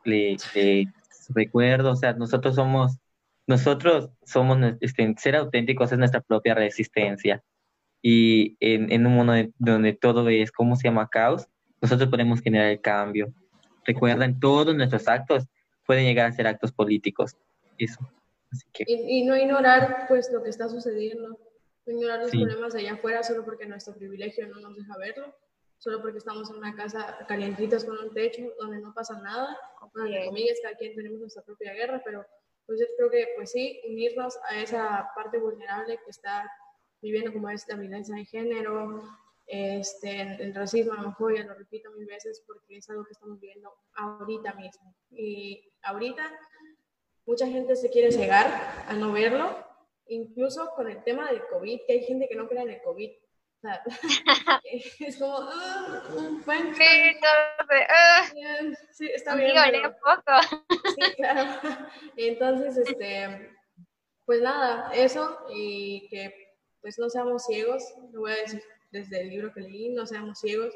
recuerdo, 1.30 1.92
o 1.92 1.96
sea, 1.96 2.12
nosotros 2.12 2.54
somos, 2.54 2.98
nosotros 3.46 4.10
somos, 4.24 4.58
este, 4.80 5.14
ser 5.18 5.36
auténticos 5.36 5.90
es 5.92 5.98
nuestra 5.98 6.20
propia 6.20 6.54
resistencia. 6.54 7.42
Y 8.02 8.56
en, 8.60 8.90
en 8.92 9.06
un 9.06 9.14
mundo 9.14 9.34
donde 9.58 9.92
todo 9.92 10.28
es, 10.28 10.52
¿cómo 10.52 10.76
se 10.76 10.88
llama? 10.88 11.08
Caos, 11.08 11.48
nosotros 11.80 12.08
podemos 12.08 12.40
generar 12.40 12.68
el 12.68 12.80
cambio. 12.80 13.32
Recuerden, 13.84 14.38
todos 14.38 14.74
nuestros 14.74 15.08
actos 15.08 15.46
pueden 15.86 16.04
llegar 16.04 16.26
a 16.26 16.32
ser 16.32 16.46
actos 16.46 16.72
políticos. 16.72 17.36
Eso. 17.78 17.98
Así 18.52 18.66
que... 18.72 18.84
y, 18.86 19.20
y 19.20 19.24
no 19.24 19.36
ignorar, 19.36 20.06
pues, 20.08 20.30
lo 20.32 20.42
que 20.42 20.50
está 20.50 20.68
sucediendo 20.68 21.38
ignorar 21.86 22.20
los 22.20 22.30
problemas 22.30 22.72
de 22.72 22.80
allá 22.80 22.94
afuera 22.94 23.22
solo 23.22 23.44
porque 23.44 23.66
nuestro 23.66 23.94
privilegio 23.94 24.46
no 24.48 24.60
nos 24.60 24.76
deja 24.76 24.96
verlo, 24.98 25.34
solo 25.78 26.00
porque 26.02 26.18
estamos 26.18 26.50
en 26.50 26.56
una 26.56 26.74
casa 26.74 27.18
calientitas 27.26 27.84
con 27.84 27.98
un 27.98 28.12
techo 28.12 28.42
donde 28.58 28.80
no 28.80 28.92
pasa 28.92 29.20
nada. 29.20 29.58
Bueno, 29.92 30.08
entre 30.08 30.26
comillas, 30.26 30.58
cada 30.62 30.76
quien 30.76 30.94
tenemos 30.94 31.20
nuestra 31.20 31.42
propia 31.42 31.72
guerra, 31.72 32.02
pero 32.04 32.24
pues 32.66 32.78
yo 32.78 32.86
creo 32.96 33.10
que, 33.10 33.28
pues 33.34 33.50
sí, 33.50 33.80
unirnos 33.88 34.38
a 34.48 34.60
esa 34.60 35.10
parte 35.16 35.38
vulnerable 35.38 35.98
que 36.04 36.10
está 36.10 36.48
viviendo 37.02 37.32
como 37.32 37.48
esta 37.50 37.76
violencia 37.76 38.14
de 38.14 38.24
género, 38.26 39.02
este, 39.46 40.20
el 40.40 40.54
racismo, 40.54 40.92
a 40.92 41.02
lo 41.02 41.08
mejor 41.08 41.34
ya 41.34 41.44
lo 41.44 41.54
repito 41.54 41.90
mil 41.92 42.06
veces 42.06 42.42
porque 42.46 42.76
es 42.76 42.88
algo 42.88 43.04
que 43.04 43.12
estamos 43.12 43.40
viviendo 43.40 43.72
ahorita 43.94 44.54
mismo. 44.54 44.94
Y 45.10 45.72
ahorita 45.82 46.30
mucha 47.26 47.46
gente 47.46 47.74
se 47.74 47.90
quiere 47.90 48.12
cegar 48.12 48.46
a 48.86 48.92
no 48.94 49.12
verlo 49.12 49.69
incluso 50.10 50.70
con 50.74 50.90
el 50.90 51.02
tema 51.02 51.30
del 51.30 51.46
COVID, 51.46 51.80
que 51.86 51.92
hay 51.94 52.04
gente 52.04 52.28
que 52.28 52.34
no 52.34 52.48
cree 52.48 52.62
en 52.62 52.70
el 52.70 52.82
COVID. 52.82 53.10
O 53.10 53.60
sea, 53.60 53.82
es 55.00 55.16
como, 55.18 55.38
ah, 55.40 56.02
bueno, 56.44 56.74
sí, 56.74 56.82
ah, 57.88 58.30
sí, 58.92 59.10
está 59.14 59.34
bien. 59.36 59.52
Pero, 59.54 59.96
poco. 59.98 60.64
Sí, 60.94 61.14
claro. 61.16 61.60
Entonces, 62.16 62.76
este, 62.76 63.56
pues 64.26 64.42
nada, 64.42 64.92
eso 64.92 65.46
y 65.54 66.08
que 66.08 66.48
pues 66.80 66.98
no 66.98 67.10
seamos 67.10 67.44
ciegos, 67.44 67.82
lo 68.12 68.20
voy 68.20 68.32
a 68.32 68.36
decir 68.36 68.62
desde 68.90 69.20
el 69.20 69.28
libro 69.28 69.52
que 69.52 69.60
leí, 69.60 69.90
no 69.90 70.06
seamos 70.06 70.40
ciegos 70.40 70.74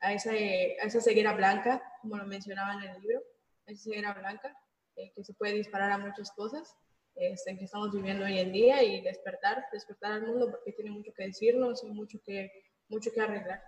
a 0.00 0.12
esa, 0.12 0.30
a 0.30 0.34
esa 0.34 1.00
ceguera 1.00 1.32
blanca, 1.32 1.82
como 2.02 2.16
lo 2.16 2.26
mencionaba 2.26 2.74
en 2.74 2.90
el 2.90 3.00
libro, 3.00 3.22
esa 3.64 3.82
ceguera 3.82 4.12
blanca, 4.12 4.54
eh, 4.96 5.12
que 5.14 5.24
se 5.24 5.32
puede 5.32 5.54
disparar 5.54 5.90
a 5.92 5.98
muchas 5.98 6.30
cosas 6.32 6.76
este, 7.16 7.56
que 7.56 7.64
estamos 7.64 7.92
viviendo 7.92 8.24
hoy 8.24 8.38
en 8.38 8.52
día 8.52 8.82
y 8.82 9.00
despertar, 9.00 9.64
despertar 9.72 10.12
al 10.12 10.26
mundo 10.26 10.50
porque 10.50 10.72
tiene 10.72 10.90
mucho 10.90 11.12
que 11.14 11.24
decirnos 11.24 11.82
y 11.82 11.88
mucho 11.88 12.18
que, 12.24 12.52
mucho 12.88 13.10
que 13.10 13.20
arreglar. 13.20 13.62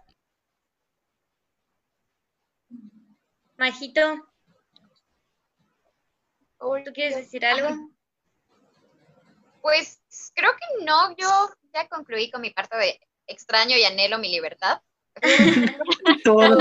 Majito, 3.57 4.29
¿tú 6.59 6.93
quieres 6.93 7.17
decir 7.17 7.45
algo? 7.45 7.91
Pues 9.63 10.01
creo 10.35 10.53
que 10.53 10.85
no, 10.85 11.17
yo 11.17 11.29
ya 11.73 11.89
concluí 11.89 12.31
con 12.31 12.41
mi 12.41 12.51
parte 12.51 12.77
de 12.77 13.01
extraño 13.27 13.77
y 13.77 13.85
anhelo 13.85 14.19
mi 14.19 14.31
libertad. 14.31 14.81
Todos 16.25 16.57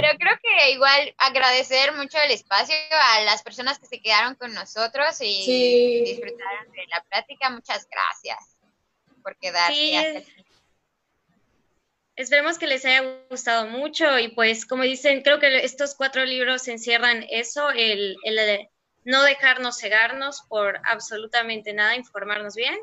Pero 0.00 0.08
creo 0.18 0.36
que 0.42 0.70
igual 0.72 1.14
agradecer 1.18 1.92
mucho 1.94 2.18
el 2.18 2.30
espacio 2.30 2.74
a 2.90 3.22
las 3.24 3.42
personas 3.42 3.78
que 3.78 3.86
se 3.86 4.00
quedaron 4.00 4.34
con 4.36 4.52
nosotros 4.54 5.16
y 5.20 6.02
disfrutaron 6.04 6.70
de 6.72 6.86
la 6.88 7.02
plática. 7.08 7.50
Muchas 7.50 7.88
gracias 7.90 8.56
por 9.22 9.36
quedarse. 9.36 10.24
Esperemos 12.16 12.58
que 12.58 12.66
les 12.66 12.84
haya 12.84 13.02
gustado 13.30 13.66
mucho 13.66 14.18
y 14.18 14.28
pues 14.28 14.66
como 14.66 14.82
dicen, 14.82 15.22
creo 15.22 15.38
que 15.38 15.64
estos 15.64 15.94
cuatro 15.94 16.24
libros 16.26 16.68
encierran 16.68 17.24
eso, 17.30 17.70
el, 17.70 18.16
el 18.24 18.68
no 19.04 19.22
dejarnos 19.22 19.78
cegarnos 19.78 20.42
por 20.42 20.80
absolutamente 20.84 21.72
nada, 21.72 21.96
informarnos 21.96 22.54
bien 22.54 22.78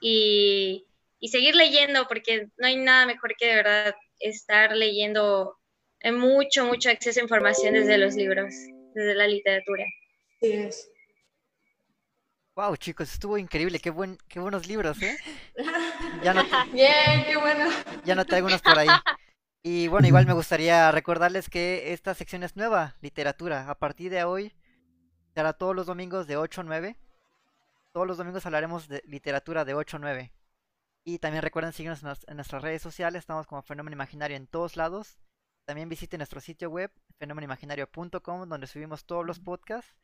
y 0.00 0.86
y 1.20 1.28
seguir 1.28 1.54
leyendo, 1.54 2.06
porque 2.06 2.48
no 2.56 2.66
hay 2.66 2.76
nada 2.76 3.06
mejor 3.06 3.34
que 3.36 3.46
de 3.46 3.54
verdad 3.56 3.94
estar 4.20 4.76
leyendo 4.76 5.58
en 6.00 6.18
mucho, 6.18 6.64
mucho 6.64 6.90
acceso 6.90 7.20
a 7.20 7.24
información 7.24 7.74
desde 7.74 7.98
los 7.98 8.14
libros, 8.14 8.54
desde 8.94 9.14
la 9.14 9.26
literatura. 9.26 9.84
Sí 10.40 10.52
es. 10.52 10.90
Wow, 12.54 12.76
chicos, 12.76 13.12
estuvo 13.12 13.38
increíble, 13.38 13.78
qué 13.78 13.90
buen, 13.90 14.18
qué 14.28 14.40
buenos 14.40 14.66
libros, 14.66 15.00
¿eh? 15.02 15.16
Ya 16.22 16.34
no 16.34 16.42
Bien, 16.72 17.24
qué 17.24 17.36
bueno. 17.36 17.70
Ya 18.04 18.16
noté 18.16 18.36
algunos 18.36 18.60
por 18.60 18.76
ahí. 18.76 18.88
Y 19.62 19.86
bueno, 19.88 20.08
igual 20.08 20.26
me 20.26 20.32
gustaría 20.32 20.90
recordarles 20.90 21.48
que 21.48 21.92
esta 21.92 22.14
sección 22.14 22.42
es 22.42 22.56
nueva, 22.56 22.96
literatura. 23.00 23.68
A 23.70 23.78
partir 23.78 24.10
de 24.10 24.24
hoy 24.24 24.52
será 25.34 25.52
todos 25.52 25.76
los 25.76 25.86
domingos 25.86 26.26
de 26.26 26.36
8 26.36 26.62
a 26.62 26.64
9. 26.64 26.96
Todos 27.92 28.06
los 28.06 28.16
domingos 28.16 28.44
hablaremos 28.46 28.88
de 28.88 29.02
literatura 29.06 29.64
de 29.64 29.74
8 29.74 29.96
a 29.98 30.00
9. 30.00 30.32
Y 31.08 31.18
también 31.18 31.42
recuerden 31.42 31.72
seguirnos 31.72 32.02
en, 32.26 32.36
nuestras 32.36 32.60
redes 32.60 32.82
sociales, 32.82 33.20
estamos 33.20 33.46
como 33.46 33.62
Fenómeno 33.62 33.94
Imaginario 33.94 34.36
en 34.36 34.46
todos 34.46 34.76
lados. 34.76 35.16
También 35.66 35.88
visiten 35.88 36.18
nuestro 36.18 36.38
sitio 36.38 36.68
web, 36.68 36.90
fenómenoimaginario.com, 37.18 38.46
donde 38.46 38.66
subimos 38.66 39.06
todos 39.06 39.24
los 39.24 39.40
podcasts. 39.40 39.96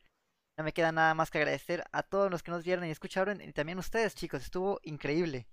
No 0.57 0.63
me 0.63 0.73
queda 0.73 0.91
nada 0.91 1.13
más 1.13 1.29
que 1.29 1.37
agradecer 1.37 1.83
a 1.91 2.01
todos 2.01 2.31
los 2.31 2.41
que 2.41 2.49
nos 2.49 2.63
vieron 2.63 2.85
y 2.85 2.89
escucharon 2.89 3.39
y 3.39 3.53
también 3.53 3.77
a 3.77 3.81
ustedes, 3.81 4.15
chicos. 4.15 4.41
Estuvo 4.41 4.79
increíble. 4.81 5.45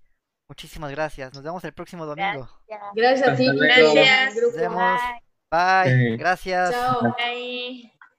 Muchísimas 0.48 0.90
gracias. 0.90 1.34
Nos 1.34 1.42
vemos 1.42 1.62
el 1.64 1.74
próximo 1.74 2.06
domingo. 2.06 2.48
Gracias, 2.94 3.28
a 3.28 3.36
ti. 3.36 3.46
Gracias. 3.54 4.34
Nos 4.36 4.54
vemos. 4.54 5.00
Bye. 5.50 6.16
Gracias. 6.16 6.70
Chao. 6.70 7.14
Bye. 7.18 7.91